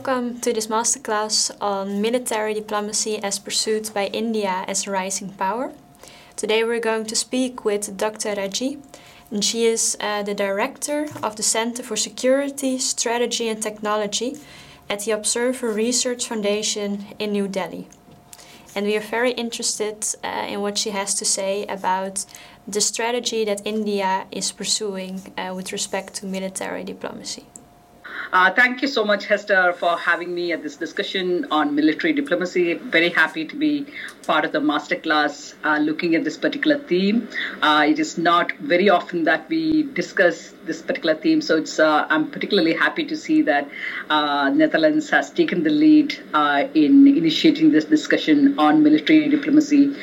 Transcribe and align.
Welcome 0.00 0.40
to 0.40 0.54
this 0.54 0.68
masterclass 0.68 1.50
on 1.60 2.00
military 2.00 2.54
diplomacy 2.54 3.18
as 3.18 3.38
pursued 3.38 3.92
by 3.92 4.06
India 4.06 4.64
as 4.66 4.86
a 4.86 4.90
rising 4.90 5.28
power. 5.28 5.74
Today 6.36 6.64
we're 6.64 6.80
going 6.80 7.04
to 7.04 7.14
speak 7.14 7.66
with 7.66 7.98
Dr. 7.98 8.32
Raji, 8.34 8.78
and 9.30 9.44
she 9.44 9.66
is 9.66 9.98
uh, 10.00 10.22
the 10.22 10.32
director 10.32 11.08
of 11.22 11.36
the 11.36 11.42
Center 11.42 11.82
for 11.82 11.96
Security, 11.96 12.78
Strategy 12.78 13.46
and 13.46 13.62
Technology 13.62 14.38
at 14.88 15.00
the 15.00 15.10
Observer 15.10 15.70
Research 15.70 16.26
Foundation 16.28 17.04
in 17.18 17.32
New 17.32 17.46
Delhi. 17.46 17.86
And 18.74 18.86
we 18.86 18.96
are 18.96 19.00
very 19.00 19.32
interested 19.32 20.06
uh, 20.24 20.46
in 20.48 20.62
what 20.62 20.78
she 20.78 20.92
has 20.92 21.14
to 21.16 21.26
say 21.26 21.66
about 21.66 22.24
the 22.66 22.80
strategy 22.80 23.44
that 23.44 23.60
India 23.66 24.24
is 24.32 24.50
pursuing 24.50 25.34
uh, 25.36 25.52
with 25.54 25.72
respect 25.72 26.14
to 26.14 26.26
military 26.26 26.84
diplomacy. 26.84 27.44
Uh, 28.32 28.50
thank 28.52 28.80
you 28.80 28.88
so 28.88 29.04
much, 29.04 29.26
Hester, 29.26 29.72
for 29.72 29.96
having 29.98 30.34
me 30.34 30.52
at 30.52 30.62
this 30.62 30.76
discussion 30.76 31.46
on 31.50 31.74
military 31.74 32.12
diplomacy. 32.12 32.74
Very 32.74 33.08
happy 33.10 33.44
to 33.44 33.56
be 33.56 33.86
part 34.22 34.44
of 34.44 34.52
the 34.52 34.60
masterclass 34.60 35.54
uh, 35.64 35.78
looking 35.78 36.14
at 36.14 36.22
this 36.22 36.36
particular 36.36 36.78
theme. 36.78 37.28
Uh, 37.60 37.84
it 37.88 37.98
is 37.98 38.16
not 38.16 38.52
very 38.58 38.88
often 38.88 39.24
that 39.24 39.48
we 39.48 39.82
discuss 39.94 40.52
this 40.64 40.80
particular 40.82 41.14
theme, 41.16 41.40
so 41.40 41.56
it's 41.56 41.80
uh, 41.80 42.06
I'm 42.08 42.30
particularly 42.30 42.74
happy 42.74 43.04
to 43.06 43.16
see 43.16 43.42
that 43.42 43.68
uh, 44.08 44.50
Netherlands 44.50 45.10
has 45.10 45.30
taken 45.30 45.64
the 45.64 45.70
lead 45.70 46.16
uh, 46.32 46.68
in 46.74 47.08
initiating 47.08 47.72
this 47.72 47.86
discussion 47.86 48.58
on 48.58 48.82
military 48.82 49.28
diplomacy 49.28 49.94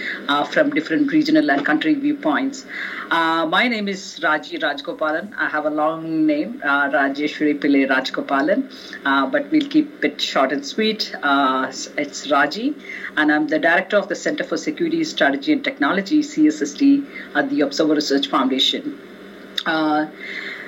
from 0.51 0.71
different 0.71 1.11
regional 1.11 1.49
and 1.51 1.65
country 1.65 1.93
viewpoints. 1.93 2.65
my 3.09 3.67
name 3.73 3.87
is 3.87 4.19
Raji 4.23 4.57
Rajgopalan. 4.59 5.33
I 5.37 5.47
have 5.47 5.65
a 5.65 5.69
long 5.69 6.25
name, 6.25 6.61
Rajeshwari 6.65 7.59
Pillai 7.59 7.87
Gopalan, 8.11 8.71
uh, 9.05 9.27
but 9.27 9.49
we'll 9.51 9.67
keep 9.67 10.03
it 10.03 10.19
short 10.19 10.51
and 10.51 10.65
sweet. 10.65 11.13
Uh, 11.23 11.71
it's 11.97 12.29
Raji, 12.31 12.75
and 13.15 13.31
I'm 13.31 13.47
the 13.47 13.59
director 13.59 13.97
of 13.97 14.07
the 14.07 14.15
Center 14.15 14.43
for 14.43 14.57
Security, 14.57 15.03
Strategy 15.03 15.53
and 15.53 15.63
Technology, 15.63 16.21
CSST, 16.21 17.05
at 17.35 17.49
the 17.49 17.61
Observer 17.61 17.95
Research 17.95 18.27
Foundation. 18.27 18.99
Uh, 19.65 20.07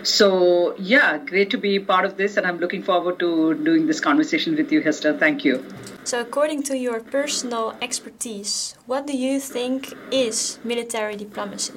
so, 0.03 0.75
yeah, 0.77 1.17
great 1.17 1.49
to 1.51 1.57
be 1.57 1.77
part 1.79 2.05
of 2.05 2.15
this, 2.15 2.37
and 2.37 2.47
I'm 2.47 2.59
looking 2.59 2.83
forward 2.83 3.19
to 3.19 3.53
doing 3.53 3.85
this 3.85 3.99
conversation 3.99 4.55
with 4.55 4.71
you, 4.71 4.81
Hester. 4.81 5.17
Thank 5.17 5.43
you. 5.43 5.65
So, 6.05 6.21
according 6.21 6.63
to 6.63 6.77
your 6.77 7.01
personal 7.01 7.75
expertise, 7.81 8.75
what 8.85 9.05
do 9.05 9.15
you 9.15 9.39
think 9.39 9.93
is 10.11 10.57
military 10.63 11.17
diplomacy? 11.17 11.73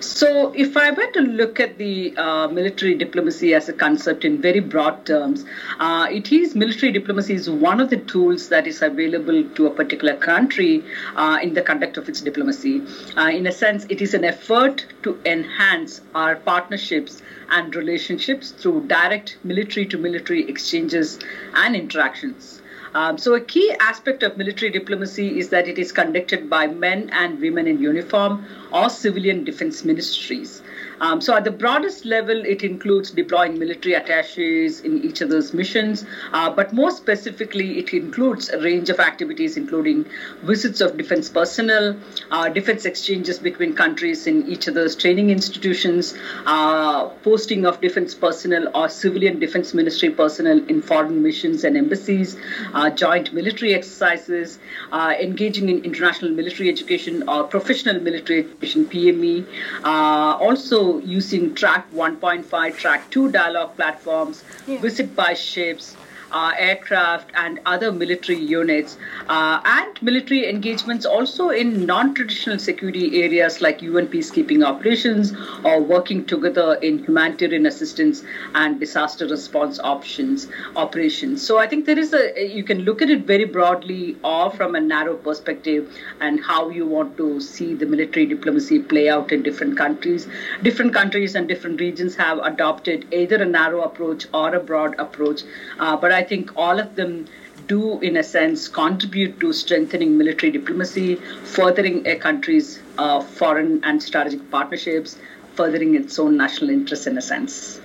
So, 0.00 0.52
if 0.54 0.76
I 0.76 0.90
were 0.90 1.10
to 1.12 1.20
look 1.20 1.58
at 1.58 1.78
the 1.78 2.14
uh, 2.16 2.48
military 2.48 2.94
diplomacy 2.94 3.54
as 3.54 3.68
a 3.68 3.72
concept 3.72 4.24
in 4.24 4.40
very 4.40 4.60
broad 4.60 5.06
terms, 5.06 5.44
uh, 5.78 6.06
it 6.10 6.32
is 6.32 6.54
military 6.54 6.92
diplomacy 6.92 7.34
is 7.34 7.48
one 7.48 7.80
of 7.80 7.90
the 7.90 7.96
tools 7.96 8.48
that 8.48 8.66
is 8.66 8.82
available 8.82 9.42
to 9.42 9.66
a 9.66 9.70
particular 9.70 10.14
country 10.14 10.84
uh, 11.16 11.38
in 11.42 11.54
the 11.54 11.62
conduct 11.62 11.96
of 11.96 12.08
its 12.08 12.20
diplomacy. 12.20 12.82
Uh, 13.16 13.28
in 13.28 13.46
a 13.46 13.52
sense, 13.52 13.86
it 13.88 14.00
is 14.00 14.12
an 14.12 14.24
effort 14.24 14.84
to 15.02 15.18
enhance 15.24 16.00
our 16.14 16.36
partnerships 16.36 17.22
and 17.50 17.74
relationships 17.74 18.50
through 18.50 18.86
direct 18.88 19.38
military 19.44 19.86
to 19.86 19.96
military 19.98 20.48
exchanges 20.48 21.18
and 21.54 21.74
interactions. 21.74 22.55
Um, 22.96 23.18
so, 23.18 23.34
a 23.34 23.40
key 23.40 23.70
aspect 23.78 24.22
of 24.22 24.38
military 24.38 24.70
diplomacy 24.70 25.38
is 25.38 25.50
that 25.50 25.68
it 25.68 25.78
is 25.78 25.92
conducted 25.92 26.48
by 26.48 26.66
men 26.66 27.10
and 27.12 27.38
women 27.38 27.66
in 27.66 27.78
uniform 27.78 28.42
or 28.72 28.88
civilian 28.88 29.44
defense 29.44 29.84
ministries. 29.84 30.55
Um, 31.00 31.20
so, 31.20 31.34
at 31.34 31.44
the 31.44 31.50
broadest 31.50 32.04
level, 32.04 32.44
it 32.44 32.62
includes 32.62 33.10
deploying 33.10 33.58
military 33.58 33.94
attaches 33.94 34.80
in 34.80 35.04
each 35.04 35.20
of 35.20 35.28
those 35.28 35.52
missions, 35.52 36.04
uh, 36.32 36.50
but 36.50 36.72
more 36.72 36.90
specifically, 36.90 37.78
it 37.78 37.92
includes 37.92 38.48
a 38.48 38.58
range 38.60 38.88
of 38.88 38.98
activities, 38.98 39.56
including 39.56 40.06
visits 40.42 40.80
of 40.80 40.96
defense 40.96 41.28
personnel, 41.28 41.96
uh, 42.30 42.48
defense 42.48 42.84
exchanges 42.84 43.38
between 43.38 43.74
countries 43.74 44.26
in 44.26 44.46
each 44.48 44.66
of 44.68 44.74
those 44.74 44.96
training 44.96 45.30
institutions, 45.30 46.14
uh, 46.46 47.06
posting 47.28 47.66
of 47.66 47.80
defense 47.80 48.14
personnel 48.14 48.68
or 48.74 48.88
civilian 48.88 49.38
defense 49.38 49.74
ministry 49.74 50.10
personnel 50.10 50.58
in 50.68 50.80
foreign 50.80 51.22
missions 51.22 51.64
and 51.64 51.76
embassies, 51.76 52.36
uh, 52.74 52.88
joint 52.90 53.32
military 53.32 53.74
exercises, 53.74 54.58
uh, 54.92 55.14
engaging 55.20 55.68
in 55.68 55.84
international 55.84 56.30
military 56.30 56.68
education 56.68 57.28
or 57.28 57.44
professional 57.44 58.00
military 58.00 58.40
education, 58.40 58.86
PME, 58.86 59.44
uh, 59.84 60.38
also 60.86 61.06
using 61.06 61.54
track 61.54 61.90
1.5, 61.92 62.76
track 62.76 63.10
2 63.10 63.32
dialogue 63.32 63.76
platforms, 63.76 64.44
yeah. 64.66 64.80
visit 64.80 65.14
by 65.14 65.34
ships, 65.34 65.96
uh, 66.32 66.52
aircraft 66.58 67.30
and 67.34 67.60
other 67.66 67.92
military 67.92 68.38
units, 68.38 68.96
uh, 69.28 69.60
and 69.64 70.02
military 70.02 70.48
engagements 70.48 71.06
also 71.06 71.50
in 71.50 71.86
non 71.86 72.14
traditional 72.14 72.58
security 72.58 73.22
areas 73.22 73.60
like 73.60 73.82
UN 73.82 74.06
peacekeeping 74.06 74.64
operations 74.64 75.32
or 75.64 75.80
working 75.80 76.24
together 76.24 76.74
in 76.82 76.98
humanitarian 77.04 77.66
assistance 77.66 78.22
and 78.54 78.80
disaster 78.80 79.26
response 79.26 79.78
options 79.80 80.48
operations. 80.76 81.46
So 81.46 81.58
I 81.58 81.66
think 81.66 81.86
there 81.86 81.98
is 81.98 82.12
a 82.12 82.46
you 82.46 82.64
can 82.64 82.80
look 82.80 83.02
at 83.02 83.10
it 83.10 83.26
very 83.26 83.44
broadly 83.44 84.16
or 84.22 84.50
from 84.50 84.74
a 84.74 84.80
narrow 84.80 85.16
perspective 85.16 85.92
and 86.20 86.40
how 86.40 86.68
you 86.70 86.86
want 86.86 87.16
to 87.16 87.40
see 87.40 87.74
the 87.74 87.86
military 87.86 88.26
diplomacy 88.26 88.78
play 88.78 89.08
out 89.08 89.32
in 89.32 89.42
different 89.42 89.76
countries. 89.76 90.26
Different 90.62 90.92
countries 90.94 91.34
and 91.34 91.48
different 91.48 91.80
regions 91.80 92.16
have 92.16 92.38
adopted 92.38 93.06
either 93.12 93.36
a 93.36 93.46
narrow 93.46 93.82
approach 93.82 94.26
or 94.32 94.54
a 94.54 94.60
broad 94.60 94.98
approach. 94.98 95.42
Uh, 95.78 95.96
but 95.96 96.12
I 96.16 96.22
think 96.24 96.52
all 96.56 96.80
of 96.80 96.96
them 96.96 97.26
do, 97.66 98.00
in 98.00 98.16
a 98.16 98.22
sense, 98.22 98.68
contribute 98.68 99.38
to 99.40 99.52
strengthening 99.52 100.16
military 100.16 100.50
diplomacy, 100.52 101.16
furthering 101.56 102.06
a 102.06 102.16
country's 102.16 102.78
uh, 102.98 103.20
foreign 103.20 103.84
and 103.84 104.02
strategic 104.02 104.50
partnerships, 104.50 105.18
furthering 105.54 105.94
its 105.94 106.18
own 106.18 106.36
national 106.36 106.70
interests, 106.70 107.06
in 107.06 107.18
a 107.18 107.22
sense. 107.22 107.80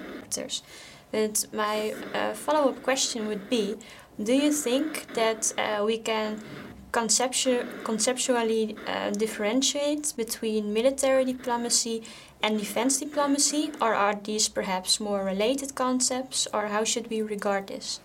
But 1.12 1.46
my 1.52 1.94
uh, 2.14 2.34
follow 2.34 2.70
up 2.70 2.84
question 2.84 3.28
would 3.28 3.50
be 3.50 3.76
Do 4.24 4.34
you 4.34 4.52
think 4.54 5.14
that 5.14 5.52
uh, 5.58 5.84
we 5.84 5.98
can 5.98 6.42
conceptu- 6.94 7.66
conceptually 7.84 8.78
uh, 8.88 9.10
differentiate 9.10 10.14
between 10.16 10.74
military 10.74 11.26
diplomacy 11.26 12.04
and 12.44 12.58
defense 12.60 13.00
diplomacy, 13.00 13.72
or 13.82 13.94
are 13.94 14.16
these 14.16 14.48
perhaps 14.48 15.00
more 15.00 15.24
related 15.26 15.76
concepts, 15.76 16.48
or 16.54 16.68
how 16.68 16.84
should 16.86 17.10
we 17.10 17.22
regard 17.22 17.68
this? 17.68 18.00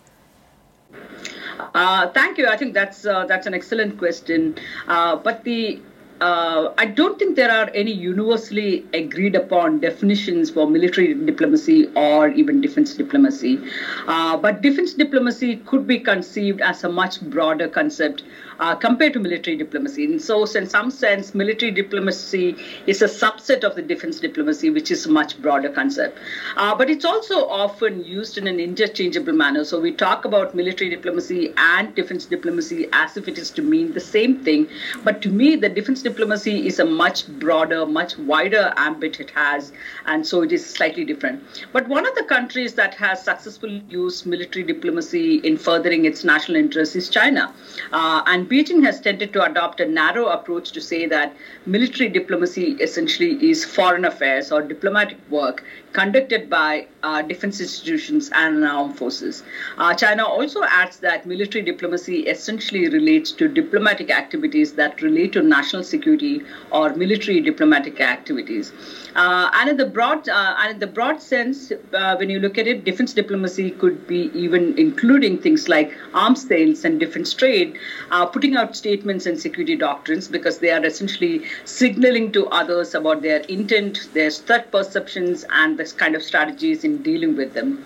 Uh, 1.74 2.08
thank 2.08 2.38
you. 2.38 2.47
I 2.48 2.56
think 2.56 2.74
that's 2.74 3.04
uh, 3.06 3.24
that's 3.26 3.47
an 3.47 3.54
excellent 3.54 3.98
question. 3.98 4.56
Uh, 4.88 5.16
but 5.16 5.44
the 5.44 5.80
uh, 6.20 6.72
I 6.78 6.86
don't 6.86 7.19
think 7.19 7.36
there 7.36 7.50
are 7.50 7.69
any 7.74 7.92
universally 7.92 8.86
agreed 8.94 9.34
upon 9.34 9.80
definitions 9.80 10.50
for 10.50 10.66
military 10.66 11.12
diplomacy 11.14 11.91
or 11.94 12.28
even 12.28 12.60
defense 12.62 12.94
diplomacy. 12.94 13.60
Uh, 14.06 14.36
but 14.36 14.62
defense 14.62 14.94
diplomacy 14.94 15.56
could 15.66 15.86
be 15.86 15.98
conceived 15.98 16.60
as 16.62 16.84
a 16.84 16.88
much 16.88 17.20
broader 17.20 17.68
concept 17.68 18.22
uh, 18.60 18.74
compared 18.74 19.12
to 19.12 19.18
military 19.18 19.56
diplomacy. 19.56 20.04
And 20.04 20.20
so, 20.20 20.44
in 20.44 20.68
some 20.68 20.90
sense, 20.90 21.34
military 21.34 21.70
diplomacy 21.70 22.56
is 22.86 23.02
a 23.02 23.06
subset 23.06 23.64
of 23.64 23.74
the 23.74 23.82
defense 23.82 24.20
diplomacy, 24.20 24.70
which 24.70 24.91
is 24.91 25.06
a 25.06 25.10
much 25.10 25.41
broader 25.41 25.68
concept. 25.68 26.18
Uh, 26.56 26.74
but 26.74 26.91
it's 26.91 27.04
also 27.04 27.47
often 27.48 28.04
used 28.04 28.38
in 28.38 28.47
an 28.47 28.60
interchangeable 28.60 29.32
manner. 29.32 29.64
So, 29.64 29.80
we 29.80 29.92
talk 29.92 30.24
about 30.24 30.54
military 30.54 30.91
diplomacy 30.91 31.53
and 31.56 31.94
defense 31.94 32.26
diplomacy 32.26 32.88
as 32.92 33.16
if 33.16 33.28
it 33.28 33.38
is 33.38 33.50
to 33.53 33.62
mean 33.62 33.92
the 33.92 34.00
same 34.00 34.42
thing. 34.44 34.68
But 35.04 35.22
to 35.22 35.28
me, 35.28 35.56
the 35.56 35.68
defense 35.68 36.02
diplomacy 36.02 36.66
is 36.66 36.78
a 36.78 36.84
much 36.84 37.26
broader, 37.38 37.86
much 37.86 38.16
wider 38.18 38.72
ambit 38.76 39.20
it 39.20 39.30
has, 39.30 39.72
and 40.06 40.26
so 40.26 40.42
it 40.42 40.52
is 40.52 40.64
slightly 40.64 41.04
different. 41.04 41.42
But 41.72 41.88
one 41.88 42.06
of 42.06 42.14
the 42.14 42.24
countries 42.24 42.74
that 42.74 42.94
has 42.94 43.22
successfully 43.22 43.82
used 43.88 44.26
military 44.26 44.64
diplomacy 44.64 45.36
in 45.36 45.56
furthering 45.56 46.04
its 46.04 46.24
national 46.24 46.56
interests 46.56 46.97
is 46.97 47.09
China. 47.09 47.54
Uh, 47.92 48.22
and 48.26 48.46
Beijing 48.48 48.84
has 48.84 49.01
tended 49.01 49.33
to 49.33 49.43
adopt 49.45 49.81
a 49.81 49.87
narrow 49.87 50.27
approach 50.27 50.71
to 50.72 50.81
say 50.81 51.07
that 51.07 51.34
military 51.66 52.09
diplomacy 52.09 52.77
essentially 52.81 53.51
is 53.51 53.65
foreign 53.65 54.04
affairs 54.04 54.53
or 54.53 54.63
diplomatic 54.63 55.19
work 55.28 55.65
conducted 55.97 56.51
by 56.51 56.87
uh, 57.03 57.22
defense 57.22 57.60
institutions 57.60 58.31
and 58.34 58.65
armed 58.65 58.97
forces. 58.98 59.43
Uh, 59.78 59.95
China 59.95 60.25
also 60.25 60.63
adds 60.65 60.98
that 60.98 61.25
military 61.25 61.65
diplomacy 61.65 62.19
essentially 62.34 62.89
relates 62.89 63.33
to 63.33 63.48
diplomatic 63.48 64.10
activities 64.10 64.75
that 64.75 65.01
relate 65.01 65.33
to 65.33 65.43
national 65.43 65.83
security 65.83 66.43
or 66.71 66.95
military 66.95 67.41
diplomatic 67.41 68.01
activities. 68.01 68.72
Uh, 69.15 69.51
and 69.54 69.71
in 69.71 69.77
the 69.78 69.87
broad, 69.87 70.28
uh, 70.28 70.54
and 70.59 70.75
in 70.75 70.78
the 70.78 70.87
broad 70.87 71.22
sense, 71.22 71.72
uh, 71.95 72.15
when 72.16 72.28
you 72.28 72.39
look 72.39 72.59
at 72.59 72.66
it, 72.66 72.84
defense 72.84 73.15
diplomacy 73.15 73.71
could 73.71 74.07
be 74.07 74.31
even 74.34 74.78
including 74.78 75.39
things 75.39 75.66
like 75.71 75.97
arms 76.13 76.47
sales 76.47 76.84
and 76.84 77.01
defense 77.01 77.33
trade, 77.33 77.78
uh, 78.10 78.27
putting 78.27 78.57
out 78.57 78.77
statements 78.77 79.25
and 79.25 79.41
security 79.41 79.77
doctrines 79.77 80.28
because 80.28 80.59
they 80.59 80.71
are 80.71 80.84
essentially 80.84 81.43
signaling 81.65 82.31
to 82.33 82.47
others 82.48 82.95
about 82.95 83.22
their 83.22 83.41
intent, 83.57 84.10
their 84.13 84.31
threat 84.31 84.71
perceptions, 84.71 85.47
and 85.51 85.78
this 85.86 85.92
kind 85.92 86.16
of 86.16 86.22
strategies 86.22 86.83
in 86.83 87.00
dealing 87.03 87.36
with 87.36 87.54
them. 87.54 87.84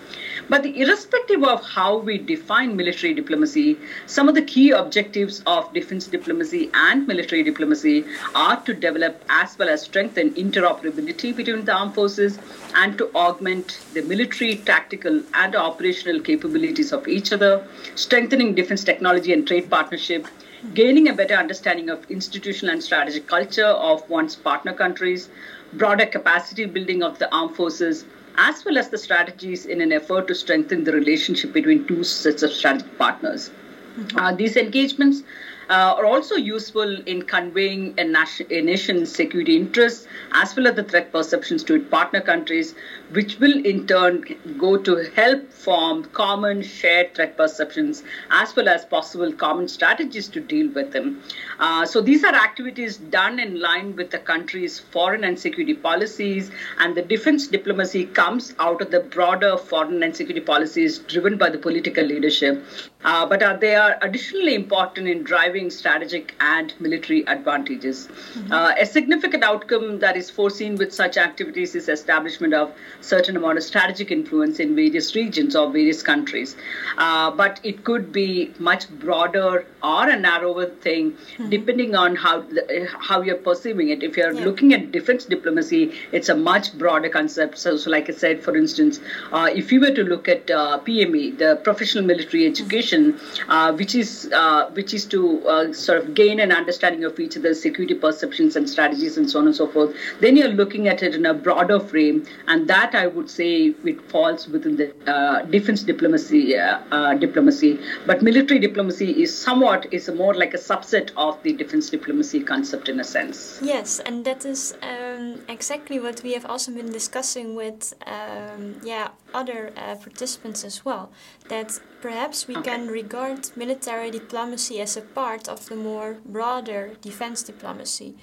But 0.49 0.65
irrespective 0.65 1.43
of 1.43 1.63
how 1.63 1.97
we 1.99 2.17
define 2.17 2.75
military 2.75 3.13
diplomacy, 3.13 3.77
some 4.07 4.27
of 4.27 4.33
the 4.33 4.41
key 4.41 4.71
objectives 4.71 5.43
of 5.45 5.71
defense 5.71 6.07
diplomacy 6.07 6.71
and 6.73 7.07
military 7.07 7.43
diplomacy 7.43 8.03
are 8.33 8.59
to 8.63 8.73
develop 8.73 9.23
as 9.29 9.55
well 9.59 9.69
as 9.69 9.83
strengthen 9.83 10.33
interoperability 10.33 11.35
between 11.35 11.63
the 11.65 11.73
armed 11.73 11.93
forces 11.93 12.39
and 12.73 12.97
to 12.97 13.11
augment 13.13 13.79
the 13.93 14.01
military, 14.01 14.55
tactical, 14.55 15.21
and 15.35 15.55
operational 15.55 16.19
capabilities 16.19 16.91
of 16.91 17.07
each 17.07 17.31
other, 17.31 17.53
strengthening 17.93 18.55
defense 18.55 18.83
technology 18.83 19.31
and 19.31 19.47
trade 19.47 19.69
partnership, 19.69 20.27
gaining 20.73 21.07
a 21.07 21.13
better 21.13 21.35
understanding 21.35 21.89
of 21.89 22.09
institutional 22.09 22.73
and 22.73 22.83
strategic 22.83 23.27
culture 23.27 23.73
of 23.91 24.07
one's 24.09 24.35
partner 24.35 24.73
countries, 24.73 25.29
broader 25.73 26.05
capacity 26.05 26.65
building 26.65 27.03
of 27.03 27.19
the 27.19 27.33
armed 27.33 27.55
forces, 27.55 28.05
as 28.37 28.63
well 28.65 28.77
as 28.77 28.89
the 28.89 28.97
strategies 28.97 29.65
in 29.65 29.81
an 29.81 29.91
effort 29.91 30.27
to 30.27 30.35
strengthen 30.35 30.83
the 30.83 30.91
relationship 30.91 31.53
between 31.53 31.85
two 31.87 32.03
sets 32.03 32.43
of 32.43 32.51
strategic 32.51 32.97
partners. 32.97 33.49
Mm-hmm. 33.97 34.17
Uh, 34.17 34.33
these 34.33 34.55
engagements 34.55 35.23
uh, 35.69 35.95
are 35.97 36.05
also 36.05 36.35
useful 36.35 37.01
in 37.03 37.21
conveying 37.21 37.93
a, 37.97 38.03
nation, 38.03 38.47
a, 38.49 38.61
nation's 38.61 39.13
security 39.13 39.55
interests 39.55 40.07
as 40.33 40.55
well 40.55 40.67
as 40.67 40.75
the 40.75 40.83
threat 40.83 41.11
perceptions 41.11 41.63
to 41.63 41.75
its 41.75 41.89
partner 41.89 42.21
countries, 42.21 42.75
which 43.13 43.39
will 43.39 43.65
in 43.65 43.85
turn 43.87 44.23
go 44.57 44.77
to 44.77 44.95
help 45.15 45.51
form 45.51 46.03
common 46.05 46.61
shared 46.61 47.13
threat 47.15 47.35
perceptions 47.37 48.03
as 48.29 48.55
well 48.55 48.69
as 48.69 48.85
possible 48.85 49.31
common 49.33 49.67
strategies 49.67 50.27
to 50.27 50.39
deal 50.39 50.69
with 50.71 50.91
them. 50.91 51.21
Uh, 51.59 51.85
so 51.85 52.01
these 52.01 52.23
are 52.23 52.33
activities 52.33 52.97
done 52.97 53.39
in 53.39 53.59
line 53.59 53.95
with 53.95 54.11
the 54.11 54.17
country's 54.17 54.79
foreign 54.79 55.23
and 55.23 55.39
security 55.39 55.73
policies, 55.73 56.51
and 56.79 56.95
the 56.95 57.01
defense 57.01 57.47
diplomacy 57.47 58.05
comes 58.05 58.53
out 58.59 58.81
of 58.81 58.91
the 58.91 58.99
broader 58.99 59.57
foreign 59.57 60.03
and 60.03 60.15
security 60.15 60.45
policies 60.45 60.99
driven 60.99 61.37
by 61.37 61.49
the 61.49 61.57
political 61.57 62.03
leadership. 62.03 62.63
Uh, 63.03 63.25
but 63.25 63.41
uh, 63.41 63.57
they 63.57 63.75
are 63.75 63.97
additionally 64.01 64.53
important 64.53 65.07
in 65.07 65.23
driving 65.23 65.69
strategic 65.69 66.35
and 66.39 66.73
military 66.79 67.25
advantages. 67.27 68.07
Mm-hmm. 68.07 68.51
Uh, 68.51 68.73
a 68.79 68.85
significant 68.85 69.43
outcome 69.43 69.99
that 69.99 70.15
is 70.15 70.29
foreseen 70.29 70.75
with 70.75 70.93
such 70.93 71.17
activities 71.17 71.73
is 71.73 71.89
establishment 71.89 72.53
of 72.53 72.71
certain 73.01 73.37
amount 73.37 73.57
of 73.57 73.63
strategic 73.63 74.11
influence 74.11 74.59
in 74.59 74.75
various 74.75 75.15
regions 75.15 75.55
or 75.55 75.71
various 75.71 76.01
countries. 76.01 76.55
Uh, 76.97 77.31
but 77.31 77.59
it 77.63 77.83
could 77.83 78.11
be 78.11 78.53
much 78.59 78.89
broader 78.99 79.65
or 79.83 80.09
a 80.09 80.17
narrower 80.17 80.67
thing, 80.67 81.11
mm-hmm. 81.11 81.49
depending 81.49 81.95
on 81.95 82.15
how 82.15 82.41
the, 82.41 82.87
how 82.99 83.21
you're 83.21 83.35
perceiving 83.35 83.89
it. 83.89 84.03
If 84.03 84.17
you're 84.17 84.33
yeah. 84.33 84.45
looking 84.45 84.73
at 84.73 84.91
defense 84.91 85.25
diplomacy, 85.25 85.93
it's 86.11 86.29
a 86.29 86.35
much 86.35 86.77
broader 86.77 87.09
concept. 87.09 87.57
So, 87.57 87.77
so 87.77 87.89
like 87.89 88.09
I 88.09 88.13
said, 88.13 88.43
for 88.43 88.55
instance, 88.55 88.99
uh, 89.31 89.49
if 89.53 89.71
you 89.71 89.79
were 89.79 89.91
to 89.91 90.03
look 90.03 90.27
at 90.27 90.49
uh, 90.49 90.79
PME, 90.85 91.37
the 91.37 91.59
professional 91.63 92.03
military 92.03 92.43
mm-hmm. 92.43 92.51
education, 92.51 93.13
mm-hmm. 93.13 93.77
which 93.77 93.95
is 93.95 94.29
uh, 94.33 94.69
which 94.71 94.93
is 94.93 95.05
to 95.05 95.47
uh, 95.47 95.73
sort 95.73 95.99
of 96.03 96.13
gain 96.13 96.39
an 96.39 96.51
understanding 96.51 97.03
of 97.03 97.19
each 97.19 97.37
other's 97.37 97.61
security 97.61 97.95
perceptions 97.95 98.55
and 98.55 98.69
strategies 98.69 99.17
and 99.17 99.29
so 99.29 99.39
on 99.39 99.47
and 99.47 99.55
so 99.55 99.67
forth, 99.67 99.95
then 100.19 100.35
you're 100.35 100.49
looking 100.49 100.87
at 100.87 101.03
it 101.03 101.15
in 101.15 101.25
a 101.25 101.33
broader 101.33 101.79
frame, 101.79 102.25
and 102.47 102.67
that 102.67 102.90
I 102.95 103.07
would 103.07 103.29
say 103.29 103.73
it 103.83 104.01
falls 104.09 104.47
within 104.47 104.75
the 104.75 104.93
uh, 105.11 105.43
defense 105.43 105.83
diplomacy 105.83 106.57
uh, 106.57 107.13
diplomacy. 107.15 107.79
But 108.05 108.21
military 108.21 108.59
diplomacy 108.59 109.23
is 109.23 109.37
somewhat 109.37 109.87
is 109.91 110.09
more 110.09 110.33
like 110.33 110.53
a 110.53 110.57
subset 110.57 111.11
of 111.17 111.41
the 111.43 111.53
defense 111.53 111.89
diplomacy 111.89 112.41
concept 112.41 112.89
in 112.89 112.99
a 112.99 113.03
sense. 113.03 113.59
Yes, 113.61 113.99
and 113.99 114.25
that 114.25 114.45
is 114.45 114.75
um, 114.81 115.41
exactly 115.47 115.99
what 115.99 116.21
we 116.23 116.33
have 116.33 116.45
also 116.45 116.71
been 116.71 116.91
discussing 116.91 117.55
with 117.55 117.93
um, 118.05 118.75
yeah 118.83 119.09
other 119.33 119.71
uh, 119.77 119.95
participants 119.95 120.63
as 120.63 120.85
well. 120.85 121.11
That 121.49 121.79
perhaps 122.01 122.47
we 122.47 122.55
okay. 122.57 122.71
can 122.71 122.87
regard 122.87 123.49
military 123.55 124.11
diplomacy 124.11 124.79
as 124.81 124.97
a 124.97 125.01
part 125.01 125.47
of 125.47 125.67
the 125.67 125.75
more 125.75 126.17
broader 126.25 126.91
defense 127.01 127.43
diplomacy. 127.43 128.15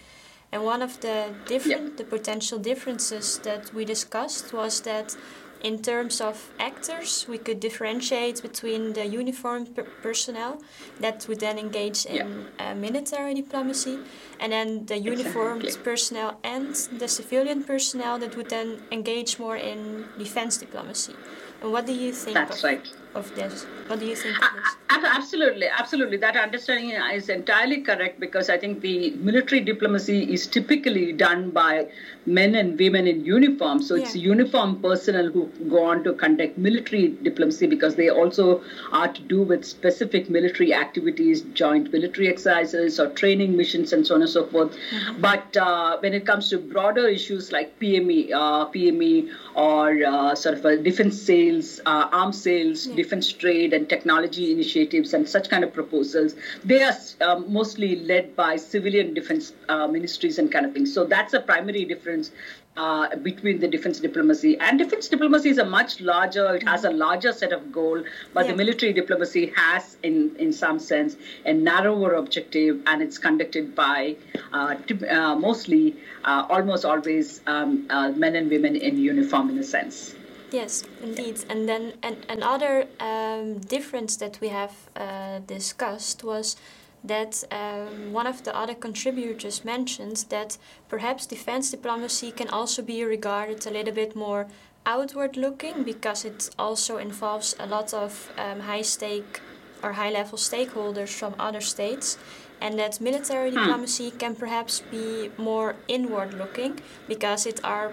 And 0.51 0.65
one 0.65 0.83
of 0.83 1.01
the 1.01 1.35
different, 1.47 1.99
the 1.99 2.05
potential 2.05 2.59
differences 2.59 3.39
that 3.41 3.73
we 3.75 3.85
discussed 3.85 4.53
was 4.53 4.81
that 4.83 5.17
in 5.63 5.83
terms 5.83 6.21
of 6.21 6.51
actors, 6.59 7.27
we 7.29 7.39
could 7.39 7.61
differentiate 7.61 8.41
between 8.43 8.93
the 8.93 9.05
uniformed 9.07 9.75
per 9.75 9.83
personnel 10.03 10.63
that 11.01 11.27
would 11.29 11.41
then 11.41 11.59
engage 11.59 12.07
in 12.07 12.47
uh, 12.59 12.75
military 12.75 13.35
diplomacy, 13.35 13.99
and 14.39 14.53
then 14.53 14.87
the 14.87 14.97
uniformed 14.97 15.65
exactly. 15.65 15.85
personnel 15.85 16.39
and 16.45 16.75
the 16.99 17.09
civilian 17.09 17.65
personnel 17.65 18.19
that 18.19 18.37
would 18.37 18.51
then 18.51 18.83
engage 18.93 19.39
more 19.39 19.57
in 19.57 20.05
defense 20.17 20.59
diplomacy. 20.59 21.15
And 21.61 21.73
what 21.73 21.87
do 21.87 21.93
you 21.93 22.13
think? 22.13 22.35
That's 22.35 22.59
of, 22.59 22.65
right. 22.65 22.89
Of 23.15 23.35
this, 23.35 23.65
what 23.89 23.99
do 23.99 24.07
you 24.07 24.15
think 24.15 24.37
of 24.37 24.49
this? 24.55 24.77
Absolutely, 24.91 25.67
absolutely. 25.69 26.17
That 26.17 26.37
understanding 26.37 26.91
is 26.91 27.29
entirely 27.29 27.83
correct 27.83 28.21
because 28.21 28.49
I 28.49 28.57
think 28.57 28.81
the 28.81 29.11
military 29.17 29.61
diplomacy 29.61 30.33
is 30.33 30.47
typically 30.47 31.13
done 31.13 31.51
by 31.51 31.89
men 32.25 32.55
and 32.55 32.79
women 32.79 33.07
in 33.07 33.25
uniform. 33.25 33.83
So 33.83 33.97
it's 33.97 34.17
uniform 34.17 34.81
personnel 34.81 35.31
who 35.31 35.47
go 35.69 35.85
on 35.85 36.05
to 36.05 36.15
conduct 36.15 36.57
military 36.57 37.09
diplomacy 37.09 37.67
because 37.67 37.97
they 37.97 38.09
also 38.09 38.63
are 38.93 39.13
to 39.13 39.21
do 39.23 39.43
with 39.43 39.65
specific 39.65 40.31
military 40.31 40.73
activities, 40.73 41.43
joint 41.53 41.93
military 41.93 42.29
exercises 42.29 42.99
or 42.99 43.09
training 43.11 43.57
missions 43.57 43.93
and 43.93 44.07
so 44.07 44.15
on 44.15 44.23
and 44.23 44.31
so 44.31 44.47
forth. 44.47 44.73
Mm-hmm. 44.73 45.21
But 45.21 45.57
uh, 45.57 45.99
when 45.99 46.15
it 46.15 46.25
comes 46.25 46.49
to 46.51 46.59
broader 46.59 47.07
issues 47.09 47.53
like 47.53 47.79
PME, 47.79 48.33
uh, 48.33 48.67
PME 48.71 49.31
or 49.55 50.05
uh, 50.05 50.35
sort 50.35 50.57
of 50.57 50.65
a 50.65 50.77
defense 50.79 51.21
sales, 51.21 51.81
uh, 51.85 52.09
arms 52.13 52.41
sales, 52.41 52.87
yeah. 52.87 52.97
defense 52.97 53.31
trade 53.33 53.73
and 53.75 53.89
technology 53.89 54.53
initiatives 54.53 54.78
and 55.15 55.29
such 55.29 55.49
kind 55.49 55.65
of 55.65 55.73
proposals, 55.73 56.35
they 56.65 56.83
are 56.83 56.95
um, 57.21 57.53
mostly 57.53 57.97
led 57.97 58.37
by 58.37 58.57
civilian 58.57 59.15
defense 59.15 59.53
uh, 59.69 59.87
ministries 59.87 60.39
and 60.39 60.53
kind 60.53 60.67
of 60.67 60.73
things. 60.73 60.93
So 60.93 61.05
that's 61.05 61.35
a 61.35 61.41
primary 61.41 61.85
difference 61.85 62.31
uh, 62.79 63.17
between 63.17 63.59
the 63.59 63.67
defense 63.69 63.99
diplomacy 63.99 64.57
and 64.61 64.79
defense 64.79 65.09
diplomacy 65.09 65.51
is 65.51 65.59
a 65.59 65.65
much 65.65 66.01
larger 66.01 66.55
it 66.55 66.63
has 66.63 66.85
a 66.85 66.91
larger 66.91 67.33
set 67.33 67.53
of 67.53 67.73
goal 67.73 68.03
but 68.33 68.45
yeah. 68.45 68.53
the 68.53 68.57
military 68.57 68.93
diplomacy 68.93 69.53
has 69.57 69.97
in 70.05 70.35
in 70.37 70.53
some 70.53 70.79
sense 70.79 71.17
a 71.45 71.53
narrower 71.53 72.15
objective 72.15 72.81
and 72.87 73.03
it's 73.03 73.19
conducted 73.19 73.75
by 73.75 74.15
uh, 74.53 74.77
uh, 75.11 75.35
mostly 75.35 75.97
uh, 76.25 76.47
almost 76.49 76.85
always 76.85 77.41
um, 77.47 77.85
uh, 77.91 78.11
men 78.11 78.37
and 78.37 78.49
women 78.49 78.77
in 78.77 78.97
uniform 78.97 79.51
in 79.51 79.59
a 79.59 79.65
sense 79.65 80.15
Yes, 80.51 80.83
indeed. 81.03 81.45
And 81.51 81.69
then 81.69 81.95
an, 82.03 82.17
another 82.29 82.87
um, 83.01 83.59
difference 83.59 84.17
that 84.17 84.39
we 84.41 84.49
have 84.49 84.73
uh, 84.97 85.41
discussed 85.41 86.25
was 86.25 86.57
that 87.05 87.45
um, 87.53 88.13
one 88.13 88.27
of 88.27 88.43
the 88.45 88.57
other 88.57 88.75
contributors 88.75 89.65
mentioned 89.65 90.25
that 90.31 90.59
perhaps 90.89 91.27
defense 91.27 91.71
diplomacy 91.71 92.33
can 92.33 92.49
also 92.49 92.83
be 92.83 93.05
regarded 93.05 93.67
a 93.67 93.71
little 93.71 93.95
bit 93.95 94.17
more 94.17 94.47
outward 94.87 95.37
looking 95.37 95.85
because 95.85 96.25
it 96.25 96.51
also 96.59 96.97
involves 96.97 97.55
a 97.61 97.67
lot 97.67 97.93
of 97.93 98.33
um, 98.39 98.61
high 98.61 98.83
stake 98.83 99.41
or 99.83 99.93
high 99.93 100.11
level 100.11 100.39
stakeholders 100.39 101.11
from 101.11 101.35
other 101.39 101.61
states 101.61 102.19
and 102.61 102.79
that 102.79 103.01
military 103.01 103.51
hmm. 103.51 103.59
diplomacy 103.59 104.11
can 104.11 104.35
perhaps 104.35 104.83
be 104.91 105.31
more 105.37 105.77
inward 105.87 106.35
looking 106.35 106.81
because 107.07 107.47
it 107.47 107.61
are 107.63 107.93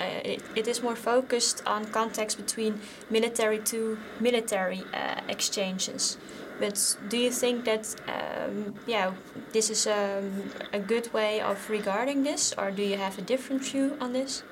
it, 0.00 0.42
it 0.54 0.68
is 0.68 0.82
more 0.82 0.96
focused 0.96 1.62
on 1.66 1.86
contacts 1.86 2.34
between 2.34 2.80
military 3.10 3.58
to 3.58 3.98
military 4.20 4.82
uh, 4.92 5.20
exchanges. 5.28 6.18
But 6.58 6.96
do 7.08 7.18
you 7.18 7.30
think 7.30 7.64
that 7.66 7.94
um, 8.08 8.74
yeah 8.86 9.12
this 9.52 9.68
is 9.70 9.86
a, 9.86 10.18
um, 10.18 10.50
a 10.72 10.78
good 10.78 11.12
way 11.12 11.40
of 11.40 11.68
regarding 11.68 12.22
this, 12.22 12.54
or 12.56 12.70
do 12.70 12.82
you 12.82 12.96
have 12.96 13.18
a 13.18 13.22
different 13.22 13.62
view 13.62 13.96
on 14.00 14.12
this? 14.12 14.42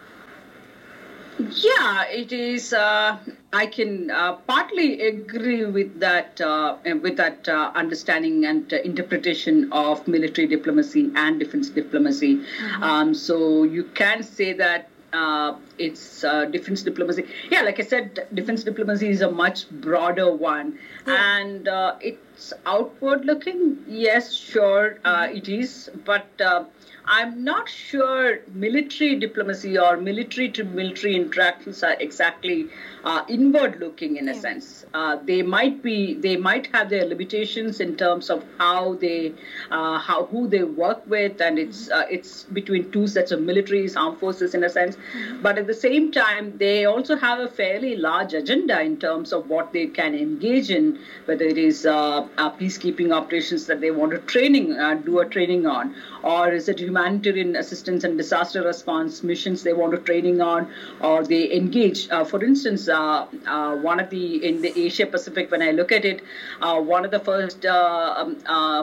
Yeah, 1.38 2.04
it 2.06 2.32
is. 2.32 2.72
Uh, 2.72 3.18
I 3.52 3.66
can 3.66 4.10
uh, 4.10 4.34
partly 4.46 5.00
agree 5.00 5.64
with 5.64 5.98
that, 5.98 6.40
uh, 6.40 6.76
with 7.02 7.16
that 7.16 7.48
uh, 7.48 7.72
understanding 7.74 8.44
and 8.44 8.72
uh, 8.72 8.76
interpretation 8.84 9.72
of 9.72 10.06
military 10.06 10.46
diplomacy 10.46 11.10
and 11.16 11.40
defense 11.40 11.70
diplomacy. 11.70 12.36
Mm-hmm. 12.36 12.82
Um, 12.82 13.14
so 13.14 13.64
you 13.64 13.84
can 13.94 14.22
say 14.22 14.52
that 14.52 14.88
uh, 15.14 15.56
it's 15.78 16.25
uh, 16.25 16.44
defense 16.47 16.83
diplomacy. 16.83 17.25
Yeah, 17.50 17.62
like 17.62 17.78
I 17.80 17.83
said, 17.83 18.26
defense 18.35 18.64
diplomacy 18.64 19.09
is 19.09 19.23
a 19.23 19.30
much 19.30 19.71
broader 19.71 20.35
one, 20.35 20.78
yeah. 21.06 21.38
and 21.38 21.68
uh, 21.68 21.97
it's 22.00 22.52
outward 22.66 23.25
looking. 23.25 23.78
Yes, 23.87 24.35
sure, 24.35 24.99
uh, 25.04 25.23
mm-hmm. 25.23 25.37
it 25.37 25.49
is, 25.49 25.90
but 26.04 26.26
uh, 26.40 26.64
I'm 27.06 27.44
not 27.44 27.68
sure 27.68 28.38
military 28.52 29.16
diplomacy 29.16 29.78
or 29.78 29.96
military 29.96 30.49
to 30.52 30.64
military 30.64 31.16
interactions 31.16 31.82
are 31.82 31.96
exactly 32.00 32.68
uh, 33.04 33.23
inward 33.28 33.78
looking 33.78 34.16
in 34.16 34.28
a 34.28 34.34
yeah. 34.34 34.40
sense. 34.40 34.87
Uh, 34.94 35.16
they 35.23 35.42
might 35.42 35.82
be, 35.82 36.14
they 36.14 36.37
might 36.37 36.68
have 36.75 36.88
their 36.88 37.04
limitations 37.04 37.80
in 37.80 37.96
terms 37.96 38.30
of 38.30 38.42
how 38.58 38.94
they, 38.94 39.34
uh, 39.70 39.99
how 39.99 40.25
who 40.26 40.49
they 40.49 40.62
work 40.62 41.02
with, 41.06 41.40
and 41.40 41.58
it's 41.58 41.88
mm-hmm. 41.88 42.00
uh, 42.00 42.06
it's 42.11 42.44
between 42.44 42.90
two 42.90 43.06
sets 43.06 43.32
of 43.32 43.40
militaries, 43.40 43.96
armed 43.96 44.18
forces 44.18 44.54
in 44.54 44.64
a 44.64 44.70
sense. 44.70 44.96
Mm-hmm. 44.96 45.42
But 45.42 45.58
at 45.58 45.66
the 45.66 45.75
same 45.75 46.11
time, 46.11 46.56
they 46.56 46.87
also 46.87 47.16
have 47.16 47.38
a 47.38 47.49
fairly 47.49 47.96
large 47.96 48.32
agenda 48.32 48.80
in 48.80 48.96
terms 48.96 49.32
of 49.32 49.49
what 49.50 49.73
they 49.73 49.87
can 49.87 50.14
engage 50.14 50.70
in, 50.70 50.99
whether 51.26 51.44
it 51.44 51.58
is 51.58 51.84
uh, 51.84 52.26
peacekeeping 52.58 53.12
operations 53.12 53.66
that 53.66 53.80
they 53.80 53.90
want 53.90 54.12
to 54.12 54.18
training, 54.18 54.73
uh, 54.73 54.94
do 54.94 55.18
a 55.18 55.26
training 55.26 55.66
on, 55.66 55.94
or 56.23 56.50
is 56.50 56.68
it 56.68 56.80
humanitarian 56.94 57.56
assistance 57.56 58.04
and 58.04 58.16
disaster 58.16 58.62
response 58.62 59.22
missions 59.22 59.62
they 59.62 59.72
want 59.72 59.92
to 59.92 59.98
training 59.98 60.40
on, 60.40 60.70
or 61.00 61.24
they 61.24 61.52
engage. 61.52 62.06
for 62.32 62.42
instance 62.44 62.88
uh, 62.88 63.26
uh, 63.46 63.76
one 63.76 64.00
of 64.00 64.10
the 64.10 64.24
in 64.48 64.60
the 64.62 64.72
Asia 64.86 65.06
Pacific. 65.06 65.50
When 65.50 65.62
I 65.62 65.70
look 65.72 65.92
at 65.92 66.04
it, 66.04 66.22
uh, 66.60 66.80
one 66.80 67.04
of 67.04 67.10
the 67.10 67.20
first 67.30 67.66
um, 67.66 68.36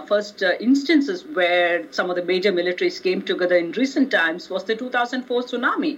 first 0.08 0.44
instances 0.60 1.24
where 1.40 1.86
some 1.92 2.10
of 2.10 2.16
the 2.16 2.26
major 2.34 2.52
militaries 2.52 3.02
came 3.02 3.22
together 3.22 3.58
in 3.58 3.72
recent 3.84 4.12
times 4.12 4.50
was 4.50 4.66
the 4.66 4.76
2004 4.76 5.44
tsunami. 5.44 5.98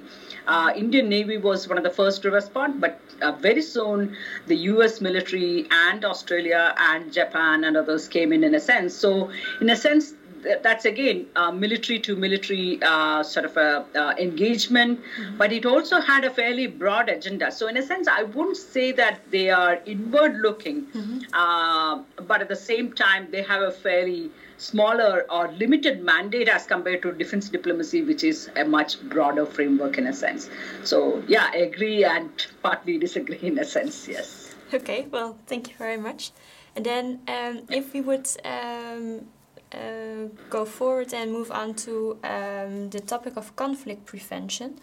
Indian 0.83 1.09
Navy 1.09 1.37
was 1.37 1.67
one 1.67 1.77
of 1.77 1.83
the 1.83 1.95
first 2.01 2.21
to 2.23 2.31
respond, 2.31 2.81
but 2.81 2.99
very 3.41 3.61
soon 3.61 4.15
the 4.47 4.57
U.S. 4.71 4.99
military 5.01 5.67
and 5.71 6.05
Australia 6.05 6.63
and 6.77 7.13
Japan 7.13 7.63
and 7.63 7.77
others 7.77 8.07
came 8.07 8.33
in 8.33 8.43
in 8.43 8.55
a 8.55 8.59
sense. 8.59 8.93
So 8.93 9.31
in 9.61 9.69
a 9.69 9.75
sense 9.75 10.13
that's 10.61 10.85
again 10.85 11.25
uh, 11.35 11.51
military 11.51 11.99
to 11.99 12.15
military 12.15 12.79
uh, 12.81 13.23
sort 13.23 13.45
of 13.45 13.57
a 13.57 13.85
uh, 13.95 14.13
engagement, 14.19 14.99
mm-hmm. 14.99 15.37
but 15.37 15.51
it 15.51 15.65
also 15.65 15.99
had 15.99 16.23
a 16.23 16.29
fairly 16.29 16.67
broad 16.67 17.09
agenda. 17.09 17.51
So 17.51 17.67
in 17.67 17.77
a 17.77 17.83
sense, 17.83 18.07
I 18.07 18.23
wouldn't 18.23 18.57
say 18.57 18.91
that 18.93 19.19
they 19.31 19.49
are 19.49 19.79
inward 19.85 20.37
looking, 20.37 20.85
mm-hmm. 20.85 21.19
Uh, 21.33 22.03
but 22.27 22.41
at 22.41 22.49
the 22.49 22.55
same 22.55 22.93
time, 22.93 23.27
they 23.31 23.41
have 23.41 23.61
a 23.61 23.71
fairly 23.71 24.31
smaller 24.57 25.25
or 25.29 25.51
limited 25.53 26.03
mandate 26.03 26.47
as 26.47 26.65
compared 26.65 27.01
to 27.01 27.11
defense 27.11 27.49
diplomacy, 27.49 28.01
which 28.01 28.23
is 28.23 28.49
a 28.55 28.63
much 28.63 29.01
broader 29.09 29.45
framework 29.45 29.97
in 29.97 30.07
a 30.07 30.13
sense. 30.13 30.49
So 30.83 31.23
yeah, 31.27 31.49
I 31.51 31.57
agree 31.57 32.03
and 32.03 32.29
partly 32.61 32.97
disagree 32.97 33.39
in 33.41 33.59
a 33.59 33.65
sense. 33.65 34.07
Yes. 34.07 34.55
Okay. 34.73 35.07
Well, 35.11 35.37
thank 35.47 35.69
you 35.69 35.75
very 35.77 35.97
much. 35.97 36.31
And 36.75 36.85
then, 36.85 37.19
um, 37.27 37.61
if 37.69 37.93
we 37.93 38.01
would 38.01 38.27
um, 38.43 39.27
uh, 39.73 40.27
go 40.49 40.65
forward 40.65 41.13
and 41.13 41.31
move 41.31 41.51
on 41.51 41.73
to 41.73 42.17
um, 42.23 42.89
the 42.89 42.99
topic 42.99 43.37
of 43.37 43.55
conflict 43.55 44.05
prevention. 44.05 44.79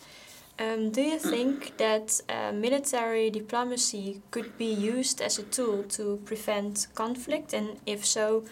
Um, 0.59 0.91
do 0.91 1.01
you 1.01 1.19
think 1.19 1.79
that 1.79 2.21
uh, 2.29 2.53
military 2.53 3.31
diplomacy 3.31 4.21
could 4.31 4.59
be 4.59 4.67
used 4.67 5.23
as 5.23 5.39
a 5.39 5.43
tool 5.43 5.85
to 5.85 6.21
prevent 6.27 6.87
conflict? 6.95 7.55
And 7.55 7.81
if 7.87 8.05
so, 8.05 8.45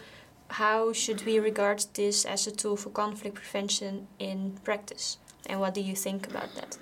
how 0.48 0.92
should 0.94 1.26
we 1.26 1.38
regard 1.38 1.84
this 1.92 2.24
as 2.24 2.46
a 2.46 2.50
tool 2.50 2.76
for 2.76 2.88
conflict 2.90 3.34
prevention 3.34 4.06
in 4.18 4.58
practice? 4.64 5.18
And 5.46 5.60
what 5.60 5.74
do 5.74 5.82
you 5.82 5.94
think 5.94 6.26
about 6.28 6.54
that? 6.54 6.78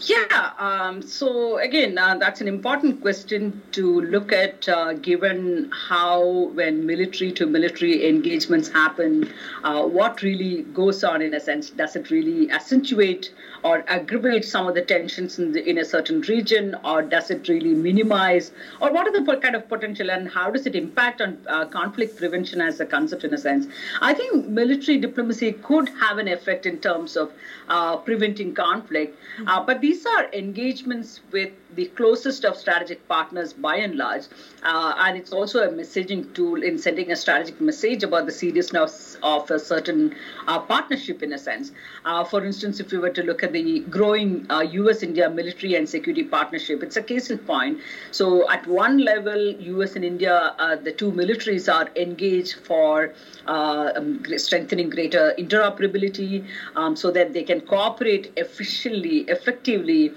Yeah, 0.00 0.52
um, 0.58 1.02
so 1.02 1.58
again, 1.58 1.96
uh, 1.98 2.18
that's 2.18 2.40
an 2.40 2.48
important 2.48 3.00
question 3.00 3.62
to 3.72 4.00
look 4.00 4.32
at 4.32 4.68
uh, 4.68 4.94
given 4.94 5.70
how, 5.72 6.50
when 6.54 6.84
military 6.84 7.32
to 7.32 7.46
military 7.46 8.08
engagements 8.08 8.68
happen, 8.68 9.32
uh, 9.62 9.84
what 9.84 10.20
really 10.22 10.62
goes 10.74 11.04
on 11.04 11.22
in 11.22 11.32
a 11.32 11.40
sense. 11.40 11.70
Does 11.70 11.94
it 11.96 12.10
really 12.10 12.50
accentuate 12.50 13.32
or 13.64 13.82
aggravate 13.88 14.44
some 14.44 14.68
of 14.68 14.74
the 14.74 14.82
tensions 14.82 15.38
in, 15.38 15.52
the, 15.52 15.68
in 15.68 15.78
a 15.78 15.84
certain 15.84 16.20
region, 16.22 16.76
or 16.84 17.00
does 17.00 17.30
it 17.30 17.48
really 17.48 17.74
minimize, 17.74 18.52
or 18.80 18.92
what 18.92 19.06
are 19.06 19.12
the 19.12 19.36
kind 19.40 19.56
of 19.56 19.66
potential 19.68 20.10
and 20.10 20.28
how 20.28 20.50
does 20.50 20.66
it 20.66 20.76
impact 20.76 21.22
on 21.22 21.38
uh, 21.48 21.64
conflict 21.64 22.16
prevention 22.16 22.60
as 22.60 22.78
a 22.78 22.84
concept 22.84 23.24
in 23.24 23.32
a 23.32 23.38
sense? 23.38 23.66
I 24.02 24.12
think 24.12 24.46
military 24.46 24.98
diplomacy 24.98 25.52
could 25.52 25.88
have 26.00 26.18
an 26.18 26.28
effect 26.28 26.66
in 26.66 26.78
terms 26.78 27.16
of 27.16 27.32
uh, 27.68 27.96
preventing 27.96 28.54
conflict, 28.54 29.18
uh, 29.46 29.64
but 29.64 29.80
these 29.80 30.04
are 30.04 30.30
engagements 30.32 31.20
with 31.32 31.50
the 31.74 31.86
closest 31.96 32.44
of 32.44 32.56
strategic 32.56 33.06
partners 33.08 33.52
by 33.52 33.76
and 33.76 33.96
large. 33.96 34.24
Uh, 34.62 34.94
and 34.98 35.16
it's 35.16 35.32
also 35.32 35.62
a 35.62 35.68
messaging 35.68 36.32
tool 36.34 36.62
in 36.62 36.78
sending 36.78 37.10
a 37.12 37.16
strategic 37.16 37.60
message 37.60 38.02
about 38.02 38.26
the 38.26 38.32
seriousness 38.32 39.16
of 39.22 39.50
a 39.50 39.58
certain 39.58 40.14
uh, 40.46 40.58
partnership, 40.58 41.22
in 41.22 41.32
a 41.32 41.38
sense. 41.38 41.72
Uh, 42.04 42.24
for 42.24 42.44
instance, 42.44 42.80
if 42.80 42.90
we 42.90 42.98
were 42.98 43.10
to 43.10 43.22
look 43.22 43.42
at 43.42 43.52
the 43.52 43.80
growing 43.80 44.46
US 44.50 45.02
uh, 45.02 45.06
India 45.06 45.28
military 45.28 45.74
and 45.74 45.88
security 45.88 46.24
partnership, 46.24 46.82
it's 46.82 46.96
a 46.96 47.02
case 47.02 47.30
in 47.30 47.38
point. 47.38 47.78
So, 48.10 48.50
at 48.50 48.66
one 48.66 48.98
level, 48.98 49.38
US 49.38 49.96
and 49.96 50.04
India, 50.04 50.54
uh, 50.58 50.76
the 50.76 50.92
two 50.92 51.12
militaries 51.12 51.72
are 51.72 51.90
engaged 51.96 52.54
for 52.60 53.12
uh, 53.46 53.92
um, 53.96 54.22
strengthening 54.36 54.90
greater 54.90 55.34
interoperability 55.38 56.46
um, 56.76 56.96
so 56.96 57.10
that 57.10 57.32
they 57.32 57.42
can 57.42 57.60
cooperate 57.60 58.32
efficiently, 58.36 59.18
effectively 59.28 60.12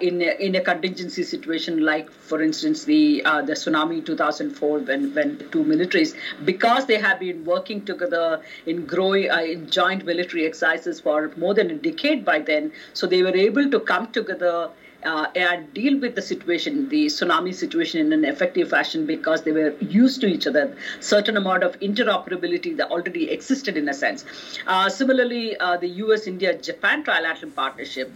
in, 0.00 0.22
in 0.22 0.54
a 0.54 0.60
contingency 0.76 1.22
situation, 1.22 1.84
like 1.84 2.10
for 2.10 2.42
instance 2.42 2.84
the 2.84 3.24
uh, 3.24 3.42
the 3.42 3.52
tsunami 3.52 4.04
2004, 4.04 4.78
when 4.80 5.12
when 5.14 5.36
the 5.38 5.44
two 5.44 5.64
militaries, 5.64 6.14
because 6.44 6.86
they 6.86 6.98
have 6.98 7.20
been 7.20 7.44
working 7.44 7.84
together 7.84 8.40
in 8.66 8.86
growing 8.86 9.30
uh, 9.30 9.42
in 9.56 9.68
joint 9.70 10.04
military 10.04 10.46
exercises 10.46 11.00
for 11.00 11.30
more 11.36 11.54
than 11.54 11.70
a 11.70 11.78
decade 11.90 12.24
by 12.24 12.38
then, 12.38 12.72
so 12.94 13.06
they 13.06 13.22
were 13.22 13.36
able 13.36 13.70
to 13.70 13.80
come 13.80 14.10
together. 14.12 14.58
Uh, 15.04 15.26
and 15.36 15.72
deal 15.74 15.96
with 16.00 16.16
the 16.16 16.22
situation, 16.22 16.88
the 16.88 17.06
tsunami 17.06 17.54
situation, 17.54 18.00
in 18.00 18.12
an 18.14 18.24
effective 18.24 18.70
fashion 18.70 19.04
because 19.06 19.42
they 19.42 19.52
were 19.52 19.68
used 19.98 20.20
to 20.22 20.26
each 20.26 20.48
other. 20.48 20.64
Certain 21.00 21.36
amount 21.36 21.62
of 21.62 21.78
interoperability 21.80 22.76
that 22.76 22.90
already 22.90 23.30
existed 23.30 23.76
in 23.76 23.88
a 23.88 23.94
sense. 23.94 24.24
Uh, 24.66 24.88
similarly, 24.88 25.56
uh, 25.58 25.76
the 25.76 25.90
U.S.-India 26.02 26.60
Japan 26.60 27.04
trilateral 27.04 27.54
partnership. 27.54 28.10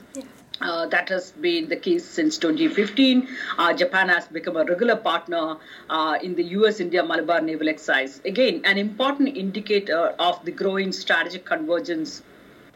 Uh, 0.61 0.87
that 0.87 1.09
has 1.09 1.33
been 1.33 1.69
the 1.69 1.77
case 1.77 2.05
since 2.05 2.39
2015. 2.39 3.29
Uh, 3.59 3.73
Japan 3.73 4.09
has 4.09 4.27
become 4.29 4.57
a 4.57 4.65
regular 4.65 4.97
partner 4.97 5.57
uh, 5.89 6.19
in 6.23 6.35
the 6.35 6.45
US 6.59 6.81
India 6.81 7.03
Malabar 7.05 7.41
naval 7.41 7.69
exercise. 7.69 8.21
Again, 8.25 8.63
an 8.65 8.79
important 8.79 9.37
indicator 9.37 10.15
of 10.19 10.45
the 10.45 10.53
growing 10.53 10.93
strategic 10.93 11.45
convergence 11.45 12.23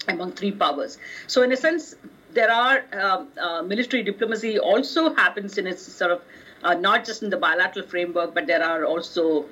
among 0.09 0.33
three 0.33 0.53
powers. 0.53 0.99
So, 1.27 1.43
in 1.43 1.53
a 1.53 1.57
sense, 1.57 1.95
there 2.33 2.51
are 2.51 2.85
um, 2.93 3.29
uh, 3.39 3.63
military 3.63 4.03
diplomacy 4.03 4.59
also 4.59 5.15
happens 5.15 5.57
in 5.59 5.67
its 5.67 5.83
sort 5.83 6.11
of 6.11 6.23
uh, 6.63 6.75
not 6.75 7.05
just 7.05 7.23
in 7.23 7.31
the 7.31 7.37
bilateral 7.37 7.87
framework, 7.87 8.35
but 8.35 8.47
there 8.47 8.63
are 8.63 8.85
also 8.85 9.45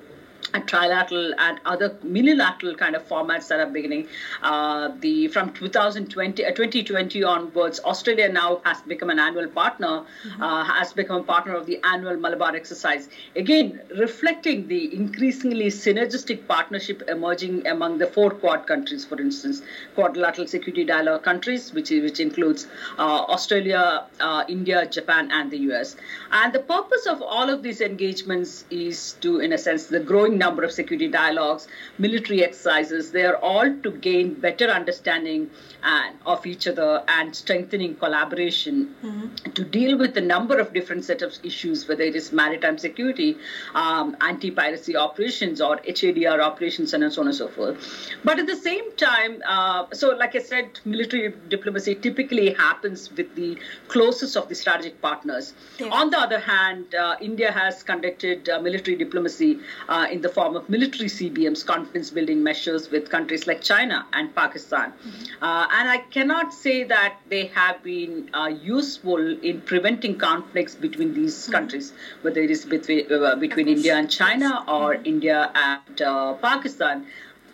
and 0.53 0.67
trilateral 0.67 1.33
and 1.37 1.59
other 1.65 1.97
minilateral 2.03 2.75
kind 2.75 2.95
of 2.95 3.07
formats 3.07 3.47
that 3.47 3.59
are 3.59 3.69
beginning. 3.69 4.07
Uh, 4.41 4.89
the 4.99 5.27
from 5.29 5.51
2020 5.53 6.45
uh, 6.45 6.51
2020 6.51 7.23
onwards, 7.23 7.79
Australia 7.85 8.29
now 8.29 8.61
has 8.65 8.81
become 8.81 9.09
an 9.09 9.19
annual 9.19 9.47
partner, 9.47 10.03
mm-hmm. 10.27 10.43
uh, 10.43 10.63
has 10.63 10.93
become 10.93 11.21
a 11.21 11.23
partner 11.23 11.55
of 11.55 11.65
the 11.65 11.79
annual 11.83 12.17
Malabar 12.17 12.55
exercise. 12.55 13.09
Again, 13.35 13.81
reflecting 13.97 14.67
the 14.67 14.93
increasingly 14.95 15.67
synergistic 15.67 16.47
partnership 16.47 17.03
emerging 17.07 17.67
among 17.67 17.97
the 17.97 18.07
four 18.07 18.31
Quad 18.31 18.67
countries, 18.67 19.05
for 19.05 19.19
instance, 19.19 19.61
quadrilateral 19.95 20.47
security 20.47 20.83
dialogue 20.83 21.23
countries, 21.23 21.73
which 21.73 21.89
which 21.89 22.19
includes 22.19 22.67
uh, 22.97 23.23
Australia, 23.35 24.05
uh, 24.19 24.43
India, 24.47 24.85
Japan, 24.87 25.29
and 25.31 25.51
the 25.51 25.57
US. 25.69 25.95
And 26.31 26.53
the 26.53 26.59
purpose 26.59 27.05
of 27.05 27.21
all 27.21 27.49
of 27.49 27.63
these 27.63 27.81
engagements 27.81 28.65
is 28.69 29.13
to, 29.21 29.39
in 29.39 29.53
a 29.53 29.57
sense, 29.57 29.87
the 29.87 29.99
growing 29.99 30.32
growing 30.33 30.39
number 30.39 30.63
of 30.63 30.71
security 30.71 31.07
dialogues, 31.07 31.67
military 31.97 32.43
exercises. 32.43 33.11
They 33.11 33.25
are 33.25 33.37
all 33.37 33.69
to 33.83 33.91
gain 33.91 34.33
better 34.39 34.65
understanding 34.65 35.49
and, 35.83 36.15
of 36.25 36.45
each 36.45 36.67
other 36.67 37.03
and 37.07 37.35
strengthening 37.35 37.95
collaboration 37.95 38.95
mm-hmm. 39.03 39.51
to 39.51 39.63
deal 39.63 39.97
with 39.97 40.17
a 40.17 40.21
number 40.21 40.59
of 40.59 40.73
different 40.73 41.05
set 41.05 41.21
of 41.21 41.33
issues, 41.43 41.87
whether 41.87 42.03
it 42.03 42.15
is 42.15 42.31
maritime 42.31 42.77
security, 42.77 43.37
um, 43.75 44.15
anti-piracy 44.21 44.95
operations, 44.95 45.61
or 45.61 45.77
HADR 45.77 46.39
operations, 46.41 46.93
and 46.93 47.11
so 47.11 47.21
on 47.21 47.27
and 47.27 47.35
so 47.35 47.47
forth. 47.47 47.77
But 48.23 48.39
at 48.39 48.47
the 48.47 48.55
same 48.55 48.95
time, 48.95 49.41
uh, 49.45 49.85
so 49.93 50.09
like 50.09 50.35
I 50.35 50.39
said, 50.39 50.79
military 50.85 51.33
diplomacy 51.49 51.95
typically 51.95 52.53
happens 52.53 53.11
with 53.11 53.35
the 53.35 53.57
closest 53.87 54.37
of 54.37 54.47
the 54.49 54.55
strategic 54.55 55.01
partners. 55.01 55.53
Yeah. 55.79 55.89
On 55.89 56.09
the 56.09 56.17
other 56.17 56.39
hand, 56.39 56.95
uh, 56.95 57.15
India 57.21 57.51
has 57.51 57.83
conducted 57.83 58.49
uh, 58.49 58.59
military 58.59 58.97
diplomacy 58.97 59.59
uh, 59.89 60.07
in 60.11 60.21
the 60.23 60.29
form 60.29 60.55
of 60.55 60.67
military 60.69 61.09
CBMs, 61.09 61.65
confidence 61.65 62.09
building 62.09 62.41
measures 62.41 62.89
with 62.89 63.09
countries 63.09 63.45
like 63.45 63.61
China 63.61 64.05
and 64.13 64.33
Pakistan. 64.35 64.91
Mm-hmm. 64.91 65.43
Uh, 65.43 65.67
and 65.77 65.89
I 65.89 65.97
cannot 66.15 66.53
say 66.53 66.83
that 66.85 67.17
they 67.29 67.45
have 67.47 67.83
been 67.83 68.29
uh, 68.33 68.47
useful 68.47 69.37
in 69.51 69.61
preventing 69.61 70.17
conflicts 70.17 70.75
between 70.75 71.13
these 71.13 71.35
mm-hmm. 71.35 71.51
countries, 71.51 71.93
whether 72.21 72.41
it 72.41 72.49
is 72.49 72.65
between, 72.65 73.11
uh, 73.11 73.35
between 73.35 73.67
India 73.67 73.95
and 73.95 74.09
China 74.09 74.63
or 74.67 74.95
mm-hmm. 74.95 75.05
India 75.05 75.51
and 75.53 76.01
uh, 76.01 76.33
Pakistan. 76.35 77.05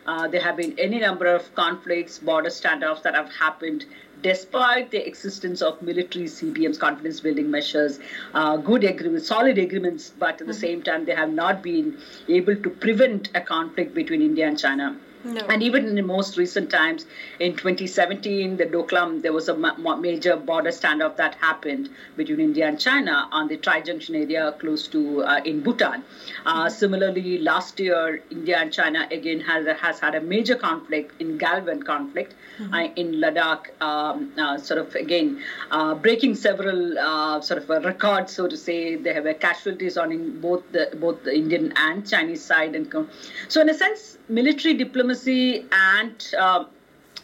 Uh, 0.05 0.27
there 0.27 0.41
have 0.41 0.55
been 0.57 0.73
any 0.79 0.99
number 0.99 1.27
of 1.27 1.53
conflicts, 1.53 2.17
border 2.17 2.49
standoffs 2.49 3.03
that 3.03 3.13
have 3.13 3.31
happened 3.31 3.85
despite 4.21 4.91
the 4.91 5.05
existence 5.05 5.61
of 5.61 5.81
military 5.81 6.25
CBMs, 6.25 6.79
confidence 6.79 7.19
building 7.19 7.49
measures, 7.49 7.99
uh, 8.33 8.57
good 8.57 8.83
agreements, 8.83 9.27
solid 9.27 9.57
agreements, 9.57 10.11
but 10.17 10.29
at 10.29 10.37
the 10.39 10.45
mm-hmm. 10.45 10.53
same 10.53 10.81
time, 10.81 11.05
they 11.05 11.15
have 11.15 11.31
not 11.31 11.61
been 11.61 11.97
able 12.27 12.55
to 12.55 12.69
prevent 12.69 13.29
a 13.35 13.41
conflict 13.41 13.93
between 13.93 14.21
India 14.21 14.47
and 14.47 14.59
China. 14.59 14.97
No. 15.23 15.41
And 15.49 15.61
even 15.61 15.85
in 15.85 15.95
the 15.95 16.01
most 16.01 16.37
recent 16.37 16.69
times, 16.69 17.05
in 17.39 17.51
2017, 17.51 18.55
the 18.55 18.65
Doklam, 18.65 19.21
there 19.21 19.33
was 19.33 19.49
a 19.49 19.55
ma- 19.55 19.97
major 19.97 20.37
border 20.37 20.69
standoff 20.69 21.17
that 21.17 21.35
happened 21.35 21.89
between 22.15 22.39
India 22.39 22.67
and 22.67 22.79
China 22.79 23.27
on 23.31 23.49
the 23.49 23.57
Tri-Junction 23.57 24.15
area 24.15 24.55
close 24.59 24.87
to 24.87 25.23
uh, 25.23 25.41
in 25.43 25.61
Bhutan. 25.61 26.03
Uh, 26.45 26.65
mm-hmm. 26.65 26.69
Similarly, 26.69 27.37
last 27.39 27.79
year, 27.81 28.23
India 28.31 28.59
and 28.59 28.71
China 28.71 29.07
again 29.11 29.41
has, 29.41 29.67
has 29.77 29.99
had 29.99 30.15
a 30.15 30.21
major 30.21 30.55
conflict 30.55 31.19
in 31.21 31.37
Galwan 31.37 31.85
conflict 31.85 32.33
mm-hmm. 32.57 32.73
uh, 32.73 32.83
in 32.95 33.15
Ladakh, 33.15 33.81
um, 33.81 34.31
uh, 34.37 34.57
sort 34.57 34.79
of 34.79 34.95
again 34.95 35.43
uh, 35.71 35.95
breaking 35.95 36.35
several 36.35 36.97
uh, 36.97 37.41
sort 37.41 37.61
of 37.61 37.83
records, 37.83 38.33
so 38.33 38.47
to 38.47 38.55
say. 38.55 38.95
They 38.95 39.13
have 39.13 39.27
casualties 39.39 39.97
on 39.97 40.11
in 40.13 40.39
both 40.39 40.63
the 40.71 40.89
both 40.95 41.23
the 41.23 41.35
Indian 41.35 41.73
and 41.75 42.07
Chinese 42.07 42.43
side, 42.43 42.75
and 42.75 42.89
so 43.49 43.61
in 43.61 43.69
a 43.69 43.73
sense 43.73 44.17
military 44.29 44.75
diplomacy 44.75 45.08
and 45.71 46.33
uh, 46.37 46.65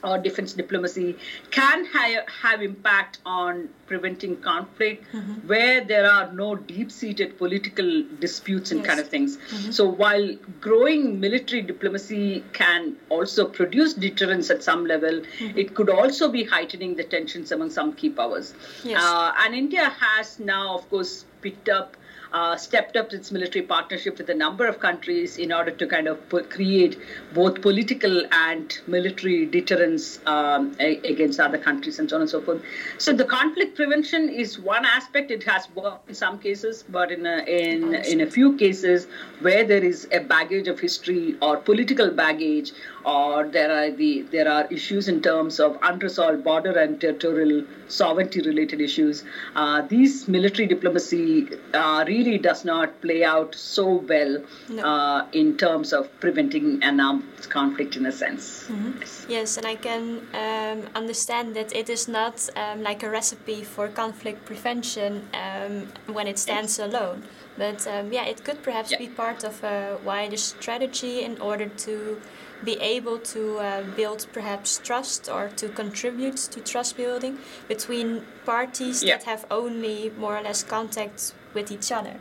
or 0.06 0.18
defense 0.18 0.54
diplomacy 0.54 1.16
can 1.52 1.86
ha- 1.86 2.26
have 2.42 2.62
impact 2.62 3.20
on 3.26 3.70
preventing 3.88 4.36
conflict 4.38 5.04
mm-hmm. 5.14 5.34
where 5.48 5.84
there 5.84 6.10
are 6.10 6.32
no 6.34 6.56
deep-seated 6.56 7.38
political 7.38 8.04
disputes 8.20 8.72
and 8.72 8.82
yes. 8.82 8.88
kind 8.88 9.00
of 9.00 9.08
things 9.08 9.38
mm-hmm. 9.38 9.72
so 9.72 9.88
while 9.88 10.36
growing 10.62 11.20
military 11.20 11.62
diplomacy 11.62 12.44
can 12.54 12.96
also 13.10 13.46
produce 13.48 13.94
deterrence 13.94 14.50
at 14.50 14.64
some 14.64 14.86
level 14.86 15.22
mm-hmm. 15.22 15.58
it 15.58 15.74
could 15.76 15.90
also 15.90 16.32
be 16.32 16.44
heightening 16.44 16.96
the 16.96 17.04
tensions 17.04 17.52
among 17.52 17.70
some 17.70 17.94
key 17.94 18.10
powers 18.10 18.54
yes. 18.84 19.02
uh, 19.02 19.34
and 19.40 19.56
india 19.56 19.90
has 19.90 20.40
now 20.40 20.76
of 20.76 20.90
course 20.90 21.26
picked 21.42 21.70
up 21.70 21.98
uh, 22.34 22.56
stepped 22.56 22.96
up 22.96 23.12
its 23.14 23.32
military 23.32 23.66
partnership 23.66 24.18
with 24.18 24.30
a 24.30 24.34
number 24.34 24.68
of 24.68 24.80
countries 24.80 25.38
in 25.38 25.52
order 25.52 25.72
to 25.72 25.88
kind 25.88 26.08
of 26.08 26.18
create 26.50 26.98
both 27.34 27.62
political 27.62 28.26
and 28.32 28.80
military 28.88 29.46
deterrence 29.46 30.20
um, 30.26 30.76
a, 30.80 30.98
against 31.00 31.40
other 31.40 31.58
countries 31.58 32.00
and 32.00 32.10
so 32.10 32.16
on 32.16 32.22
and 32.22 32.30
so 32.30 32.42
forth. 32.42 32.62
So 32.98 33.14
the 33.14 33.26
conflict 33.26 33.76
prevention 33.76 34.30
is 34.30 34.60
one 34.60 34.86
aspect. 34.86 35.32
It 35.32 35.44
has 35.44 35.68
worked 35.76 36.10
in 36.10 36.16
some 36.16 36.40
cases, 36.40 36.84
but 36.90 37.12
in 37.12 37.26
a, 37.26 37.38
in 37.48 37.94
in 37.94 38.22
a 38.22 38.30
few 38.30 38.56
cases 38.58 39.08
where 39.42 39.64
there 39.64 39.84
is 39.84 40.08
a 40.12 40.20
baggage 40.20 40.68
of 40.68 40.80
history 40.80 41.36
or 41.42 41.58
political 41.58 42.12
baggage 42.12 42.72
or 43.06 43.48
there 43.48 43.72
are 43.72 43.92
the 43.92 44.24
there 44.32 44.50
are 44.52 44.66
issues 44.72 45.08
in 45.08 45.22
terms 45.22 45.60
of 45.60 45.78
unresolved 45.84 46.44
border 46.44 46.72
and 46.72 47.00
territorial 47.00 47.64
sovereignty 47.88 48.42
related 48.42 48.82
issues. 48.82 49.24
Uh, 49.56 49.82
these 49.84 50.28
military 50.28 50.68
diplomacy 50.68 51.48
uh, 51.74 52.04
really 52.08 52.38
does 52.38 52.66
not 52.66 53.00
play 53.02 53.24
out 53.24 53.54
so 53.54 53.86
well 54.10 54.42
no. 54.70 54.84
uh, 54.84 55.26
in 55.34 55.56
terms 55.56 55.94
of 55.94 56.10
preventing 56.20 56.82
an 56.82 57.00
armed 57.00 57.24
conflict 57.50 57.96
in 57.96 58.08
a 58.08 58.12
sense. 58.12 58.66
Mm-hmm. 58.68 59.00
Yes. 59.00 59.26
yes. 59.30 59.58
and 59.58 59.68
I 59.68 59.76
can 59.76 60.28
um, 60.34 60.90
understand 60.96 61.56
that 61.56 61.76
it 61.76 61.90
is 61.90 62.08
not 62.08 62.50
um, 62.56 62.82
like 62.82 63.04
a 63.04 63.10
recipe 63.10 63.64
for 63.64 63.88
conflict 63.88 64.46
prevention 64.46 65.28
um, 65.34 65.88
when 66.14 66.28
it 66.28 66.40
stands 66.40 66.80
yes. 66.80 66.88
alone. 66.88 67.24
But 67.58 67.88
um, 67.88 68.12
yeah, 68.12 68.26
it 68.26 68.44
could 68.44 68.64
perhaps 68.64 68.92
yeah. 68.92 68.98
be 68.98 69.08
part 69.08 69.44
of 69.44 69.64
a 69.64 69.98
wider 70.04 70.38
strategy 70.38 71.24
in 71.24 71.40
order 71.40 71.68
to 71.68 72.20
be 72.64 72.80
able 72.80 73.20
to 73.20 73.58
uh, 73.60 73.84
build 73.96 74.28
perhaps 74.34 74.80
trust 74.84 75.30
or 75.30 75.50
to 75.50 75.70
contribute 75.70 76.38
to 76.38 76.60
trust 76.62 76.98
building 76.98 77.38
between 77.68 78.26
parties 78.46 79.04
yeah. 79.04 79.18
that 79.18 79.26
have 79.26 79.46
only 79.52 80.12
more 80.18 80.38
or 80.38 80.42
less 80.42 80.64
contact 80.64 81.34
with 81.54 81.72
each 81.72 81.92
other 81.92 82.20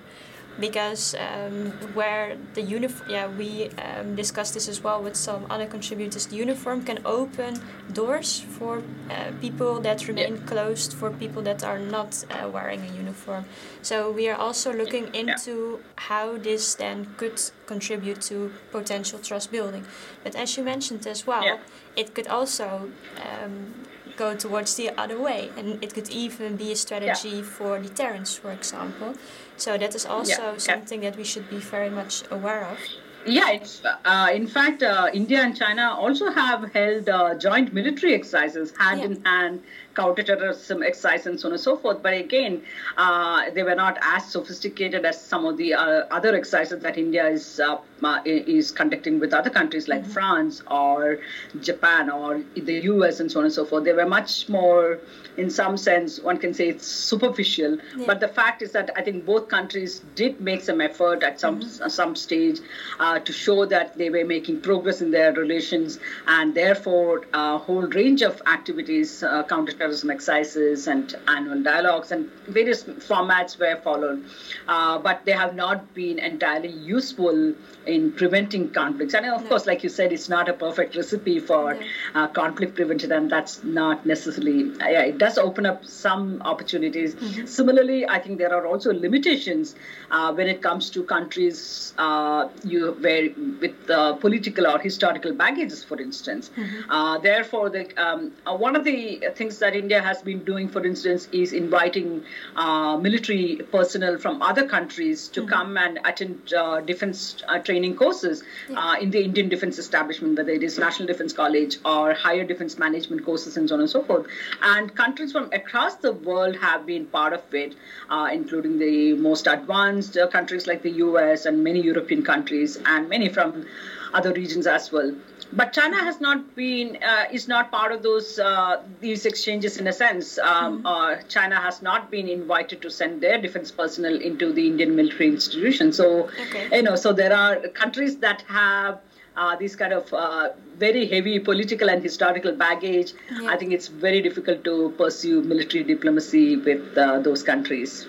because 0.60 1.14
um, 1.14 1.70
where 1.94 2.36
the 2.54 2.62
uniform, 2.62 3.10
yeah, 3.10 3.26
we 3.26 3.70
um, 3.70 4.14
discussed 4.14 4.54
this 4.54 4.68
as 4.68 4.82
well 4.82 5.02
with 5.02 5.16
some 5.16 5.46
other 5.50 5.66
contributors. 5.66 6.26
The 6.26 6.36
uniform 6.36 6.84
can 6.84 6.98
open 7.04 7.60
doors 7.92 8.40
for 8.40 8.82
uh, 9.10 9.32
people 9.40 9.80
that 9.80 10.06
remain 10.06 10.36
yeah. 10.36 10.42
closed 10.46 10.92
for 10.94 11.10
people 11.10 11.42
that 11.42 11.64
are 11.64 11.78
not 11.78 12.24
uh, 12.30 12.48
wearing 12.48 12.82
a 12.82 12.92
uniform. 12.92 13.44
So 13.82 14.10
we 14.10 14.28
are 14.28 14.36
also 14.36 14.72
looking 14.72 15.14
into 15.14 15.80
yeah. 15.80 15.90
how 15.96 16.38
this 16.38 16.74
then 16.74 17.14
could 17.16 17.40
contribute 17.66 18.20
to 18.22 18.52
potential 18.70 19.18
trust 19.18 19.50
building. 19.50 19.84
But 20.22 20.34
as 20.36 20.56
you 20.56 20.62
mentioned 20.62 21.06
as 21.06 21.26
well, 21.26 21.44
yeah. 21.44 21.58
it 21.96 22.14
could 22.14 22.28
also 22.28 22.90
um, 23.20 23.74
go 24.16 24.34
towards 24.34 24.76
the 24.76 24.90
other 24.98 25.20
way, 25.20 25.50
and 25.56 25.82
it 25.82 25.94
could 25.94 26.08
even 26.10 26.56
be 26.56 26.72
a 26.72 26.76
strategy 26.76 27.42
for 27.42 27.78
deterrence, 27.78 28.36
for 28.36 28.52
example. 28.52 29.14
So 29.56 29.78
that 29.78 29.94
is 29.94 30.06
also 30.06 30.52
yeah, 30.52 30.58
something 30.58 31.02
yeah. 31.02 31.10
that 31.10 31.18
we 31.18 31.24
should 31.24 31.48
be 31.48 31.58
very 31.58 31.90
much 31.90 32.22
aware 32.30 32.64
of. 32.64 32.78
Yeah, 33.26 33.52
it's, 33.52 33.82
uh, 33.84 34.28
in 34.34 34.46
fact, 34.46 34.82
uh, 34.82 35.08
India 35.12 35.40
and 35.40 35.56
China 35.56 35.96
also 35.98 36.30
have 36.30 36.70
held 36.72 37.08
uh, 37.08 37.34
joint 37.34 37.72
military 37.72 38.14
exercises 38.14 38.74
hand 38.78 39.00
yeah. 39.00 39.06
in 39.06 39.24
hand 39.24 39.62
counterterrorism 39.94 40.82
exercise 40.82 41.26
and 41.26 41.38
so 41.38 41.48
on 41.48 41.52
and 41.52 41.60
so 41.60 41.76
forth. 41.76 42.02
But 42.02 42.14
again, 42.14 42.62
uh, 42.96 43.50
they 43.50 43.62
were 43.62 43.74
not 43.74 43.98
as 44.02 44.26
sophisticated 44.30 45.04
as 45.04 45.20
some 45.20 45.44
of 45.46 45.56
the 45.56 45.74
uh, 45.74 46.06
other 46.10 46.34
exercises 46.34 46.82
that 46.82 46.98
India 46.98 47.26
is 47.28 47.60
uh, 47.60 47.78
uh 48.02 48.20
is 48.24 48.70
conducting 48.70 49.18
with 49.18 49.32
other 49.32 49.50
countries 49.50 49.88
like 49.88 50.02
mm-hmm. 50.02 50.10
France 50.10 50.62
or 50.70 51.18
Japan 51.60 52.10
or 52.10 52.42
the 52.54 52.80
US 52.92 53.20
and 53.20 53.30
so 53.30 53.38
on 53.40 53.44
and 53.44 53.54
so 53.54 53.64
forth. 53.64 53.84
They 53.84 53.92
were 53.92 54.06
much 54.06 54.48
more, 54.48 54.98
in 55.36 55.50
some 55.50 55.76
sense, 55.76 56.20
one 56.20 56.38
can 56.38 56.52
say 56.54 56.68
it's 56.68 56.86
superficial. 56.86 57.78
Yeah. 57.96 58.06
But 58.06 58.20
the 58.20 58.28
fact 58.28 58.62
is 58.62 58.72
that 58.72 58.90
I 58.96 59.02
think 59.02 59.24
both 59.24 59.48
countries 59.48 60.02
did 60.14 60.40
make 60.40 60.62
some 60.62 60.80
effort 60.80 61.22
at 61.22 61.40
some 61.40 61.60
mm-hmm. 61.60 61.88
some 61.88 62.16
stage 62.16 62.60
uh, 62.98 63.18
to 63.20 63.32
show 63.32 63.64
that 63.66 63.96
they 63.96 64.10
were 64.10 64.24
making 64.24 64.60
progress 64.60 65.00
in 65.00 65.10
their 65.10 65.32
relations, 65.32 65.98
and 66.26 66.54
therefore 66.54 67.26
a 67.32 67.58
whole 67.58 67.86
range 68.00 68.22
of 68.22 68.42
activities, 68.46 69.22
uh, 69.22 69.42
counter 69.44 69.72
counterterrorism 69.84 70.10
exercises 70.10 70.86
and 70.86 71.14
annual 71.28 71.62
dialogues 71.62 72.12
and 72.12 72.30
various 72.48 72.84
formats 72.84 73.58
were 73.58 73.76
followed. 73.82 74.24
Uh, 74.68 74.98
but 74.98 75.24
they 75.24 75.32
have 75.32 75.54
not 75.54 75.94
been 75.94 76.18
entirely 76.18 76.70
useful 76.70 77.54
in 77.86 78.12
preventing 78.12 78.70
conflicts. 78.70 79.14
And 79.14 79.26
of 79.26 79.42
no. 79.42 79.48
course, 79.48 79.66
like 79.66 79.82
you 79.82 79.90
said, 79.90 80.12
it's 80.12 80.28
not 80.28 80.48
a 80.48 80.52
perfect 80.52 80.96
recipe 80.96 81.38
for 81.38 81.74
no. 81.74 81.80
uh, 82.14 82.28
conflict 82.28 82.74
prevention, 82.74 83.12
and 83.12 83.30
that's 83.30 83.62
not 83.62 84.06
necessarily, 84.06 84.72
uh, 84.80 84.88
yeah, 84.88 85.02
it 85.02 85.18
does 85.18 85.38
open 85.38 85.66
up 85.66 85.84
some 85.84 86.40
opportunities. 86.42 87.14
Mm-hmm. 87.14 87.46
Similarly, 87.46 88.08
I 88.08 88.18
think 88.18 88.38
there 88.38 88.54
are 88.54 88.66
also 88.66 88.92
limitations 88.92 89.74
uh, 90.10 90.32
when 90.32 90.48
it 90.48 90.62
comes 90.62 90.90
to 90.90 91.02
countries 91.02 91.92
uh, 91.98 92.48
you 92.64 92.92
where 93.00 93.28
with 93.60 93.76
political 94.20 94.66
or 94.66 94.78
historical 94.78 95.32
baggages, 95.32 95.84
for 95.84 96.00
instance. 96.00 96.50
Mm-hmm. 96.56 96.90
Uh, 96.90 97.18
therefore, 97.18 97.68
the, 97.70 97.84
um, 98.02 98.32
one 98.46 98.76
of 98.76 98.84
the 98.84 99.22
things 99.34 99.58
that 99.58 99.73
India 99.74 100.00
has 100.00 100.22
been 100.22 100.42
doing, 100.44 100.68
for 100.68 100.84
instance, 100.84 101.28
is 101.32 101.52
inviting 101.52 102.24
military 102.56 103.60
personnel 103.70 104.18
from 104.18 104.42
other 104.42 104.66
countries 104.66 105.28
to 105.28 105.40
mm-hmm. 105.40 105.50
come 105.50 105.76
and 105.76 106.00
attend 106.04 106.52
defense 106.86 107.42
training 107.64 107.84
training 107.84 107.96
courses 107.96 108.42
yeah. 108.68 108.78
uh, 108.78 108.94
in 108.96 109.10
the 109.10 109.22
Indian 109.22 109.48
Defense 109.48 109.78
Establishment, 109.78 110.38
whether 110.38 110.50
it 110.50 110.62
is 110.62 110.78
National 110.78 111.06
Defense 111.06 111.32
College 111.32 111.78
or 111.84 112.14
higher 112.14 112.44
defense 112.44 112.78
management 112.78 113.24
courses 113.24 113.56
and 113.56 113.68
so 113.68 113.74
on 113.74 113.80
and 113.80 113.90
so 113.90 114.02
forth. 114.02 114.26
And 114.62 114.94
countries 114.94 115.32
from 115.32 115.50
across 115.52 115.96
the 115.96 116.12
world 116.12 116.56
have 116.56 116.86
been 116.86 117.06
part 117.06 117.32
of 117.32 117.42
it, 117.52 117.74
uh, 118.10 118.28
including 118.32 118.78
the 118.78 119.14
most 119.14 119.46
advanced 119.46 120.16
uh, 120.16 120.28
countries 120.28 120.66
like 120.66 120.82
the 120.82 120.92
US 121.06 121.46
and 121.46 121.62
many 121.62 121.80
European 121.80 122.22
countries 122.22 122.78
and 122.86 123.08
many 123.08 123.28
from 123.28 123.66
other 124.12 124.32
regions 124.32 124.66
as 124.66 124.92
well 124.92 125.12
but 125.52 125.72
China 125.72 125.96
has 125.96 126.20
not 126.20 126.54
been 126.54 126.98
uh, 127.02 127.24
is 127.30 127.46
not 127.48 127.70
part 127.70 127.92
of 127.92 128.02
those 128.02 128.38
uh, 128.38 128.82
these 129.00 129.26
exchanges 129.26 129.78
in 129.78 129.86
a 129.86 129.92
sense. 129.92 130.38
Um, 130.38 130.78
mm-hmm. 130.78 130.86
uh, 130.86 131.16
China 131.28 131.56
has 131.60 131.82
not 131.82 132.10
been 132.10 132.28
invited 132.28 132.82
to 132.82 132.90
send 132.90 133.20
their 133.20 133.40
defense 133.40 133.70
personnel 133.70 134.20
into 134.20 134.52
the 134.52 134.66
Indian 134.66 134.96
military 134.96 135.28
institution. 135.28 135.92
So 135.92 136.28
okay. 136.46 136.68
you 136.72 136.82
know, 136.82 136.96
so 136.96 137.12
there 137.12 137.34
are 137.34 137.56
countries 137.68 138.16
that 138.18 138.42
have. 138.42 139.00
Uh, 139.36 139.56
these 139.56 139.74
kind 139.74 139.92
of 139.92 140.14
uh, 140.14 140.50
very 140.78 141.08
heavy 141.08 141.40
political 141.40 141.90
and 141.90 142.00
historical 142.00 142.52
baggage. 142.52 143.14
Yeah. 143.32 143.48
I 143.50 143.56
think 143.56 143.72
it's 143.72 143.88
very 143.88 144.22
difficult 144.22 144.62
to 144.62 144.94
pursue 144.96 145.42
military 145.42 145.82
diplomacy 145.82 146.56
with 146.56 146.96
uh, 146.96 147.18
those 147.18 147.42
countries. 147.42 148.06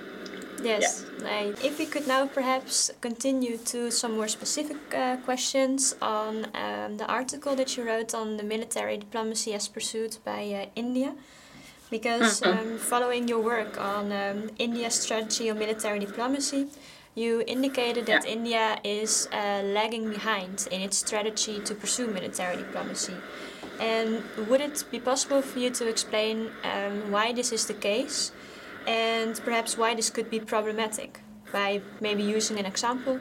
Yes. 0.64 1.06
Yeah. 1.22 1.52
if 1.64 1.80
we 1.80 1.86
could 1.86 2.08
now 2.08 2.28
perhaps 2.28 2.92
continue 3.02 3.58
to 3.58 3.92
some 3.92 4.16
more 4.16 4.28
specific 4.28 4.78
uh, 4.94 5.18
questions 5.18 5.96
on 6.02 6.48
um, 6.54 6.98
the 6.98 7.06
article 7.08 7.56
that 7.56 7.76
you 7.76 7.84
wrote 7.84 8.14
on 8.14 8.38
the 8.38 8.44
military 8.44 8.98
diplomacy 8.98 9.54
as 9.54 9.68
pursued 9.68 10.18
by 10.24 10.42
uh, 10.54 10.66
India. 10.76 11.14
Because 11.92 12.42
mm-hmm. 12.42 12.74
um, 12.74 12.78
following 12.78 13.28
your 13.28 13.42
work 13.42 13.80
on 13.80 14.12
um, 14.12 14.50
India's 14.58 14.96
strategy 14.96 15.50
on 15.52 15.60
military 15.60 16.00
diplomacy, 16.00 16.68
you 17.14 17.44
indicated 17.48 18.08
that 18.08 18.26
yeah. 18.26 18.34
India 18.34 18.78
is 18.84 19.28
uh, 19.32 19.62
lagging 19.64 20.10
behind 20.10 20.68
in 20.72 20.82
its 20.82 20.98
strategy 20.98 21.60
to 21.62 21.76
pursue 21.76 22.08
military 22.08 22.58
diplomacy. 22.58 23.14
And 23.80 24.24
would 24.48 24.62
it 24.62 24.84
be 24.92 25.00
possible 25.00 25.42
for 25.42 25.60
you 25.60 25.70
to 25.70 25.88
explain 25.88 26.50
um, 26.64 27.12
why 27.12 27.34
this 27.34 27.52
is 27.52 27.66
the 27.66 27.74
case 27.74 28.32
and 28.88 29.40
perhaps 29.44 29.78
why 29.78 29.96
this 29.96 30.10
could 30.10 30.30
be 30.30 30.40
problematic 30.40 31.22
by 31.52 31.82
maybe 32.00 32.24
using 32.24 32.60
an 32.60 32.66
example? 32.66 33.20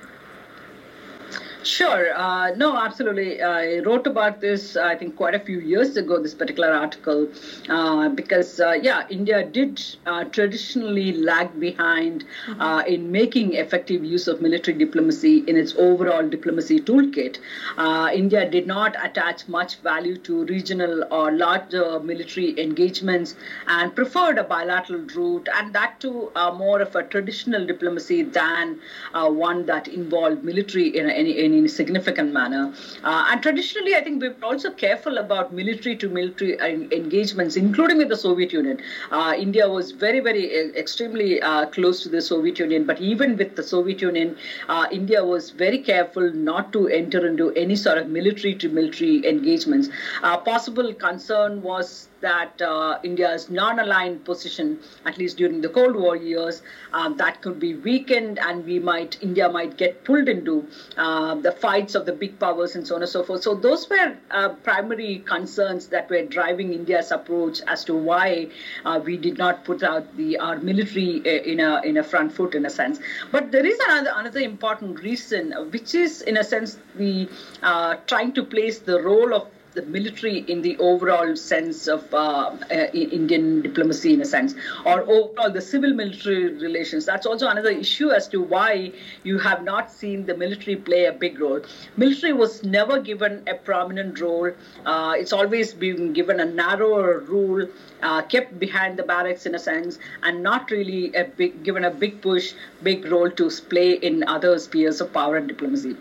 Sure. 1.65 2.15
Uh, 2.15 2.51
no, 2.57 2.77
absolutely. 2.77 3.43
I 3.43 3.79
wrote 3.79 4.07
about 4.07 4.43
this, 4.43 4.77
I 4.77 4.97
think, 4.97 5.17
quite 5.17 5.35
a 5.35 5.39
few 5.39 5.61
years 5.61 5.97
ago, 5.97 6.23
this 6.23 6.35
particular 6.35 6.71
article, 6.71 7.27
uh, 7.71 8.11
because, 8.11 8.61
uh, 8.61 8.73
yeah, 8.73 9.07
India 9.09 9.47
did 9.47 9.83
uh, 10.05 10.25
traditionally 10.25 11.13
lag 11.13 11.59
behind 11.59 12.25
mm-hmm. 12.47 12.61
Uh, 12.61 12.83
in 12.83 13.11
making 13.11 13.55
effective 13.55 14.05
use 14.05 14.29
of 14.29 14.41
military 14.41 14.77
diplomacy 14.77 15.39
in 15.47 15.57
its 15.57 15.75
overall 15.77 16.27
diplomacy 16.27 16.81
toolkit. 16.81 17.39
Uh, 17.77 18.11
India 18.13 18.49
did 18.49 18.67
not 18.67 18.95
attach 19.03 19.49
much 19.49 19.77
value 19.77 20.17
to 20.19 20.45
regional 20.47 21.05
or 21.11 21.33
larger 21.33 21.99
military 22.01 22.59
engagements 22.61 23.35
and 23.67 23.95
preferred 23.95 24.39
a 24.39 24.45
bilateral 24.45 25.01
route, 25.15 25.49
and 25.55 25.75
that 25.75 25.99
too 26.01 26.31
more 26.55 26.81
of 26.81 26.95
a 26.95 27.03
traditional 27.03 27.67
diplomacy 27.67 28.23
than 28.23 28.79
one 29.13 29.67
that 29.67 29.89
involved 29.89 30.45
military 30.45 30.97
in 30.97 31.09
any, 31.11 31.39
in 31.59 31.65
a 31.65 31.69
significant 31.69 32.33
manner. 32.33 32.73
Uh, 33.03 33.29
and 33.31 33.43
traditionally, 33.43 33.95
I 33.95 34.03
think 34.03 34.23
we 34.23 34.29
were 34.29 34.45
also 34.45 34.71
careful 34.71 35.19
about 35.19 35.53
military 35.53 35.97
to 35.97 36.09
military 36.09 36.59
engagements, 36.93 37.57
including 37.57 37.99
with 37.99 38.09
the 38.09 38.17
Soviet 38.17 38.53
Union. 38.53 38.81
Uh, 39.11 39.35
India 39.37 39.69
was 39.69 39.91
very, 39.93 40.21
very 40.21 40.45
uh, 40.59 40.73
extremely 40.75 41.41
uh, 41.43 41.67
close 41.67 42.03
to 42.03 42.09
the 42.09 42.23
Soviet 42.23 42.59
Union, 42.59 42.85
but 42.85 43.01
even 43.01 43.37
with 43.37 43.57
the 43.57 43.63
Soviet 43.63 44.01
Union, 44.01 44.37
uh, 44.69 44.87
India 44.91 45.25
was 45.25 45.51
very 45.51 45.79
careful 45.79 46.33
not 46.33 46.73
to 46.73 46.89
enter 46.89 47.27
into 47.27 47.51
any 47.53 47.77
sort 47.77 47.99
of 47.99 48.09
military 48.09 48.55
to 48.55 48.69
military 48.69 49.27
engagements. 49.27 49.89
Uh, 50.23 50.37
possible 50.37 50.93
concern 50.95 51.63
was 51.63 52.09
that 52.21 52.61
uh, 52.63 52.99
India's 53.03 53.51
non-aligned 53.51 54.25
position, 54.25 54.79
at 55.05 55.19
least 55.19 55.37
during 55.37 55.61
the 55.61 55.69
Cold 55.69 55.97
War 55.97 56.17
years, 56.17 56.63
um, 56.93 57.17
that 57.19 57.43
could 57.43 57.61
be 57.61 57.75
weakened, 57.75 58.39
and 58.39 58.65
we 58.65 58.79
might 58.79 59.19
India 59.23 59.49
might 59.49 59.77
get 59.77 60.05
pulled 60.05 60.29
into 60.29 60.67
uh, 60.97 61.35
the 61.35 61.53
fights 61.53 61.95
of 61.95 62.07
the 62.07 62.13
big 62.13 62.39
powers 62.39 62.75
and 62.77 62.87
so 62.87 62.97
on 62.97 63.03
and 63.03 63.11
so 63.11 63.23
forth. 63.23 63.43
So 63.43 63.55
those 63.55 63.89
were 63.89 64.17
uh, 64.31 64.51
primary 64.71 65.19
concerns 65.27 65.89
that 65.89 66.09
were 66.11 66.23
driving 66.23 66.73
India's 66.73 67.11
approach 67.11 67.61
as 67.67 67.85
to 67.85 67.95
why 67.95 68.49
uh, 68.85 69.01
we 69.05 69.17
did 69.17 69.39
not 69.39 69.65
put 69.65 69.83
out 69.83 70.17
the 70.17 70.39
our 70.39 70.59
military 70.59 71.21
uh, 71.21 71.43
in 71.53 71.61
a 71.61 71.83
in 71.83 71.97
a 71.97 72.03
front 72.03 72.33
foot 72.33 72.55
in 72.55 72.67
a 72.67 72.71
sense. 72.71 72.99
But 73.31 73.53
there 73.53 73.67
is 73.67 73.79
another 73.89 74.13
another 74.17 74.41
important 74.41 75.03
reason, 75.03 75.53
which 75.71 75.95
is 75.95 76.23
in 76.23 76.37
a 76.37 76.45
sense 76.45 76.79
the 76.97 77.29
uh, 77.63 77.97
trying 78.07 78.33
to 78.35 78.45
place 78.45 78.79
the 78.79 79.03
role 79.03 79.35
of 79.35 79.49
the 79.75 79.83
military 79.83 80.39
in 80.49 80.63
the 80.63 80.77
overall 80.79 81.37
sense 81.37 81.89
of 81.89 82.13
uh, 82.15 82.57
uh, 82.71 82.75
Indian 82.93 83.61
diplomacy, 83.63 84.15
in 84.15 84.21
a 84.21 84.25
sense, 84.25 84.55
or 84.85 85.03
overall 85.03 85.51
the 85.51 85.61
civil 85.61 85.93
military 85.93 86.53
relations. 86.55 87.05
That's 87.05 87.27
also 87.27 87.49
another 87.49 87.71
issue 87.71 88.11
as 88.11 88.29
to 88.29 88.41
why 88.41 88.93
you 89.25 89.39
have 89.39 89.65
not 89.65 89.91
seen 89.91 90.27
the 90.27 90.37
military 90.37 90.77
play 90.77 91.07
a 91.07 91.13
big 91.13 91.41
role. 91.41 91.61
Military 91.97 92.33
was 92.33 92.63
never 92.65 93.01
given 93.01 93.43
a 93.49 93.55
prominent 93.55 94.21
role, 94.21 94.53
uh, 94.87 95.15
it's 95.17 95.33
always 95.33 95.75
been 95.75 96.13
given 96.13 96.41
a 96.41 96.45
narrower 96.45 97.19
rule. 97.21 97.69
Uh, 98.03 98.21
kept 98.21 98.59
behind 98.59 98.99
the 98.99 99.03
barracks 99.03 99.47
in 99.47 99.55
a 99.55 99.59
sense, 99.59 99.99
and 100.25 100.43
not 100.43 100.71
really 100.71 101.15
a 101.15 101.25
big, 101.25 101.63
given 101.65 101.87
a 101.87 101.91
big 101.91 102.21
push, 102.21 102.53
big 102.83 103.11
role 103.11 103.31
to 103.31 103.49
play 103.71 103.93
in 103.93 104.23
other 104.25 104.59
spheres 104.59 105.01
of 105.01 105.11
power 105.11 105.37
and 105.37 105.49
diplomacy 105.49 105.97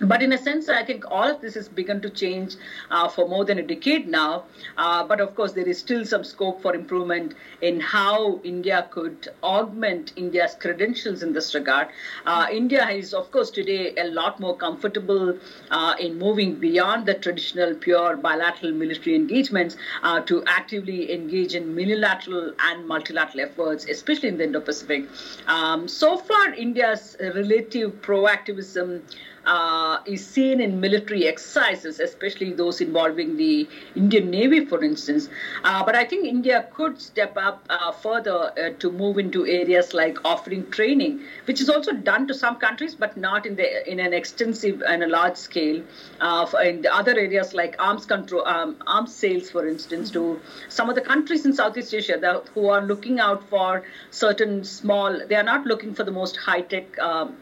but 0.00 0.22
in 0.22 0.32
a 0.32 0.38
sense, 0.38 0.68
I 0.68 0.84
think 0.84 1.04
all 1.10 1.28
of 1.28 1.40
this 1.40 1.54
has 1.54 1.68
begun 1.68 2.00
to 2.02 2.10
change 2.10 2.56
uh, 2.90 3.08
for 3.08 3.28
more 3.28 3.44
than 3.44 3.58
a 3.58 3.62
decade 3.62 4.08
now. 4.08 4.44
Uh, 4.76 5.04
but 5.04 5.20
of 5.20 5.34
course, 5.34 5.52
there 5.52 5.66
is 5.66 5.78
still 5.78 6.04
some 6.04 6.24
scope 6.24 6.62
for 6.62 6.74
improvement 6.74 7.34
in 7.62 7.80
how 7.80 8.40
India 8.44 8.86
could 8.90 9.28
augment 9.42 10.12
India's 10.16 10.54
credentials 10.54 11.22
in 11.22 11.32
this 11.32 11.54
regard. 11.54 11.88
Uh, 12.26 12.46
India 12.50 12.88
is, 12.88 13.12
of 13.12 13.30
course, 13.32 13.50
today 13.50 13.94
a 13.96 14.04
lot 14.04 14.38
more 14.38 14.56
comfortable 14.56 15.36
uh, 15.70 15.94
in 15.98 16.18
moving 16.18 16.54
beyond 16.54 17.06
the 17.06 17.14
traditional 17.14 17.74
pure 17.74 18.16
bilateral 18.16 18.72
military 18.72 19.16
engagements 19.16 19.76
uh, 20.02 20.20
to 20.20 20.44
actively 20.46 21.12
engage 21.12 21.54
in 21.54 21.74
minilateral 21.74 22.52
and 22.60 22.86
multilateral 22.86 23.44
efforts, 23.44 23.86
especially 23.86 24.28
in 24.28 24.38
the 24.38 24.44
Indo 24.44 24.60
Pacific. 24.60 25.06
Um, 25.46 25.88
so 25.88 26.16
far, 26.16 26.54
India's 26.54 27.16
relative 27.20 28.00
proactivism 28.02 29.02
uh, 29.48 30.00
is 30.04 30.24
seen 30.26 30.60
in 30.60 30.78
military 30.80 31.26
exercises, 31.26 32.00
especially 32.00 32.52
those 32.52 32.80
involving 32.80 33.36
the 33.36 33.68
Indian 33.96 34.30
Navy, 34.30 34.64
for 34.66 34.84
instance. 34.84 35.28
Uh, 35.64 35.82
but 35.84 35.96
I 35.96 36.04
think 36.04 36.26
India 36.26 36.66
could 36.74 37.00
step 37.00 37.36
up 37.36 37.64
uh, 37.70 37.92
further 37.92 38.52
uh, 38.58 38.70
to 38.78 38.92
move 38.92 39.18
into 39.18 39.46
areas 39.46 39.94
like 39.94 40.18
offering 40.24 40.70
training, 40.70 41.20
which 41.46 41.62
is 41.62 41.70
also 41.70 41.92
done 41.92 42.28
to 42.28 42.34
some 42.34 42.56
countries, 42.56 42.94
but 42.94 43.16
not 43.16 43.46
in 43.46 43.56
the 43.56 43.90
in 43.90 44.00
an 44.00 44.12
extensive 44.12 44.82
and 44.82 45.02
a 45.02 45.08
large 45.08 45.36
scale. 45.36 45.82
Uh, 46.20 46.46
in 46.64 46.82
the 46.82 46.94
other 46.94 47.12
areas 47.12 47.54
like 47.54 47.74
arms 47.78 48.04
control, 48.04 48.46
um, 48.46 48.76
arms 48.86 49.14
sales, 49.14 49.50
for 49.50 49.66
instance, 49.66 50.10
to 50.10 50.40
some 50.68 50.88
of 50.90 50.94
the 50.94 51.00
countries 51.00 51.46
in 51.46 51.54
Southeast 51.54 51.94
Asia 51.94 52.18
that, 52.20 52.48
who 52.54 52.68
are 52.68 52.82
looking 52.82 53.18
out 53.18 53.48
for 53.48 53.82
certain 54.10 54.64
small. 54.64 55.20
They 55.26 55.36
are 55.36 55.48
not 55.54 55.64
looking 55.64 55.94
for 55.94 56.04
the 56.04 56.10
most 56.10 56.36
high 56.36 56.60
tech. 56.60 56.98
Um, 56.98 57.36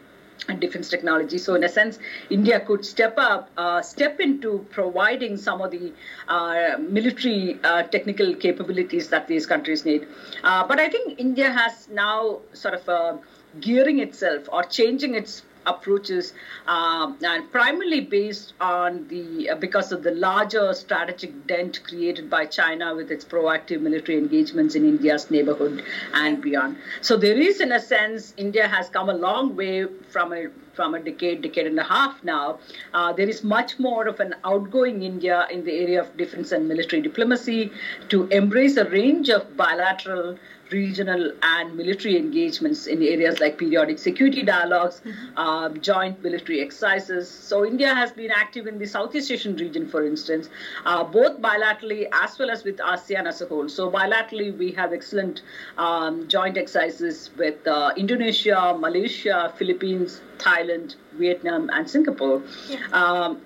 and 0.47 0.59
defense 0.59 0.89
technology. 0.89 1.37
So, 1.37 1.55
in 1.55 1.63
a 1.63 1.69
sense, 1.69 1.99
India 2.29 2.59
could 2.59 2.85
step 2.85 3.15
up, 3.17 3.49
uh, 3.57 3.81
step 3.81 4.19
into 4.19 4.65
providing 4.69 5.37
some 5.37 5.61
of 5.61 5.71
the 5.71 5.93
uh, 6.27 6.77
military 6.79 7.59
uh, 7.63 7.83
technical 7.83 8.35
capabilities 8.35 9.09
that 9.09 9.27
these 9.27 9.45
countries 9.45 9.85
need. 9.85 10.07
Uh, 10.43 10.65
but 10.67 10.79
I 10.79 10.89
think 10.89 11.19
India 11.19 11.51
has 11.51 11.87
now 11.89 12.39
sort 12.53 12.73
of 12.73 12.87
uh, 12.89 13.17
gearing 13.59 13.99
itself 13.99 14.47
or 14.51 14.63
changing 14.63 15.15
its 15.15 15.41
approaches, 15.67 16.33
um, 16.67 17.17
and 17.21 17.51
primarily 17.51 18.01
based 18.01 18.53
on 18.59 19.07
the 19.07 19.49
uh, 19.49 19.55
because 19.55 19.91
of 19.91 20.03
the 20.03 20.11
larger 20.11 20.73
strategic 20.73 21.47
dent 21.47 21.83
created 21.83 22.29
by 22.29 22.45
China 22.45 22.95
with 22.95 23.11
its 23.11 23.25
proactive 23.25 23.81
military 23.81 24.17
engagements 24.17 24.75
in 24.75 24.83
India's 24.83 25.29
neighborhood 25.29 25.83
and 26.13 26.41
beyond. 26.41 26.77
So 27.01 27.17
there 27.17 27.37
is, 27.37 27.61
in 27.61 27.71
a 27.71 27.79
sense, 27.79 28.33
India 28.37 28.67
has 28.67 28.89
come 28.89 29.09
a 29.09 29.13
long 29.13 29.55
way 29.55 29.85
from 30.09 30.33
a 30.33 30.47
from 30.77 30.93
a 30.93 30.99
decade, 30.99 31.41
decade 31.41 31.65
and 31.65 31.79
a 31.79 31.83
half 31.83 32.23
now. 32.23 32.59
Uh, 32.93 33.11
there 33.11 33.27
is 33.27 33.43
much 33.43 33.79
more 33.79 34.07
of 34.07 34.19
an 34.19 34.35
outgoing 34.45 35.01
India 35.01 35.47
in 35.51 35.63
the 35.65 35.71
area 35.71 35.99
of 35.99 36.15
defense 36.15 36.51
and 36.51 36.67
military 36.67 37.01
diplomacy 37.01 37.71
to 38.09 38.27
embrace 38.27 38.77
a 38.77 38.87
range 38.91 39.29
of 39.29 39.57
bilateral 39.57 40.37
regional 40.71 41.31
and 41.43 41.75
military 41.75 42.17
engagements 42.17 42.87
in 42.87 43.01
areas 43.01 43.39
like 43.39 43.57
periodic 43.57 43.99
security 43.99 44.43
dialogues, 44.43 45.01
mm-hmm. 45.05 45.37
uh, 45.37 45.69
joint 45.69 46.21
military 46.23 46.61
exercises. 46.61 47.29
So, 47.29 47.65
India 47.65 47.93
has 47.93 48.11
been 48.11 48.31
active 48.31 48.67
in 48.67 48.77
the 48.77 48.85
Southeast 48.85 49.31
Asian 49.31 49.55
region, 49.55 49.87
for 49.87 50.05
instance, 50.05 50.49
uh, 50.85 51.03
both 51.03 51.41
bilaterally 51.41 52.07
as 52.11 52.37
well 52.37 52.49
as 52.49 52.63
with 52.63 52.77
ASEAN 52.77 53.27
as 53.27 53.41
a 53.41 53.45
whole. 53.47 53.69
So, 53.69 53.89
bilaterally, 53.89 54.57
we 54.57 54.71
have 54.71 54.93
excellent 54.93 55.41
um, 55.77 56.27
joint 56.27 56.57
exercises 56.57 57.29
with 57.37 57.65
uh, 57.67 57.93
Indonesia, 57.97 58.75
Malaysia, 58.77 59.53
Philippines, 59.57 60.21
Thailand, 60.37 60.95
Vietnam, 61.13 61.69
and 61.73 61.89
Singapore. 61.89 62.41
Yeah. 62.69 62.77
Um, 62.91 63.41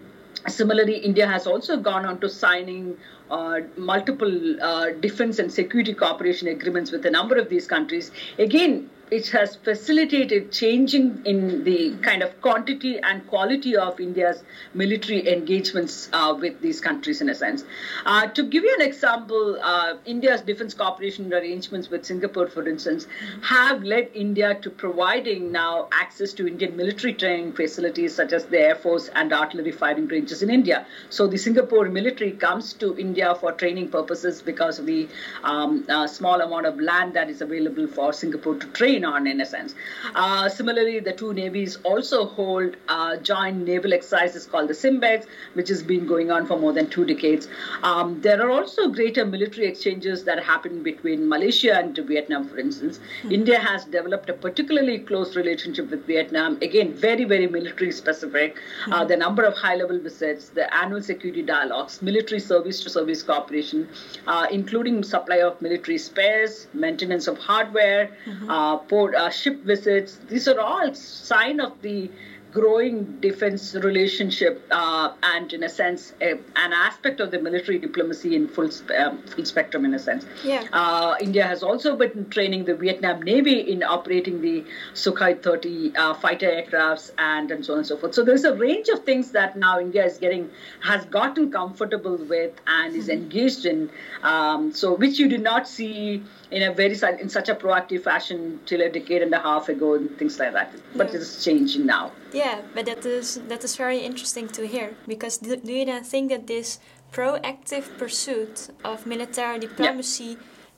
Similarly, 0.48 0.98
India 0.98 1.28
has 1.28 1.46
also 1.46 1.78
gone 1.78 2.04
on 2.04 2.20
to 2.20 2.28
signing 2.28 2.98
uh, 3.32 3.62
multiple 3.78 4.62
uh, 4.62 4.92
defense 5.00 5.40
and 5.40 5.52
security 5.52 5.94
cooperation 5.94 6.48
agreements 6.48 6.92
with 6.92 7.06
a 7.06 7.12
number 7.12 7.38
of 7.38 7.50
these 7.50 7.66
countries. 7.66 8.12
Again, 8.38 8.90
it 9.12 9.28
has 9.28 9.58
facilitated 9.58 10.54
changing 10.54 11.22
in 11.26 11.66
the 11.66 11.94
kind 11.98 12.24
of 12.24 12.42
quantity 12.42 12.98
and 13.00 13.28
quality 13.28 13.76
of 13.76 14.00
India's 14.00 14.42
military 14.74 15.28
engagements 15.28 16.08
uh, 16.14 16.34
with 16.40 16.62
these 16.62 16.80
countries, 16.80 17.20
in 17.20 17.28
a 17.28 17.36
sense. 17.36 17.66
Uh, 18.06 18.28
to 18.28 18.42
give 18.44 18.64
you 18.64 18.74
an 18.80 18.86
example, 18.86 19.60
uh, 19.62 19.96
India's 20.06 20.40
defense 20.40 20.74
cooperation 20.74 21.34
arrangements 21.34 21.90
with 21.90 22.06
Singapore, 22.06 22.48
for 22.48 22.66
instance, 22.66 23.06
have 23.42 23.84
led 23.84 24.10
India 24.14 24.58
to 24.62 24.70
providing 24.70 25.52
now 25.52 25.90
access 25.92 26.32
to 26.32 26.48
Indian 26.48 26.78
military 26.78 27.14
training 27.14 27.52
facilities 27.52 28.16
such 28.16 28.32
as 28.32 28.46
the 28.46 28.60
Air 28.60 28.76
Force 28.76 29.10
and 29.14 29.34
artillery 29.34 29.74
firing 29.74 30.08
ranges 30.08 30.42
in 30.42 30.50
India. 30.50 30.88
So 31.10 31.28
the 31.28 31.38
Singapore 31.38 31.90
military 31.90 32.32
comes 32.32 32.72
to 32.76 32.98
India 32.98 33.36
for 33.36 33.52
training 33.52 33.90
purposes 33.90 34.42
because 34.42 34.80
of 34.80 34.86
the 34.86 35.10
um, 35.44 35.86
uh, 35.90 36.08
small 36.08 36.40
amount 36.40 36.66
of 36.66 36.80
land 36.80 37.14
that 37.16 37.30
is 37.30 37.42
available 37.42 37.88
for 37.88 38.14
Singapore 38.14 38.56
to 38.56 38.68
train 38.68 39.01
in 39.04 39.42
a 39.42 39.46
sense. 39.46 39.76
Uh, 40.16 40.50
similarly, 40.50 41.00
the 41.00 41.12
two 41.14 41.34
navies 41.34 41.78
also 41.84 42.26
hold 42.26 42.76
uh, 42.88 43.18
joint 43.18 43.66
naval 43.66 43.94
exercises 43.94 44.46
called 44.46 44.70
the 44.70 44.74
SIMBEX, 44.74 45.26
which 45.54 45.70
has 45.70 45.84
been 45.84 46.06
going 46.06 46.32
on 46.32 46.46
for 46.46 46.58
more 46.58 46.74
than 46.74 46.90
two 46.90 47.06
decades. 47.06 47.48
Um, 47.84 48.22
there 48.22 48.42
are 48.42 48.50
also 48.50 48.90
greater 48.90 49.26
military 49.26 49.68
exchanges 49.68 50.24
that 50.26 50.44
happen 50.44 50.84
between 50.84 51.28
Malaysia 51.28 51.78
and 51.78 51.98
Vietnam, 51.98 52.48
for 52.48 52.58
instance. 52.58 53.00
Mm-hmm. 53.00 53.32
India 53.32 53.60
has 53.60 53.86
developed 53.86 54.30
a 54.30 54.34
particularly 54.34 55.00
close 55.00 55.36
relationship 55.36 55.90
with 55.90 56.06
Vietnam, 56.06 56.58
again, 56.62 56.94
very, 56.94 57.24
very 57.24 57.48
military 57.48 57.92
specific. 57.92 58.56
Mm-hmm. 58.56 58.94
Uh, 58.94 59.06
the 59.06 59.18
number 59.18 59.44
of 59.44 59.54
high 59.54 59.76
level 59.76 60.00
visits, 60.00 60.50
the 60.50 60.74
annual 60.76 61.02
security 61.02 61.42
dialogues, 61.42 62.02
military 62.02 62.40
service 62.40 62.84
to 62.84 62.90
service 62.90 63.24
cooperation, 63.24 63.88
uh, 64.28 64.48
including 64.52 65.04
supply 65.04 65.42
of 65.42 65.62
military 65.62 65.98
spares, 65.98 66.68
maintenance 66.74 67.28
of 67.28 67.38
hardware, 67.38 68.10
mm-hmm. 68.26 68.50
Port 68.92 69.16
uh, 69.16 69.30
ship 69.30 69.64
visits. 69.64 70.20
These 70.28 70.50
are 70.50 70.60
all 70.60 70.94
sign 70.94 71.62
of 71.62 71.82
the 71.82 72.12
growing 72.52 73.20
defense 73.22 73.74
relationship 73.76 74.68
uh, 74.72 75.14
and, 75.24 75.54
in 75.54 75.64
a 75.64 75.70
sense, 75.70 76.12
a, 76.20 76.32
an 76.32 76.74
aspect 76.74 77.22
of 77.22 77.32
the 77.32 77.40
military 77.40 77.80
diplomacy 77.80 78.36
in 78.36 78.50
full, 78.50 78.70
um, 78.98 79.24
full 79.24 79.46
spectrum, 79.46 79.86
in 79.86 79.94
a 79.94 80.00
sense. 80.00 80.26
Yeah. 80.44 80.66
Uh, 80.74 81.16
India 81.22 81.46
has 81.46 81.64
also 81.64 81.96
been 81.96 82.30
training 82.30 82.66
the 82.66 82.76
Vietnam 82.76 83.22
Navy 83.22 83.60
in 83.72 83.82
operating 83.84 84.42
the 84.42 84.66
Sukhoi 84.94 85.42
30 85.42 85.96
uh, 85.96 86.14
fighter 86.16 86.48
aircrafts 86.48 87.12
and, 87.18 87.50
and 87.52 87.66
so 87.66 87.74
on 87.74 87.80
and 87.80 87.88
so 87.88 87.96
forth. 87.96 88.14
So 88.14 88.26
there's 88.26 88.44
a 88.44 88.54
range 88.56 88.90
of 88.90 89.06
things 89.06 89.32
that 89.32 89.56
now 89.56 89.80
India 89.80 90.04
is 90.04 90.18
getting, 90.18 90.50
has 90.82 91.06
gotten 91.06 91.50
comfortable 91.52 92.18
with 92.18 92.54
and 92.68 92.94
is 92.94 93.08
mm-hmm. 93.08 93.24
engaged 93.24 93.66
in. 93.66 93.90
Um, 94.24 94.74
so 94.74 94.94
which 94.94 95.20
you 95.20 95.30
did 95.30 95.42
not 95.42 95.70
see 95.70 96.24
in 96.52 96.64
a 96.64 96.74
very 96.74 96.96
in 97.20 97.30
such 97.30 97.50
a 97.50 97.56
proactive 97.56 98.04
fashion 98.04 98.60
till 98.66 98.82
a 98.82 98.90
decade 98.90 99.22
and 99.22 99.34
a 99.34 99.40
half 99.40 99.70
ago 99.70 99.96
and 99.96 100.18
things 100.18 100.38
like 100.38 100.54
that. 100.54 100.74
But 100.96 101.10
yeah. 101.10 101.20
it's 101.20 101.44
changing 101.44 101.86
now. 101.86 102.12
Yeah, 102.34 102.62
but 102.74 102.86
that 102.86 103.06
is 103.06 103.40
that 103.48 103.64
is 103.64 103.76
very 103.76 104.00
interesting 104.00 104.48
to 104.50 104.68
hear 104.68 104.96
because 105.08 105.38
do, 105.38 105.56
do 105.56 105.72
you 105.72 105.86
then 105.86 106.04
think 106.04 106.30
that 106.30 106.48
this 106.48 106.80
proactive 107.14 107.98
pursuit 107.98 108.70
of 108.84 109.06
military 109.06 109.60
diplomacy 109.60 110.38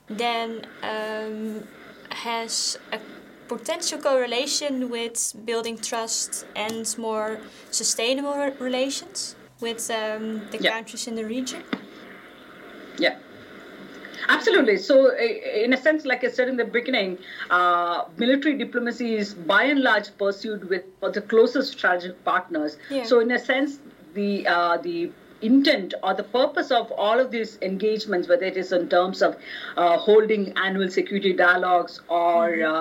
yeah. 0.09 0.15
then 0.23 0.67
um, 0.83 1.63
has 2.09 2.77
a 2.91 2.99
potential 3.47 3.99
correlation 3.99 4.89
with 4.89 5.33
building 5.45 5.77
trust 5.77 6.45
and 6.55 6.95
more 6.97 7.39
sustainable 7.71 8.51
relations 8.59 9.35
with 9.59 9.89
um, 9.91 10.41
the 10.51 10.57
yeah. 10.59 10.71
countries 10.71 11.07
in 11.07 11.15
the 11.15 11.25
region? 11.25 11.63
Yeah. 12.97 13.17
Absolutely. 14.29 14.77
So, 14.77 15.15
in 15.17 15.73
a 15.73 15.77
sense, 15.77 16.05
like 16.05 16.23
I 16.23 16.29
said 16.29 16.47
in 16.47 16.57
the 16.57 16.65
beginning, 16.65 17.17
uh, 17.49 18.05
military 18.17 18.57
diplomacy 18.57 19.15
is 19.15 19.33
by 19.33 19.63
and 19.63 19.81
large 19.81 20.15
pursued 20.17 20.69
with 20.69 20.83
the 21.01 21.21
closest 21.21 21.73
strategic 21.73 22.23
partners. 22.23 22.77
Yeah. 22.89 23.03
So, 23.03 23.19
in 23.19 23.31
a 23.31 23.39
sense, 23.39 23.79
the 24.13 24.47
uh, 24.47 24.77
the 24.77 25.11
intent 25.43 25.93
or 26.03 26.13
the 26.13 26.23
purpose 26.23 26.71
of 26.71 26.91
all 26.91 27.19
of 27.19 27.31
these 27.31 27.57
engagements, 27.61 28.27
whether 28.27 28.45
it 28.45 28.57
is 28.57 28.71
in 28.71 28.89
terms 28.89 29.21
of 29.21 29.35
uh, 29.77 29.97
holding 29.97 30.53
annual 30.57 30.89
security 30.89 31.33
dialogues 31.33 32.01
or 32.07 32.49
mm-hmm. 32.49 32.75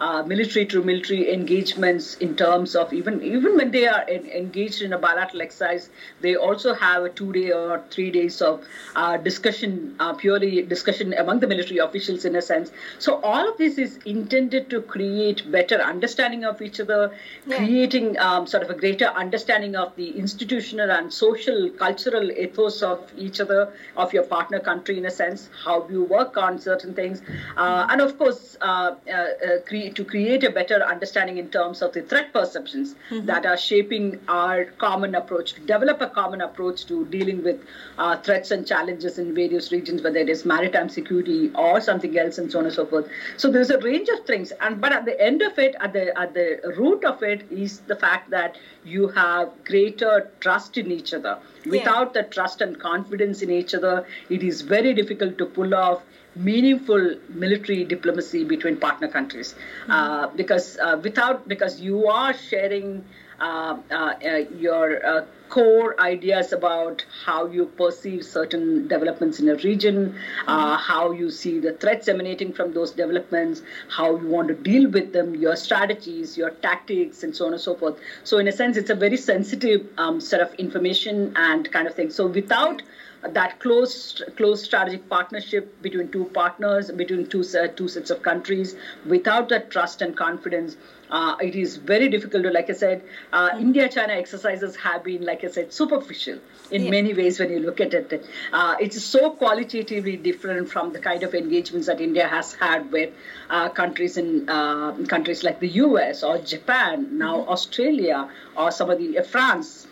uh, 0.00 0.04
uh, 0.04 0.22
military 0.22 0.64
to 0.66 0.82
military 0.82 1.32
engagements, 1.32 2.16
in 2.16 2.36
terms 2.36 2.76
of 2.76 2.92
even 2.92 3.22
even 3.22 3.56
when 3.56 3.70
they 3.70 3.86
are 3.86 4.08
in, 4.08 4.26
engaged 4.26 4.82
in 4.82 4.92
a 4.92 4.98
bilateral 4.98 5.42
exercise, 5.42 5.90
they 6.20 6.36
also 6.36 6.74
have 6.74 7.02
a 7.04 7.08
two 7.08 7.32
day 7.32 7.50
or 7.52 7.82
three 7.90 8.10
days 8.10 8.40
of 8.40 8.64
uh, 8.94 9.16
discussion, 9.16 9.96
uh, 9.98 10.12
purely 10.14 10.62
discussion 10.62 11.14
among 11.14 11.40
the 11.40 11.46
military 11.46 11.78
officials 11.78 12.24
in 12.24 12.36
a 12.36 12.42
sense. 12.42 12.70
So 12.98 13.20
all 13.22 13.48
of 13.50 13.58
this 13.58 13.78
is 13.78 13.98
intended 14.04 14.70
to 14.70 14.82
create 14.82 15.50
better 15.50 15.76
understanding 15.76 16.44
of 16.44 16.62
each 16.62 16.80
other, 16.80 17.12
yeah. 17.46 17.56
creating 17.56 18.18
um, 18.18 18.46
sort 18.46 18.62
of 18.62 18.70
a 18.70 18.74
greater 18.74 19.06
understanding 19.06 19.74
of 19.76 19.94
the 19.96 20.10
institutional 20.10 20.90
and 20.90 21.12
social 21.12 21.70
culture 21.70 22.07
cultural 22.08 22.30
ethos 22.30 22.82
of 22.82 23.12
each 23.16 23.40
other, 23.40 23.72
of 23.96 24.12
your 24.12 24.22
partner 24.22 24.60
country 24.60 24.98
in 24.98 25.06
a 25.06 25.10
sense, 25.10 25.50
how 25.64 25.86
you 25.88 26.04
work 26.04 26.36
on 26.36 26.58
certain 26.58 26.94
things, 26.94 27.22
uh, 27.56 27.86
and 27.90 28.00
of 28.00 28.18
course, 28.18 28.56
uh, 28.60 28.94
uh, 29.08 29.12
uh 29.12 29.60
cre- 29.66 29.92
to 29.94 30.04
create 30.04 30.44
a 30.44 30.50
better 30.50 30.82
understanding 30.82 31.38
in 31.38 31.48
terms 31.48 31.82
of 31.82 31.92
the 31.92 32.02
threat 32.02 32.32
perceptions 32.32 32.94
mm-hmm. 33.10 33.26
that 33.26 33.46
are 33.46 33.56
shaping 33.56 34.18
our 34.28 34.64
common 34.86 35.14
approach, 35.14 35.52
to 35.54 35.60
develop 35.60 36.00
a 36.00 36.08
common 36.08 36.40
approach 36.40 36.86
to 36.86 37.04
dealing 37.06 37.42
with 37.42 37.60
uh, 37.98 38.16
threats 38.16 38.50
and 38.50 38.66
challenges 38.66 39.18
in 39.18 39.34
various 39.34 39.70
regions, 39.72 40.02
whether 40.02 40.18
it 40.18 40.28
is 40.28 40.44
maritime 40.44 40.88
security 40.88 41.50
or 41.54 41.80
something 41.80 42.18
else, 42.18 42.38
and 42.38 42.50
so 42.50 42.58
on 42.58 42.64
and 42.64 42.74
so 42.74 42.86
forth. 42.86 43.06
So 43.36 43.50
there's 43.50 43.70
a 43.70 43.78
range 43.80 44.08
of 44.08 44.24
things, 44.26 44.52
and 44.60 44.80
but 44.80 44.92
at 44.92 45.04
the 45.04 45.20
end 45.20 45.42
of 45.42 45.58
it, 45.58 45.74
at 45.80 45.92
the 45.92 46.06
at 46.18 46.34
the 46.34 46.48
root 46.76 47.04
of 47.04 47.22
it, 47.22 47.46
is 47.50 47.80
the 47.80 47.96
fact 47.96 48.30
that 48.30 48.56
you 48.84 49.08
have 49.08 49.50
greater 49.64 50.30
trust 50.40 50.78
in 50.78 50.90
each 50.90 51.12
other. 51.12 51.38
Without 51.66 52.12
yeah. 52.14 52.22
the 52.22 52.28
trust 52.28 52.60
and 52.60 52.78
confidence 52.78 53.42
in 53.42 53.50
each 53.50 53.74
other, 53.74 54.06
it 54.30 54.42
is 54.42 54.62
very 54.62 54.94
difficult 54.94 55.38
to 55.38 55.46
pull 55.46 55.74
off 55.74 56.02
meaningful 56.36 57.16
military 57.28 57.84
diplomacy 57.84 58.44
between 58.44 58.76
partner 58.76 59.08
countries 59.08 59.54
mm-hmm. 59.54 59.90
uh, 59.90 60.26
because 60.28 60.78
uh, 60.78 60.98
without 61.02 61.48
because 61.48 61.80
you 61.80 62.06
are 62.06 62.32
sharing 62.32 63.04
uh, 63.40 63.76
uh, 63.90 63.94
uh 63.94 64.36
your 64.58 65.04
uh, 65.04 65.24
core 65.48 66.00
ideas 66.00 66.52
about 66.52 67.04
how 67.24 67.46
you 67.46 67.66
perceive 67.66 68.24
certain 68.24 68.86
developments 68.88 69.40
in 69.40 69.48
a 69.48 69.54
region, 69.56 70.14
uh, 70.46 70.76
how 70.76 71.10
you 71.10 71.30
see 71.30 71.58
the 71.58 71.72
threats 71.72 72.08
emanating 72.08 72.52
from 72.52 72.72
those 72.72 72.90
developments, 72.90 73.62
how 73.88 74.16
you 74.16 74.26
want 74.26 74.48
to 74.48 74.54
deal 74.54 74.88
with 74.90 75.12
them, 75.12 75.34
your 75.34 75.56
strategies, 75.56 76.36
your 76.36 76.50
tactics, 76.50 77.22
and 77.22 77.34
so 77.34 77.46
on 77.46 77.52
and 77.52 77.60
so 77.60 77.74
forth. 77.74 77.98
So, 78.24 78.38
in 78.38 78.48
a 78.48 78.52
sense, 78.52 78.76
it's 78.76 78.90
a 78.90 78.94
very 78.94 79.16
sensitive 79.16 79.86
um, 79.98 80.20
set 80.20 80.40
of 80.40 80.54
information 80.54 81.32
and 81.36 81.70
kind 81.72 81.86
of 81.86 81.94
thing. 81.94 82.10
So, 82.10 82.26
without 82.26 82.82
that 83.22 83.58
close 83.58 84.22
close 84.36 84.62
strategic 84.62 85.08
partnership 85.08 85.82
between 85.82 86.08
two 86.08 86.24
partners 86.26 86.90
between 86.90 87.26
two 87.26 87.44
uh, 87.60 87.66
two 87.68 87.88
sets 87.88 88.10
of 88.10 88.22
countries 88.22 88.76
without 89.06 89.48
that 89.48 89.70
trust 89.70 90.02
and 90.02 90.16
confidence 90.16 90.76
uh, 91.10 91.36
it 91.40 91.54
is 91.54 91.76
very 91.76 92.08
difficult 92.08 92.42
to 92.42 92.50
like 92.50 92.70
i 92.70 92.72
said 92.72 93.02
uh, 93.32 93.48
mm-hmm. 93.48 93.60
india 93.60 93.88
china 93.88 94.12
exercises 94.12 94.76
have 94.76 95.02
been 95.04 95.22
like 95.22 95.44
i 95.44 95.48
said 95.48 95.72
superficial 95.72 96.38
in 96.70 96.84
yeah. 96.84 96.90
many 96.90 97.14
ways 97.14 97.40
when 97.40 97.50
you 97.50 97.58
look 97.58 97.80
at 97.80 97.94
it 97.94 98.24
uh, 98.52 98.76
it's 98.78 99.02
so 99.02 99.30
qualitatively 99.30 100.16
different 100.16 100.68
from 100.68 100.92
the 100.92 100.98
kind 100.98 101.22
of 101.22 101.34
engagements 101.34 101.86
that 101.86 102.00
india 102.00 102.28
has 102.28 102.54
had 102.54 102.90
with 102.92 103.10
uh, 103.50 103.68
countries 103.68 104.16
in 104.16 104.48
uh, 104.48 104.92
countries 105.08 105.42
like 105.42 105.58
the 105.60 105.68
us 105.68 106.22
or 106.22 106.38
japan 106.38 107.18
now 107.18 107.38
mm-hmm. 107.38 107.50
australia 107.50 108.28
or 108.56 108.70
some 108.70 108.90
of 108.90 108.98
the 108.98 109.22
france 109.22 109.87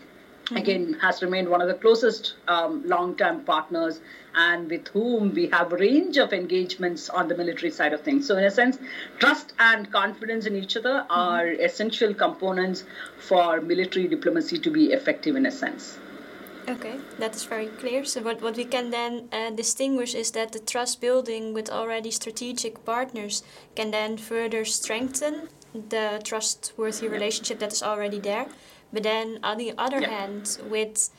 mm-hmm. 0.47 0.57
again 0.57 0.93
has 1.01 1.21
remained 1.21 1.49
one 1.49 1.61
of 1.61 1.67
the 1.67 1.73
closest 1.73 2.35
um, 2.47 2.87
long-term 2.87 3.43
partners 3.43 3.99
and 4.35 4.69
with 4.69 4.87
whom 4.89 5.33
we 5.33 5.47
have 5.47 5.73
a 5.73 5.77
range 5.77 6.17
of 6.17 6.33
engagements 6.33 7.09
on 7.09 7.27
the 7.27 7.35
military 7.35 7.71
side 7.71 7.93
of 7.93 8.01
things. 8.01 8.27
So 8.27 8.37
in 8.37 8.43
a 8.43 8.51
sense, 8.51 8.77
trust 9.19 9.53
and 9.59 9.91
confidence 9.91 10.45
in 10.45 10.55
each 10.55 10.77
other 10.77 11.05
mm-hmm. 11.09 11.11
are 11.11 11.47
essential 11.47 12.13
components 12.13 12.83
for 13.17 13.61
military 13.61 14.07
diplomacy 14.07 14.59
to 14.59 14.71
be 14.71 14.91
effective 14.91 15.35
in 15.35 15.45
a 15.45 15.51
sense. 15.51 15.97
Okay, 16.69 16.99
that 17.17 17.33
is 17.33 17.45
very 17.45 17.67
clear. 17.67 18.03
So 18.03 18.21
what, 18.21 18.41
what 18.41 18.57
we 18.57 18.65
can 18.65 18.89
then 18.89 19.29
uh, 19.31 19.51
distinguish 19.51 20.13
is 20.13 20.31
that 20.31 20.51
the 20.51 20.59
trust 20.59 20.99
building 20.99 21.53
with 21.53 21.69
already 21.69 22.11
strategic 22.11 22.83
partners 22.83 23.41
can 23.75 23.91
then 23.91 24.17
further 24.17 24.65
strengthen 24.65 25.47
the 25.89 26.19
trustworthy 26.25 27.07
relationship 27.07 27.59
that 27.59 27.71
is 27.71 27.81
already 27.81 28.19
there. 28.19 28.47
But 28.93 29.03
then, 29.03 29.39
on 29.43 29.57
the 29.57 29.73
other 29.77 29.99
yeah. 29.99 30.09
hand, 30.09 30.57
with 30.69 31.09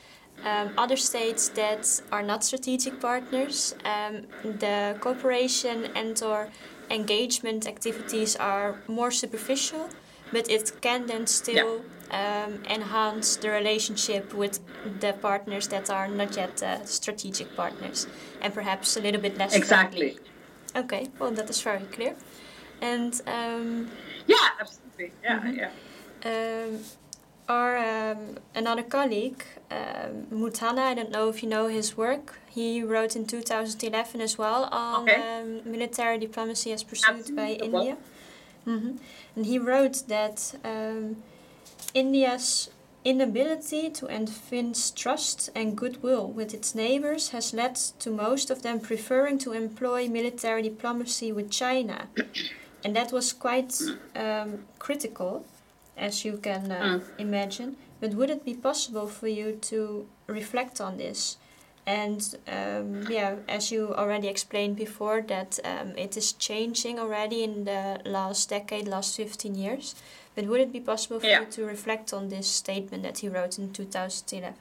um, 0.44 0.70
other 0.76 0.96
states 0.96 1.48
that 1.50 2.00
are 2.12 2.22
not 2.22 2.44
strategic 2.44 3.00
partners, 3.00 3.74
um, 3.84 4.22
the 4.42 4.96
cooperation 5.00 5.88
and 5.94 6.20
or 6.22 6.48
engagement 6.90 7.66
activities 7.66 8.36
are 8.36 8.80
more 8.86 9.10
superficial, 9.10 9.88
but 10.32 10.48
it 10.50 10.72
can 10.80 11.06
then 11.06 11.26
still 11.26 11.82
yeah. 12.10 12.44
um, 12.46 12.62
enhance 12.70 13.36
the 13.36 13.50
relationship 13.50 14.32
with 14.32 14.60
the 15.00 15.12
partners 15.14 15.68
that 15.68 15.90
are 15.90 16.08
not 16.08 16.36
yet 16.36 16.62
uh, 16.62 16.84
strategic 16.84 17.54
partners, 17.56 18.06
and 18.40 18.54
perhaps 18.54 18.96
a 18.96 19.00
little 19.00 19.20
bit 19.20 19.36
less. 19.36 19.54
Exactly. 19.54 20.12
Friendly. 20.12 20.30
Okay, 20.76 21.08
well 21.18 21.30
that 21.32 21.50
is 21.50 21.60
very 21.60 21.84
clear, 21.86 22.14
and 22.80 23.20
um, 23.26 23.90
yeah, 24.26 24.36
absolutely, 24.60 25.12
yeah, 25.22 25.40
mm 25.40 25.46
-hmm. 25.46 25.56
yeah. 25.56 26.78
Our 27.48 27.78
um, 27.78 28.38
another 28.54 28.82
colleague, 28.82 29.42
um, 29.70 30.52
I 30.62 30.94
don't 30.94 31.10
know 31.10 31.28
if 31.28 31.42
you 31.42 31.48
know 31.48 31.68
his 31.68 31.96
work. 31.96 32.38
He 32.50 32.82
wrote 32.82 33.16
in 33.16 33.26
2011 33.26 34.20
as 34.20 34.36
well 34.36 34.64
on 34.64 35.08
okay. 35.08 35.40
um, 35.40 35.60
military 35.64 36.18
diplomacy 36.18 36.72
as 36.72 36.82
pursued 36.82 37.20
Absolutely. 37.20 37.58
by 37.58 37.64
India. 37.64 37.96
Mm-hmm. 38.66 38.96
And 39.36 39.46
he 39.46 39.58
wrote 39.58 40.04
that 40.08 40.54
um, 40.62 41.22
India's 41.94 42.70
inability 43.04 43.88
to 43.90 44.06
evince 44.06 44.90
trust 44.90 45.48
and 45.54 45.76
goodwill 45.76 46.26
with 46.26 46.52
its 46.52 46.74
neighbors 46.74 47.30
has 47.30 47.54
led 47.54 47.76
to 47.76 48.10
most 48.10 48.50
of 48.50 48.62
them 48.62 48.80
preferring 48.80 49.38
to 49.38 49.52
employ 49.52 50.08
military 50.08 50.62
diplomacy 50.62 51.32
with 51.32 51.50
China 51.50 52.08
and 52.84 52.94
that 52.94 53.12
was 53.12 53.32
quite 53.32 53.80
um, 54.14 54.64
critical, 54.78 55.44
as 55.98 56.24
you 56.24 56.38
can 56.38 56.70
uh, 56.72 56.82
Mm. 56.82 57.02
imagine. 57.18 57.76
But 58.00 58.14
would 58.14 58.30
it 58.30 58.44
be 58.44 58.54
possible 58.54 59.06
for 59.08 59.28
you 59.28 59.56
to 59.70 60.06
reflect 60.28 60.80
on 60.80 60.96
this? 60.96 61.36
And 61.86 62.20
um, 62.46 63.02
yeah, 63.10 63.36
as 63.48 63.72
you 63.72 63.94
already 63.94 64.28
explained 64.28 64.76
before, 64.76 65.22
that 65.22 65.58
um, 65.64 65.96
it 65.96 66.16
is 66.16 66.32
changing 66.34 66.98
already 66.98 67.42
in 67.42 67.64
the 67.64 67.98
last 68.04 68.50
decade, 68.50 68.86
last 68.86 69.16
15 69.16 69.54
years. 69.54 69.94
But 70.34 70.44
would 70.46 70.60
it 70.60 70.72
be 70.72 70.80
possible 70.80 71.18
for 71.20 71.26
Yeah. 71.26 71.40
you 71.40 71.46
to 71.46 71.64
reflect 71.64 72.12
on 72.12 72.28
this 72.28 72.46
statement 72.46 73.02
that 73.02 73.18
he 73.18 73.28
wrote 73.28 73.58
in 73.58 73.72
2011? 73.72 74.54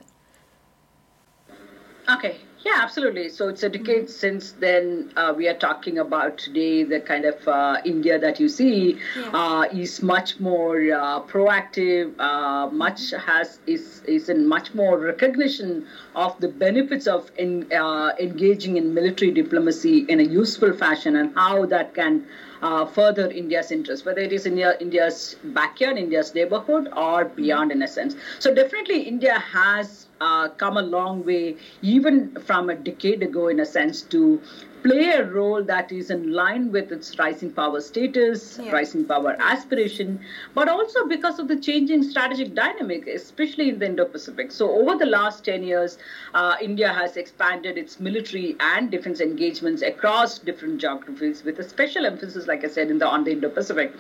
Okay, 2.10 2.38
yeah, 2.68 2.80
absolutely. 2.84 3.30
So 3.30 3.48
it's 3.48 3.64
a 3.64 3.70
decade 3.70 4.10
since 4.10 4.52
then. 4.52 5.12
Uh, 5.16 5.34
we 5.36 5.48
are 5.48 5.54
talking 5.54 5.98
about 6.00 6.38
today 6.38 6.84
the 6.84 7.00
kind 7.00 7.24
of 7.26 7.48
uh, 7.48 7.78
India 7.86 8.20
that 8.20 8.40
you 8.42 8.50
see 8.50 8.98
Yeah. 9.16 9.30
uh, 9.42 9.62
is 9.84 10.02
much 10.02 10.40
more 10.40 10.76
uh, 10.78 11.22
proactive. 11.34 12.14
Uh, 12.20 12.68
much 12.84 13.12
has 13.30 13.60
is 13.76 13.86
is 14.06 14.28
in 14.30 14.46
much 14.56 14.74
more 14.74 14.98
recognition 15.00 15.86
of 16.16 16.36
the 16.40 16.50
benefits 16.66 17.08
of 17.08 17.32
in, 17.38 17.54
uh, 17.72 18.12
engaging 18.20 18.76
in 18.78 18.94
military 18.94 19.32
diplomacy 19.32 19.96
in 20.16 20.20
a 20.20 20.28
useful 20.42 20.74
fashion 20.74 21.16
and 21.16 21.34
how 21.36 21.66
that 21.66 21.94
can. 21.94 22.26
Uh, 22.60 22.86
further 22.88 23.30
India's 23.30 23.72
interest, 23.72 24.04
whether 24.04 24.20
it 24.20 24.34
is 24.34 24.48
India, 24.48 24.76
India's 24.82 25.36
backyard, 25.44 25.96
India's 25.96 26.34
neighborhood, 26.34 26.88
or 26.98 27.26
beyond, 27.26 27.72
in 27.72 27.84
a 27.84 27.88
sense. 27.88 28.16
So 28.40 28.52
definitely, 28.52 29.02
India 29.04 29.38
has 29.38 30.08
uh, 30.20 30.50
come 30.50 30.76
a 30.78 30.82
long 30.82 31.24
way, 31.24 31.56
even 31.84 32.34
from 32.48 32.57
a 32.66 32.76
decade 32.76 33.24
ago, 33.24 33.48
in 33.48 33.60
a 33.60 33.66
sense, 33.66 34.02
to 34.04 34.42
play 34.84 35.10
a 35.12 35.24
role 35.26 35.64
that 35.64 35.92
is 35.92 36.10
in 36.10 36.32
line 36.32 36.72
with 36.72 36.92
its 36.92 37.18
rising 37.20 37.52
power 37.52 37.82
status, 37.82 38.60
Yeah. 38.64 38.72
rising 38.72 39.06
power 39.06 39.36
aspiration, 39.40 40.20
but 40.54 40.70
also 40.70 41.06
because 41.08 41.40
of 41.40 41.48
the 41.48 41.56
changing 41.58 42.04
strategic 42.04 42.54
dynamic, 42.56 43.08
especially 43.08 43.70
in 43.70 43.80
the 43.80 43.86
Indo-Pacific. 43.88 44.52
So 44.52 44.70
over 44.72 44.96
the 44.96 45.06
last 45.06 45.44
10 45.46 45.64
years, 45.64 45.98
uh, 46.34 46.56
India 46.62 46.90
has 47.00 47.18
expanded 47.18 47.78
its 47.78 48.00
military 48.00 48.56
and 48.60 48.92
defense 48.92 49.20
engagements 49.20 49.82
across 49.82 50.38
different 50.40 50.80
geographies, 50.80 51.44
with 51.44 51.60
a 51.60 51.68
special 51.68 52.06
emphasis, 52.06 52.48
like 52.48 52.64
I 52.64 52.68
said, 52.68 52.90
in 52.92 53.00
the 53.00 53.08
on 53.08 53.24
the 53.24 53.32
Indo-Pacific. 53.32 53.94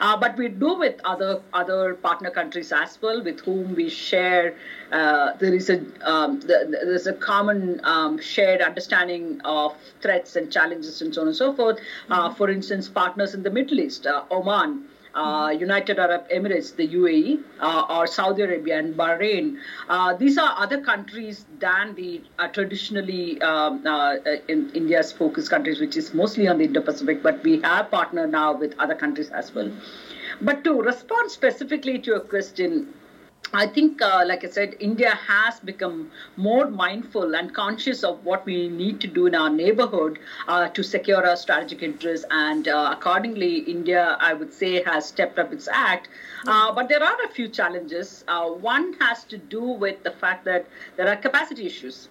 Uh, 0.00 0.16
but 0.16 0.36
we 0.36 0.48
do 0.48 0.74
with 0.84 1.00
other 1.04 1.40
other 1.52 1.94
partner 1.94 2.30
countries 2.30 2.72
as 2.72 2.98
well, 3.00 3.22
with 3.22 3.40
whom 3.40 3.74
we 3.74 3.88
share. 3.88 4.54
Uh, 4.92 5.32
there 5.38 5.54
is 5.54 5.70
a 5.70 5.78
um, 6.12 6.40
the- 6.40 6.66
there's 6.84 7.06
a 7.06 7.12
common 7.12 7.80
um, 7.84 8.18
shared 8.18 8.60
understanding 8.60 9.40
of 9.44 9.74
threats 10.02 10.23
and 10.36 10.50
challenges 10.50 11.00
and 11.02 11.14
so 11.14 11.20
on 11.22 11.28
and 11.28 11.36
so 11.36 11.52
forth. 11.54 11.78
Uh, 12.10 12.32
for 12.34 12.50
instance, 12.50 12.88
partners 12.88 13.34
in 13.34 13.42
the 13.42 13.50
Middle 13.50 13.80
East, 13.80 14.06
uh, 14.06 14.24
Oman. 14.30 14.84
Uh, 15.14 15.50
United 15.50 16.00
Arab 16.00 16.28
Emirates, 16.28 16.74
the 16.74 16.88
UAE, 16.88 17.40
uh, 17.60 17.86
or 17.88 18.04
Saudi 18.04 18.42
Arabia 18.42 18.80
and 18.80 18.96
Bahrain. 18.96 19.58
Uh, 19.88 20.12
these 20.16 20.36
are 20.36 20.56
other 20.58 20.80
countries 20.80 21.46
than 21.60 21.94
the 21.94 22.20
uh, 22.40 22.48
traditionally 22.48 23.40
um, 23.40 23.86
uh, 23.86 24.16
in 24.48 24.72
India's 24.74 25.12
focus 25.12 25.48
countries, 25.48 25.78
which 25.78 25.96
is 25.96 26.12
mostly 26.14 26.48
on 26.48 26.58
the 26.58 26.64
Indo-Pacific. 26.64 27.22
But 27.22 27.44
we 27.44 27.60
have 27.60 27.92
partnered 27.92 28.32
now 28.32 28.54
with 28.54 28.74
other 28.80 28.96
countries 28.96 29.30
as 29.30 29.54
well. 29.54 29.70
But 30.40 30.64
to 30.64 30.82
respond 30.82 31.30
specifically 31.30 32.00
to 32.00 32.10
your 32.10 32.20
question, 32.20 32.92
I 33.52 33.66
think, 33.66 34.02
uh, 34.02 34.24
like 34.26 34.44
I 34.44 34.48
said, 34.48 34.74
India 34.80 35.10
has 35.10 35.60
become 35.60 36.10
more 36.36 36.68
mindful 36.68 37.36
and 37.36 37.54
conscious 37.54 38.02
of 38.02 38.24
what 38.24 38.44
we 38.44 38.68
need 38.68 39.00
to 39.02 39.06
do 39.06 39.26
in 39.26 39.34
our 39.34 39.50
neighborhood 39.50 40.18
uh, 40.48 40.68
to 40.68 40.82
secure 40.82 41.24
our 41.24 41.36
strategic 41.36 41.82
interests. 41.82 42.26
And 42.30 42.66
uh, 42.66 42.94
accordingly, 42.96 43.58
India, 43.58 44.16
I 44.20 44.34
would 44.34 44.52
say, 44.52 44.82
has 44.82 45.06
stepped 45.06 45.38
up 45.38 45.52
its 45.52 45.68
act. 45.68 46.08
Uh, 46.46 46.72
but 46.72 46.88
there 46.88 47.02
are 47.02 47.16
a 47.24 47.28
few 47.28 47.48
challenges. 47.48 48.24
Uh, 48.26 48.48
one 48.48 48.94
has 48.94 49.24
to 49.24 49.38
do 49.38 49.62
with 49.62 50.02
the 50.02 50.10
fact 50.10 50.44
that 50.46 50.66
there 50.96 51.08
are 51.08 51.16
capacity 51.16 51.66
issues. 51.66 52.08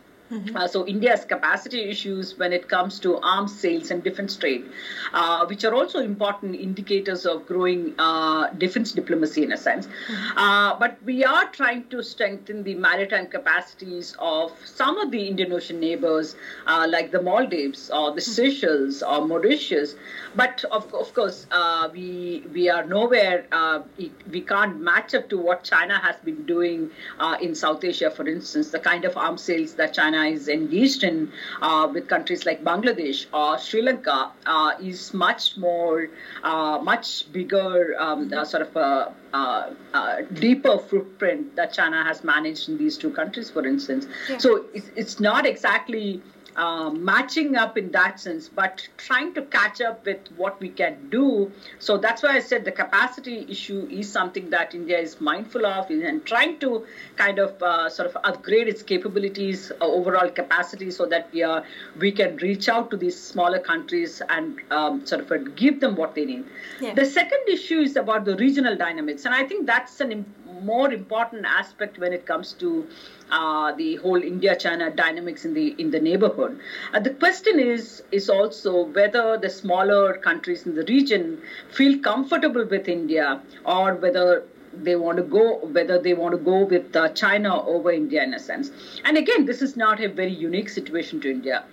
Uh, 0.55 0.67
so 0.67 0.85
India's 0.87 1.25
capacity 1.25 1.81
issues 1.89 2.37
when 2.37 2.53
it 2.53 2.67
comes 2.67 2.99
to 2.99 3.17
arms 3.19 3.57
sales 3.59 3.91
and 3.91 4.03
defense 4.03 4.35
trade, 4.35 4.65
uh, 5.13 5.45
which 5.45 5.63
are 5.63 5.73
also 5.73 5.99
important 5.99 6.55
indicators 6.55 7.25
of 7.25 7.45
growing 7.45 7.93
uh, 7.99 8.49
defense 8.57 8.91
diplomacy 8.91 9.43
in 9.43 9.51
a 9.51 9.57
sense. 9.57 9.87
Uh, 10.35 10.77
but 10.79 10.97
we 11.03 11.23
are 11.23 11.47
trying 11.49 11.87
to 11.89 12.01
strengthen 12.01 12.63
the 12.63 12.73
maritime 12.75 13.27
capacities 13.27 14.15
of 14.19 14.51
some 14.65 14.97
of 14.97 15.11
the 15.11 15.27
Indian 15.27 15.51
Ocean 15.53 15.79
neighbors, 15.79 16.35
uh, 16.67 16.87
like 16.89 17.11
the 17.11 17.21
Maldives 17.21 17.89
or 17.91 18.11
the 18.11 18.21
Seychelles 18.21 19.03
or 19.03 19.25
Mauritius. 19.27 19.95
But 20.35 20.63
of, 20.71 20.91
of 20.93 21.13
course, 21.13 21.45
uh, 21.51 21.89
we 21.93 22.43
we 22.53 22.69
are 22.69 22.85
nowhere. 22.85 23.45
Uh, 23.51 23.81
it, 23.97 24.11
we 24.31 24.41
can't 24.41 24.79
match 24.81 25.13
up 25.13 25.29
to 25.29 25.37
what 25.37 25.63
China 25.63 25.99
has 25.99 26.15
been 26.23 26.45
doing 26.45 26.89
uh, 27.19 27.37
in 27.39 27.53
South 27.53 27.83
Asia, 27.83 28.09
for 28.09 28.27
instance. 28.27 28.71
The 28.71 28.79
kind 28.79 29.05
of 29.05 29.15
arms 29.15 29.43
sales 29.43 29.73
that 29.75 29.93
China 29.93 30.12
is 30.13 30.47
engaged 30.47 31.03
in 31.03 31.31
uh, 31.61 31.89
with 31.91 32.07
countries 32.07 32.45
like 32.45 32.63
Bangladesh 32.63 33.25
or 33.33 33.57
Sri 33.57 33.81
Lanka 33.81 34.31
uh, 34.45 34.71
is 34.81 35.13
much 35.13 35.57
more, 35.57 36.09
uh, 36.43 36.79
much 36.81 37.31
bigger, 37.31 37.95
um, 37.99 38.31
uh, 38.33 38.45
sort 38.45 38.63
of 38.63 38.75
a, 38.75 39.13
uh, 39.33 39.73
uh, 39.93 40.21
deeper 40.33 40.77
footprint 40.77 41.55
that 41.55 41.73
China 41.73 42.03
has 42.03 42.23
managed 42.23 42.69
in 42.69 42.77
these 42.77 42.97
two 42.97 43.09
countries, 43.09 43.49
for 43.49 43.65
instance. 43.65 44.05
Yeah. 44.29 44.37
So 44.37 44.65
it's, 44.73 44.89
it's 44.95 45.19
not 45.19 45.45
exactly 45.45 46.21
uh, 46.55 46.89
matching 46.89 47.55
up 47.55 47.77
in 47.77 47.91
that 47.91 48.19
sense, 48.19 48.49
but 48.49 48.87
trying 48.97 49.33
to 49.33 49.41
catch 49.43 49.81
up 49.81 50.05
with 50.05 50.19
what 50.37 50.59
we 50.59 50.69
can 50.69 51.09
do. 51.09 51.51
So 51.79 51.97
that's 51.97 52.23
why 52.23 52.35
I 52.35 52.39
said 52.39 52.65
the 52.65 52.71
capacity 52.71 53.45
issue 53.49 53.87
is 53.89 54.11
something 54.11 54.49
that 54.51 54.73
India 54.75 54.99
is 54.99 55.19
mindful 55.19 55.65
of 55.65 55.89
and 55.89 56.25
trying 56.25 56.59
to 56.59 56.85
kind 57.15 57.39
of 57.39 57.61
uh, 57.61 57.89
sort 57.89 58.09
of 58.09 58.17
upgrade 58.23 58.67
its 58.67 58.83
capabilities, 58.83 59.71
uh, 59.81 59.85
overall 59.85 60.29
capacity, 60.29 60.91
so 60.91 61.05
that 61.07 61.31
we 61.33 61.43
are 61.43 61.63
we 61.99 62.11
can 62.11 62.37
reach 62.37 62.69
out 62.69 62.89
to 62.91 62.97
these 62.97 63.19
smaller 63.19 63.59
countries 63.59 64.21
and 64.29 64.59
um, 64.71 65.05
sort 65.05 65.29
of 65.29 65.55
give 65.55 65.79
them 65.79 65.95
what 65.95 66.15
they 66.15 66.25
need. 66.25 66.45
Yeah. 66.81 66.93
The 66.93 67.05
second 67.05 67.47
issue 67.47 67.79
is 67.79 67.95
about 67.95 68.25
the 68.25 68.35
regional 68.37 68.75
dynamics, 68.75 69.25
and 69.25 69.33
I 69.33 69.43
think 69.45 69.65
that's 69.65 69.99
an 70.01 70.11
im- 70.11 70.25
more 70.63 70.91
important 70.93 71.45
aspect 71.45 71.97
when 71.97 72.13
it 72.13 72.25
comes 72.25 72.53
to 72.53 72.87
uh, 73.33 73.71
the 73.75 73.95
whole 73.95 74.21
India-China 74.21 74.89
dynamics 74.91 75.43
in 75.45 75.53
the 75.53 75.67
in 75.83 75.91
the 75.91 75.99
neighborhood. 75.99 76.59
Uh, 76.93 76.99
the 76.99 77.13
question 77.25 77.59
is 77.59 78.03
is 78.11 78.29
also 78.29 78.85
whether 78.97 79.37
the 79.45 79.49
smaller 79.49 80.17
countries 80.29 80.65
in 80.67 80.75
the 80.75 80.85
region 80.95 81.41
feel 81.79 81.99
comfortable 82.09 82.65
with 82.73 82.87
India 82.87 83.41
or 83.65 83.95
whether 83.95 84.43
they 84.87 84.95
want 84.95 85.17
to 85.17 85.23
go 85.23 85.45
whether 85.79 85.99
they 86.07 86.13
want 86.13 86.37
to 86.37 86.41
go 86.51 86.63
with 86.75 86.95
uh, 86.95 87.09
China 87.09 87.57
over 87.65 87.91
India 87.91 88.23
in 88.23 88.33
a 88.33 88.39
sense. 88.39 88.71
And 89.03 89.17
again, 89.17 89.45
this 89.45 89.61
is 89.61 89.75
not 89.75 90.03
a 90.09 90.09
very 90.21 90.33
unique 90.45 90.69
situation 90.69 91.19
to 91.21 91.31
India. 91.31 91.63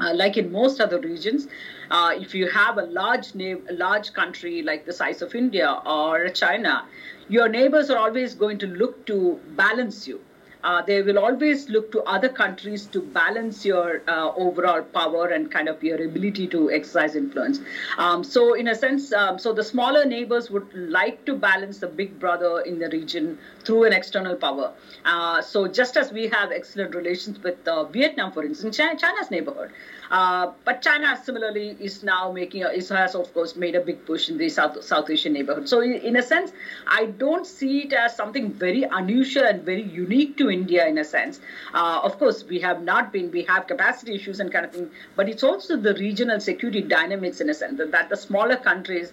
Uh, 0.00 0.12
like 0.14 0.36
in 0.36 0.50
most 0.52 0.80
other 0.80 1.00
regions, 1.00 1.46
uh, 1.90 2.12
if 2.26 2.34
you 2.34 2.48
have 2.50 2.78
a 2.78 2.86
large 3.00 3.34
na- 3.34 3.62
a 3.70 3.74
large 3.74 4.12
country 4.12 4.62
like 4.62 4.86
the 4.86 4.92
size 4.92 5.22
of 5.22 5.34
India 5.34 5.68
or 5.98 6.28
China, 6.28 6.84
your 7.28 7.48
neighbors 7.48 7.90
are 7.90 7.98
always 8.06 8.34
going 8.34 8.58
to 8.58 8.66
look 8.66 9.04
to 9.06 9.38
balance 9.64 10.08
you. 10.08 10.20
Uh, 10.66 10.82
they 10.82 11.00
will 11.00 11.18
always 11.18 11.68
look 11.68 11.92
to 11.92 12.02
other 12.14 12.28
countries 12.28 12.86
to 12.86 13.00
balance 13.00 13.64
your 13.64 14.02
uh, 14.08 14.32
overall 14.34 14.82
power 14.82 15.26
and 15.28 15.50
kind 15.50 15.68
of 15.68 15.82
your 15.88 16.02
ability 16.04 16.46
to 16.48 16.70
exercise 16.72 17.14
influence. 17.14 17.60
Um, 17.98 18.24
so, 18.24 18.54
in 18.54 18.66
a 18.66 18.74
sense, 18.74 19.12
um, 19.12 19.38
so 19.38 19.52
the 19.52 19.62
smaller 19.62 20.04
neighbors 20.04 20.50
would 20.50 20.74
like 20.74 21.24
to 21.26 21.34
balance 21.34 21.78
the 21.78 21.86
big 21.86 22.18
brother 22.18 22.60
in 22.60 22.80
the 22.80 22.88
region 22.88 23.38
through 23.64 23.84
an 23.84 23.92
external 23.92 24.34
power. 24.34 24.72
Uh, 25.04 25.40
so, 25.40 25.68
just 25.68 25.96
as 25.96 26.12
we 26.12 26.26
have 26.26 26.50
excellent 26.50 26.96
relations 26.96 27.40
with 27.44 27.68
uh, 27.68 27.84
Vietnam, 27.84 28.32
for 28.32 28.44
instance, 28.44 28.76
China, 28.76 28.98
China's 28.98 29.30
neighborhood. 29.30 29.70
Uh, 30.10 30.52
but 30.64 30.82
China 30.82 31.20
similarly 31.22 31.76
is 31.80 32.02
now 32.02 32.30
making 32.30 32.62
a, 32.62 32.68
is, 32.68 32.88
has 32.88 33.14
of 33.14 33.32
course 33.34 33.56
made 33.56 33.74
a 33.74 33.80
big 33.80 34.04
push 34.06 34.28
in 34.28 34.38
the 34.38 34.48
South 34.48 34.82
South 34.84 35.10
Asian 35.10 35.32
neighborhood. 35.32 35.68
So 35.68 35.80
in, 35.80 35.94
in 35.94 36.16
a 36.16 36.22
sense, 36.22 36.52
I 36.86 37.06
don't 37.06 37.46
see 37.46 37.80
it 37.80 37.92
as 37.92 38.14
something 38.16 38.52
very 38.52 38.84
unusual 38.84 39.44
and 39.44 39.62
very 39.62 39.82
unique 39.82 40.36
to 40.38 40.48
India 40.58 40.86
in 40.92 40.98
a 41.04 41.06
sense. 41.12 41.40
Uh, 41.74 42.00
of 42.08 42.18
course, 42.18 42.44
we 42.52 42.60
have 42.66 42.82
not 42.90 43.12
been 43.16 43.30
we 43.38 43.42
have 43.52 43.66
capacity 43.72 44.14
issues 44.20 44.40
and 44.44 44.52
kind 44.58 44.68
of 44.68 44.72
thing, 44.76 44.90
but 45.16 45.28
it's 45.34 45.46
also 45.50 45.80
the 45.88 45.94
regional 46.04 46.40
security 46.50 46.82
dynamics 46.96 47.40
in 47.46 47.50
a 47.56 47.58
sense 47.62 47.78
that, 47.82 47.92
that 47.98 48.08
the 48.14 48.20
smaller 48.28 48.56
countries 48.70 49.12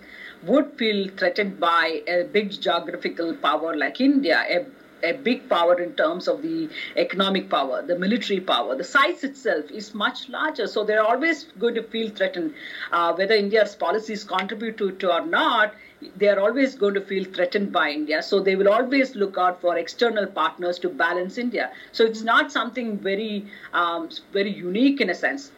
would 0.52 0.72
feel 0.84 1.10
threatened 1.18 1.60
by 1.60 2.02
a 2.08 2.24
big 2.38 2.56
geographical 2.70 3.36
power 3.50 3.76
like 3.76 4.02
India. 4.02 4.40
A, 4.58 4.66
a 5.04 5.12
big 5.28 5.50
power 5.50 5.74
in 5.86 5.94
terms 5.96 6.28
of 6.32 6.42
the 6.42 6.70
economic 6.96 7.50
power, 7.50 7.82
the 7.86 7.98
military 8.04 8.40
power. 8.40 8.76
The 8.82 8.86
size 8.86 9.24
itself 9.24 9.70
is 9.80 9.94
much 9.94 10.30
larger, 10.30 10.66
so 10.66 10.86
they're 10.86 11.04
always 11.04 11.44
going 11.60 11.76
to 11.76 11.84
feel 11.96 12.10
threatened. 12.10 12.54
Uh, 12.92 13.14
whether 13.14 13.34
India's 13.36 13.76
policies 13.76 14.24
contribute 14.24 14.78
to 14.78 14.88
it 14.90 15.04
or 15.04 15.26
not, 15.26 15.74
they 16.16 16.28
are 16.28 16.40
always 16.40 16.76
going 16.76 16.94
to 16.94 17.02
feel 17.02 17.24
threatened 17.26 17.72
by 17.72 17.90
India. 17.92 18.22
So 18.22 18.40
they 18.40 18.56
will 18.56 18.70
always 18.70 19.16
look 19.16 19.38
out 19.38 19.62
for 19.62 19.78
external 19.78 20.28
partners 20.28 20.80
to 20.80 20.90
balance 20.90 21.38
India. 21.38 21.72
So 21.92 22.06
it's 22.06 22.22
not 22.22 22.52
something 22.52 22.98
very, 22.98 23.46
um, 23.74 24.10
very 24.32 24.52
unique 24.52 25.02
in 25.02 25.10
a 25.10 25.16
sense. 25.16 25.52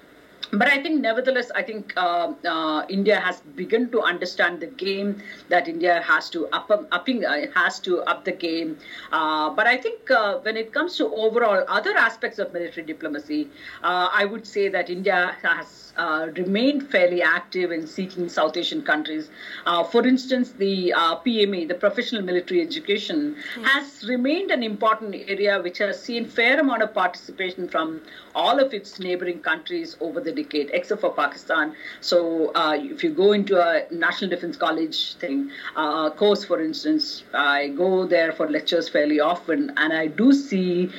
But 0.52 0.68
I 0.68 0.82
think, 0.82 1.02
nevertheless, 1.02 1.52
I 1.56 1.62
think 1.62 1.94
uh, 1.98 2.34
uh, 2.46 2.86
India 2.90 3.20
has 3.20 3.42
begun 3.56 3.90
to 3.92 4.02
understand 4.02 4.60
the 4.60 4.68
game 4.68 5.22
that 5.50 5.68
India 5.68 6.02
has 6.02 6.30
to 6.32 6.48
up, 6.48 6.70
upping 6.92 7.26
uh, 7.26 7.48
has 7.56 7.80
to 7.82 8.02
up 8.02 8.26
the 8.26 8.32
game. 8.32 8.78
Uh, 9.12 9.50
but 9.50 9.68
I 9.68 9.78
think 9.78 10.10
uh, 10.12 10.40
when 10.40 10.58
it 10.58 10.74
comes 10.74 10.98
to 10.98 11.14
overall 11.14 11.66
other 11.68 11.96
aspects 11.98 12.40
of 12.40 12.54
military 12.54 12.86
diplomacy, 12.86 13.50
uh, 13.84 14.10
I 14.14 14.26
would 14.26 14.46
say 14.46 14.70
that 14.70 14.90
India 14.90 15.36
has 15.42 15.86
uh, 15.98 16.28
remained 16.36 16.90
fairly 16.90 17.22
active 17.22 17.72
in 17.72 17.88
seeking 17.88 18.28
South 18.30 18.58
Asian 18.58 18.82
countries. 18.82 19.30
Uh, 19.66 19.84
for 19.84 20.06
instance, 20.06 20.52
the 20.52 20.94
uh, 20.94 21.16
PME, 21.18 21.68
the 21.68 21.74
professional 21.76 22.22
military 22.22 22.62
education, 22.62 23.36
has 23.64 24.04
remained 24.08 24.52
an 24.52 24.64
important 24.64 25.16
area 25.28 25.62
which 25.62 25.78
has 25.78 26.02
seen 26.02 26.26
fair 26.26 26.60
amount 26.60 26.82
of 26.82 26.94
participation 26.94 27.68
from 27.68 28.02
all 28.34 28.60
of 28.60 28.74
its 28.74 29.00
neighboring 29.00 29.40
countries 29.40 29.96
over 30.02 30.20
the 30.20 30.34
decade, 30.36 30.70
except 30.74 31.02
for 31.02 31.14
Pakistan. 31.14 31.76
So 32.02 32.52
uh, 32.54 32.78
if 32.78 33.04
you 33.04 33.12
go 33.12 33.32
into 33.32 33.60
a 33.60 33.84
National 33.92 34.30
Defense 34.30 34.58
College 34.58 35.16
thing 35.16 35.50
uh, 35.76 36.10
course, 36.12 36.44
for 36.44 36.62
instance, 36.62 37.24
I 37.34 37.70
go 37.70 38.06
there 38.06 38.32
for 38.34 38.50
lectures 38.50 38.90
fairly 38.90 39.20
often, 39.20 39.72
and 39.78 39.94
I 39.94 40.08
do 40.08 40.34
see 40.34 40.92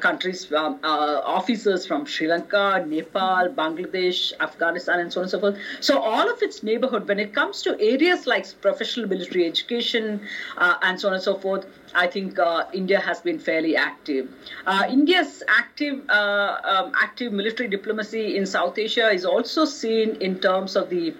countries, 0.00 0.52
um, 0.52 0.78
officers 0.82 1.86
from 1.86 2.06
Sri 2.06 2.28
Lanka, 2.28 2.84
Nepal, 2.86 3.48
Bangladesh, 3.48 4.32
Afghanistan, 4.40 5.00
and 5.00 5.12
so 5.12 5.20
on 5.20 5.24
and 5.24 5.30
so 5.30 5.40
forth. 5.40 5.58
So 5.80 5.98
all 6.00 6.30
of 6.30 6.42
its 6.42 6.62
neighborhood, 6.62 7.08
when 7.08 7.18
it 7.18 7.34
comes 7.34 7.62
to 7.62 7.76
areas 7.80 8.26
like 8.26 8.46
professional 8.60 9.08
military 9.08 9.46
education 9.46 10.20
uh, 10.58 10.74
and 10.82 11.00
so 11.00 11.08
on 11.08 11.14
and 11.14 11.22
so 11.22 11.36
forth, 11.36 11.66
I 11.94 12.06
think 12.06 12.38
uh, 12.38 12.64
India 12.72 13.00
has 13.00 13.20
been 13.20 13.38
fairly 13.38 13.76
active. 13.76 14.28
Uh, 14.66 14.86
India's 14.88 15.42
active 15.48 16.08
uh, 16.08 16.58
um, 16.64 16.92
active 17.00 17.32
military 17.32 17.68
diplomacy 17.68 18.36
in 18.36 18.46
South 18.46 18.78
Asia 18.78 19.10
is 19.10 19.24
also 19.24 19.64
seen 19.64 20.16
in 20.16 20.40
terms 20.40 20.76
of 20.76 20.90
the 20.90 21.14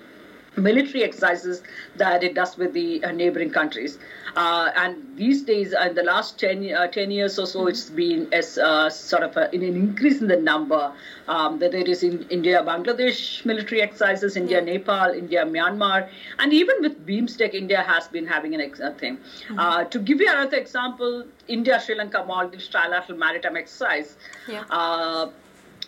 military 0.57 1.05
exercises 1.05 1.62
that 1.96 2.22
it 2.22 2.34
does 2.34 2.57
with 2.57 2.72
the 2.72 3.05
uh, 3.05 3.12
neighboring 3.12 3.50
countries. 3.50 3.98
Uh, 4.36 4.70
and 4.74 4.96
these 5.16 5.42
days, 5.42 5.72
uh, 5.74 5.86
in 5.88 5.94
the 5.94 6.02
last 6.02 6.38
10, 6.38 6.74
uh, 6.74 6.86
10 6.88 7.11
years 7.11 7.38
or 7.38 7.46
so, 7.46 7.61
mm-hmm. 7.61 7.68
it's 7.68 7.90
been 7.90 8.32
as 8.32 8.59
uh, 8.59 8.90
sort 8.90 9.22
of 9.22 9.36
a, 9.36 9.55
in 9.55 9.62
an 9.62 9.76
increase 9.76 10.20
in 10.20 10.28
the 10.28 10.36
number 10.36 10.92
um, 11.28 11.59
that 11.61 11.72
there 11.72 11.88
is 11.88 12.02
in 12.02 12.26
India, 12.30 12.62
Bangladesh 12.62 13.44
military 13.44 13.80
exercises, 13.80 14.36
India, 14.36 14.59
yeah. 14.59 14.72
Nepal, 14.72 15.11
India, 15.12 15.44
Myanmar, 15.44 16.09
and 16.38 16.52
even 16.52 16.82
with 16.82 17.07
BIMSTEC, 17.07 17.55
India 17.55 17.82
has 17.82 18.09
been 18.09 18.26
having 18.26 18.55
an 18.55 18.61
ex- 18.61 18.80
thing. 18.98 19.16
Mm-hmm. 19.16 19.59
Uh, 19.59 19.84
to 19.84 19.98
give 19.98 20.20
you 20.20 20.28
another 20.28 20.57
example, 20.57 21.24
India, 21.46 21.80
Sri 21.80 21.94
Lanka, 21.94 22.24
Maldives 22.26 22.68
trilateral 22.68 23.18
maritime 23.18 23.57
exercise. 23.57 24.16
Yeah 24.48 25.30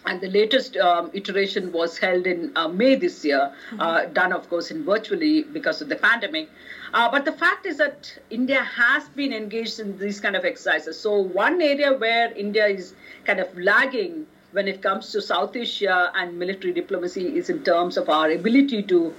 and 0.06 0.20
the 0.20 0.28
latest 0.28 0.76
um, 0.76 1.10
iteration 1.12 1.72
was 1.72 1.98
held 1.98 2.26
in 2.26 2.52
uh, 2.56 2.68
May 2.68 2.94
this 2.94 3.24
year, 3.24 3.52
mm-hmm. 3.70 3.80
uh, 3.80 4.06
done, 4.06 4.32
of 4.32 4.48
course, 4.48 4.70
in 4.70 4.84
virtually 4.84 5.42
because 5.42 5.82
of 5.82 5.88
the 5.88 5.96
pandemic. 5.96 6.48
Uh, 6.94 7.10
but 7.10 7.24
the 7.24 7.32
fact 7.32 7.66
is 7.66 7.76
that 7.78 8.16
India 8.30 8.62
has 8.62 9.08
been 9.10 9.32
engaged 9.32 9.80
in 9.80 9.98
these 9.98 10.20
kind 10.20 10.36
of 10.36 10.44
exercises. 10.44 10.98
So, 10.98 11.18
one 11.18 11.60
area 11.60 11.92
where 11.92 12.32
India 12.32 12.66
is 12.66 12.94
kind 13.24 13.40
of 13.40 13.56
lagging 13.58 14.26
when 14.52 14.68
it 14.68 14.80
comes 14.80 15.12
to 15.12 15.20
South 15.20 15.56
Asia 15.56 16.10
and 16.14 16.38
military 16.38 16.72
diplomacy 16.72 17.36
is 17.36 17.50
in 17.50 17.62
terms 17.62 17.96
of 17.96 18.08
our 18.08 18.30
ability 18.30 18.82
to 18.84 19.12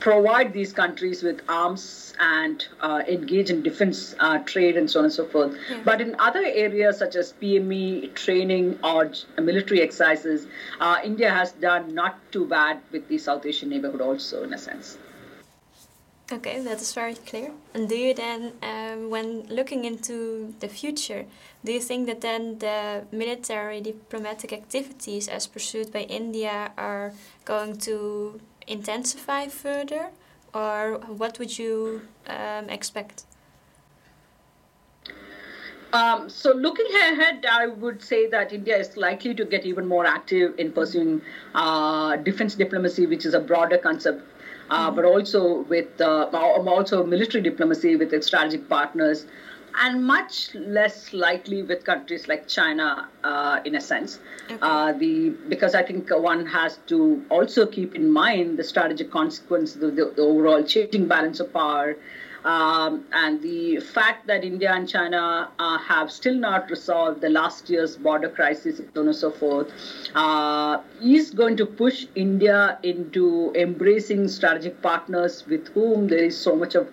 provide 0.00 0.52
these 0.52 0.72
countries 0.72 1.22
with 1.22 1.42
arms 1.48 2.14
and 2.18 2.66
uh, 2.80 3.02
engage 3.06 3.50
in 3.50 3.62
defense 3.62 4.14
uh, 4.18 4.38
trade 4.38 4.76
and 4.76 4.90
so 4.90 5.00
on 5.00 5.04
and 5.04 5.14
so 5.14 5.26
forth. 5.26 5.54
Yeah. 5.70 5.82
But 5.84 6.00
in 6.00 6.16
other 6.18 6.44
areas 6.44 6.98
such 6.98 7.14
as 7.16 7.34
PME, 7.34 8.14
training, 8.14 8.78
or 8.82 9.12
military 9.38 9.82
exercises, 9.82 10.46
uh, 10.80 10.96
India 11.04 11.30
has 11.30 11.52
done 11.52 11.94
not 11.94 12.18
too 12.32 12.46
bad 12.46 12.80
with 12.90 13.08
the 13.08 13.18
South 13.18 13.46
Asian 13.46 13.68
neighborhood 13.68 14.00
also, 14.00 14.42
in 14.42 14.52
a 14.52 14.58
sense. 14.58 14.98
Okay, 16.32 16.60
that 16.60 16.80
is 16.80 16.94
very 16.94 17.14
clear. 17.14 17.50
And 17.74 17.88
do 17.88 17.96
you 17.96 18.14
then, 18.14 18.52
um, 18.62 19.10
when 19.10 19.48
looking 19.48 19.84
into 19.84 20.54
the 20.60 20.68
future, 20.68 21.26
do 21.64 21.72
you 21.72 21.80
think 21.80 22.06
that 22.06 22.20
then 22.20 22.60
the 22.60 23.04
military 23.10 23.80
diplomatic 23.80 24.52
activities 24.52 25.26
as 25.26 25.48
pursued 25.48 25.92
by 25.92 26.02
India 26.02 26.70
are 26.78 27.12
going 27.44 27.78
to 27.78 28.40
intensify 28.70 29.48
further, 29.48 30.10
or 30.54 30.98
what 31.06 31.38
would 31.38 31.58
you 31.58 32.02
um, 32.26 32.70
expect? 32.70 33.24
Um, 35.92 36.30
so 36.30 36.52
looking 36.52 36.86
ahead, 36.86 37.44
I 37.50 37.66
would 37.66 38.00
say 38.00 38.28
that 38.28 38.52
India 38.52 38.76
is 38.76 38.96
likely 38.96 39.34
to 39.34 39.44
get 39.44 39.66
even 39.66 39.86
more 39.86 40.06
active 40.06 40.54
in 40.58 40.70
pursuing 40.70 41.20
uh, 41.54 42.16
defense 42.16 42.54
diplomacy, 42.54 43.06
which 43.06 43.26
is 43.26 43.34
a 43.34 43.40
broader 43.40 43.76
concept, 43.76 44.22
uh, 44.70 44.90
but 44.92 45.04
also 45.04 45.62
with 45.62 46.00
uh, 46.00 46.26
also 46.32 47.04
military 47.04 47.42
diplomacy 47.42 47.96
with 47.96 48.12
its 48.12 48.28
strategic 48.28 48.68
partners 48.68 49.26
and 49.74 50.04
much 50.04 50.54
less 50.54 51.12
likely 51.12 51.62
with 51.62 51.84
countries 51.84 52.28
like 52.28 52.48
China, 52.48 53.08
uh, 53.24 53.60
in 53.64 53.74
a 53.74 53.80
sense. 53.80 54.18
Okay. 54.46 54.58
Uh, 54.60 54.92
the 54.92 55.30
because 55.48 55.74
I 55.74 55.82
think 55.82 56.10
one 56.10 56.46
has 56.46 56.78
to 56.88 57.24
also 57.28 57.66
keep 57.66 57.94
in 57.94 58.10
mind 58.10 58.58
the 58.58 58.64
strategic 58.64 59.10
consequence, 59.10 59.74
the, 59.74 59.90
the, 59.90 60.12
the 60.16 60.22
overall 60.22 60.62
changing 60.62 61.06
balance 61.06 61.40
of 61.40 61.52
power. 61.52 61.96
Um, 62.42 63.04
and 63.12 63.42
the 63.42 63.80
fact 63.80 64.26
that 64.26 64.44
India 64.44 64.72
and 64.72 64.88
China 64.88 65.50
uh, 65.58 65.76
have 65.76 66.10
still 66.10 66.34
not 66.34 66.70
resolved 66.70 67.20
the 67.20 67.28
last 67.28 67.68
year's 67.68 67.96
border 67.96 68.30
crisis, 68.30 68.78
and 68.78 68.88
so 68.94 69.00
on 69.02 69.08
and 69.08 69.16
so 69.16 69.30
forth, 69.30 69.70
uh, 70.14 70.80
is 71.02 71.32
going 71.32 71.58
to 71.58 71.66
push 71.66 72.06
India 72.14 72.78
into 72.82 73.52
embracing 73.54 74.26
strategic 74.26 74.80
partners 74.80 75.44
with 75.46 75.68
whom 75.74 76.08
there 76.08 76.24
is 76.24 76.34
so 76.34 76.56
much 76.56 76.74
of 76.74 76.88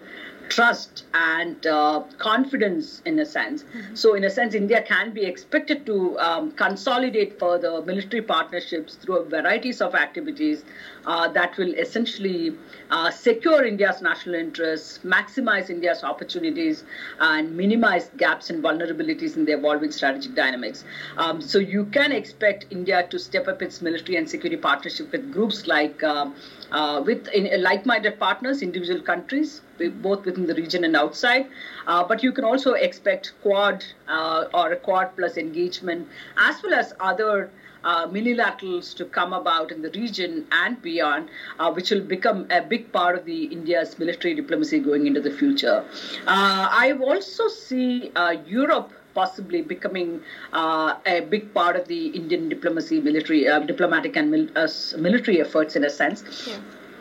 trust 0.49 1.03
and 1.13 1.65
uh, 1.67 2.03
confidence 2.17 3.01
in 3.05 3.19
a 3.19 3.25
sense. 3.25 3.63
Mm-hmm. 3.63 3.95
So, 3.95 4.13
in 4.13 4.23
a 4.23 4.29
sense, 4.29 4.53
India 4.53 4.81
can 4.81 5.13
be 5.13 5.23
expected 5.25 5.85
to 5.85 6.17
um, 6.19 6.51
consolidate 6.51 7.39
further 7.39 7.81
military 7.81 8.21
partnerships 8.21 8.95
through 8.95 9.17
a 9.17 9.25
varieties 9.25 9.81
of 9.81 9.95
activities 9.95 10.63
uh, 11.05 11.27
that 11.29 11.55
will 11.57 11.73
essentially 11.75 12.55
uh, 12.89 13.09
secure 13.11 13.65
India's 13.65 14.01
national 14.01 14.35
interests, 14.35 14.99
maximize 15.03 15.69
India's 15.69 16.03
opportunities, 16.03 16.83
and 17.19 17.55
minimize 17.55 18.09
gaps 18.17 18.49
and 18.49 18.63
vulnerabilities 18.63 19.35
in 19.35 19.45
the 19.45 19.53
evolving 19.53 19.91
strategic 19.91 20.35
dynamics. 20.35 20.83
Um, 21.17 21.41
so, 21.41 21.59
you 21.59 21.85
can 21.85 22.11
expect 22.11 22.65
India 22.69 23.07
to 23.09 23.19
step 23.19 23.47
up 23.47 23.61
its 23.61 23.81
military 23.81 24.17
and 24.17 24.29
security 24.29 24.57
partnership 24.57 25.11
with 25.11 25.31
groups 25.31 25.67
like 25.67 26.03
uh, 26.03 26.29
uh, 26.71 27.01
with 27.05 27.27
in, 27.29 27.61
like-minded 27.61 28.19
partners, 28.19 28.61
individual 28.61 29.01
countries, 29.01 29.61
both 30.01 30.25
within 30.25 30.47
the 30.47 30.55
region 30.55 30.83
and 30.83 30.95
outside. 30.95 31.47
Uh, 31.85 32.03
but 32.03 32.23
you 32.23 32.31
can 32.31 32.43
also 32.43 32.73
expect 32.73 33.33
Quad 33.41 33.83
uh, 34.07 34.45
or 34.53 34.75
Quad 34.75 35.15
plus 35.15 35.37
engagement, 35.37 36.07
as 36.37 36.61
well 36.63 36.73
as 36.73 36.93
other 36.99 37.49
uh, 37.83 38.07
minilaterals 38.07 38.95
to 38.95 39.05
come 39.05 39.33
about 39.33 39.71
in 39.71 39.81
the 39.81 39.89
region 39.91 40.45
and 40.51 40.81
beyond, 40.81 41.29
uh, 41.59 41.71
which 41.71 41.91
will 41.91 42.01
become 42.01 42.47
a 42.51 42.61
big 42.61 42.91
part 42.91 43.17
of 43.17 43.25
the 43.25 43.45
India's 43.45 43.97
military 43.97 44.33
diplomacy 44.35 44.79
going 44.79 45.07
into 45.07 45.21
the 45.21 45.31
future. 45.31 45.85
Uh, 46.25 46.67
I 46.71 46.97
also 46.99 47.47
see 47.47 48.11
uh, 48.15 48.35
Europe 48.45 48.91
possibly 49.13 49.61
becoming 49.63 50.21
uh, 50.53 50.95
a 51.07 51.21
big 51.21 51.51
part 51.53 51.75
of 51.75 51.87
the 51.87 52.07
Indian 52.07 52.49
diplomacy, 52.49 52.99
military, 53.01 53.47
uh, 53.47 53.59
diplomatic 53.59 54.15
and 54.15 54.29
mil- 54.29 54.49
uh, 54.55 54.67
military 54.97 55.41
efforts 55.41 55.75
in 55.75 55.83
a 55.83 55.89
sense. 55.89 56.23
Yeah. 56.47 56.59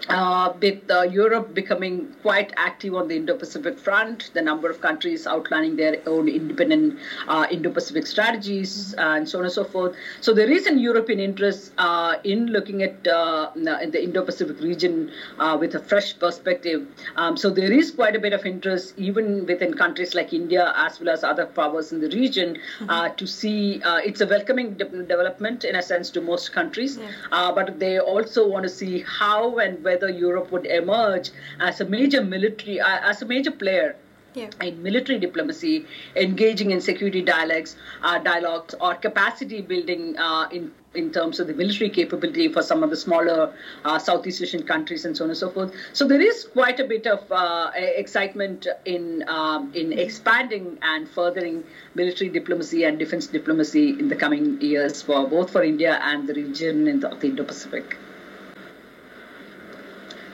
Uh, 0.09 0.52
with 0.62 0.88
uh, 0.88 1.02
Europe 1.02 1.52
becoming 1.52 2.14
quite 2.22 2.52
active 2.57 2.94
on 2.94 3.09
the 3.09 3.16
Indo-Pacific 3.16 3.76
front, 3.76 4.30
the 4.34 4.42
number 4.42 4.70
of 4.70 4.80
countries 4.80 5.26
outlining 5.26 5.74
their 5.74 6.00
own 6.07 6.28
independent 6.28 6.96
uh, 7.26 7.44
Indo-Pacific 7.50 8.07
strategies 8.07 8.94
and 8.98 9.28
so 9.28 9.38
on 9.38 9.44
and 9.44 9.52
so 9.52 9.64
forth. 9.64 9.96
So 10.20 10.32
there 10.32 10.50
is 10.50 10.66
an 10.66 10.78
European 10.78 11.18
interest 11.18 11.72
uh, 11.78 12.16
in 12.22 12.46
looking 12.46 12.84
at 12.84 13.07
uh, 13.09 13.50
in 13.57 13.64
the 13.64 14.02
Indo-Pacific 14.02 14.61
region 14.61 15.11
uh, 15.40 15.57
with 15.59 15.74
a 15.74 15.80
fresh 15.80 16.16
perspective. 16.16 16.86
Um, 17.16 17.36
so 17.36 17.50
there 17.50 17.72
is 17.72 17.90
quite 17.90 18.14
a 18.14 18.20
bit 18.20 18.32
of 18.32 18.46
interest 18.46 18.94
even 18.96 19.44
within 19.44 19.74
countries 19.74 20.14
like 20.14 20.32
India 20.32 20.72
as 20.76 21.00
well 21.00 21.09
as 21.09 21.24
other 21.24 21.46
powers 21.46 21.90
in 21.92 22.00
the 22.00 22.09
region 22.11 22.59
mm-hmm. 22.78 23.16
to 23.16 23.26
see 23.26 23.80
it's 23.84 24.20
a 24.20 24.26
welcoming 24.26 24.74
de- 24.74 24.84
development 24.84 25.64
in 25.64 25.74
a 25.74 25.82
sense 25.82 26.11
to 26.11 26.20
most 26.20 26.52
countries, 26.52 26.96
yeah. 26.96 27.50
but 27.52 27.80
they 27.80 27.98
also 27.98 28.46
want 28.46 28.62
to 28.62 28.68
see 28.68 29.02
how 29.02 29.59
and 29.59 29.82
where 29.82 29.95
whether 29.97 30.11
Europe 30.12 30.53
would 30.53 30.66
emerge 30.66 31.30
as 31.61 31.80
a 31.80 31.84
major 31.84 32.22
military, 32.22 32.80
uh, 32.80 32.99
as 33.11 33.22
a 33.22 33.26
major 33.26 33.51
player 33.51 33.97
yeah. 34.34 34.51
in 34.61 34.82
military 34.82 35.18
diplomacy, 35.18 35.86
engaging 36.14 36.70
in 36.70 36.80
security 36.80 37.22
dialogues, 37.22 37.76
uh, 38.03 38.18
dialogues, 38.18 38.74
or 38.80 38.94
capacity 38.94 39.62
building 39.62 40.16
uh, 40.18 40.49
in 40.53 40.72
in 40.94 41.12
terms 41.12 41.40
of 41.40 41.47
the 41.47 41.53
military 41.53 41.90
capability 41.90 42.49
for 42.51 42.62
some 42.62 42.82
of 42.82 42.88
the 42.88 42.97
smaller 42.97 43.53
uh, 43.84 43.99
Southeast 43.99 44.40
Asian 44.42 44.62
countries 44.62 45.05
and 45.05 45.14
so 45.14 45.24
on 45.24 45.30
and 45.30 45.38
so 45.38 45.51
forth. 45.51 45.74
So 45.92 46.09
there 46.09 46.22
is 46.22 46.44
quite 46.55 46.80
a 46.80 46.86
bit 46.92 47.07
of 47.07 47.30
uh, 47.30 47.70
excitement 47.74 48.66
in 48.86 49.24
um, 49.28 49.72
in 49.74 49.92
expanding 50.07 50.78
and 50.94 51.09
furthering 51.18 51.62
military 51.94 52.30
diplomacy 52.30 52.84
and 52.84 52.99
defense 52.99 53.26
diplomacy 53.26 53.90
in 53.90 54.09
the 54.09 54.16
coming 54.24 54.59
years 54.61 55.03
for 55.03 55.28
both 55.36 55.51
for 55.51 55.62
India 55.62 56.01
and 56.03 56.26
the 56.26 56.34
region 56.34 56.88
in 56.88 57.01
the, 57.01 57.09
the 57.09 57.26
Indo-Pacific. 57.26 57.97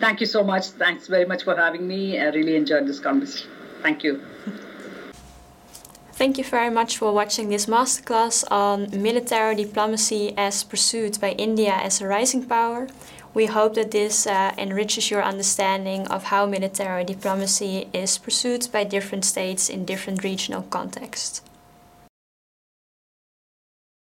Thank 0.02 0.18
you 0.18 0.26
so 0.26 0.42
much. 0.42 0.66
Thanks 0.84 1.06
very 1.06 1.24
much 1.24 1.44
for 1.44 1.54
having 1.54 1.86
me. 1.86 2.18
I 2.18 2.24
really 2.30 2.56
enjoyed 2.56 2.88
this 2.88 2.98
conversation. 2.98 3.48
Thank 3.82 4.02
you. 4.02 4.20
Thank 6.14 6.38
you 6.38 6.44
very 6.44 6.70
much 6.70 6.98
for 6.98 7.12
watching 7.12 7.50
this 7.50 7.66
masterclass 7.66 8.42
on 8.50 8.88
military 8.90 9.54
diplomacy 9.54 10.34
as 10.36 10.64
pursued 10.64 11.20
by 11.20 11.30
India 11.46 11.74
as 11.74 12.00
a 12.00 12.08
rising 12.08 12.44
power. 12.44 12.88
We 13.32 13.46
hope 13.46 13.74
that 13.74 13.92
this 13.92 14.26
uh, 14.26 14.52
enriches 14.58 15.08
your 15.08 15.22
understanding 15.22 16.08
of 16.08 16.24
how 16.24 16.46
military 16.46 17.04
diplomacy 17.04 17.86
is 17.92 18.18
pursued 18.18 18.66
by 18.72 18.82
different 18.82 19.24
states 19.24 19.68
in 19.68 19.84
different 19.84 20.24
regional 20.24 20.62
contexts. 20.62 21.42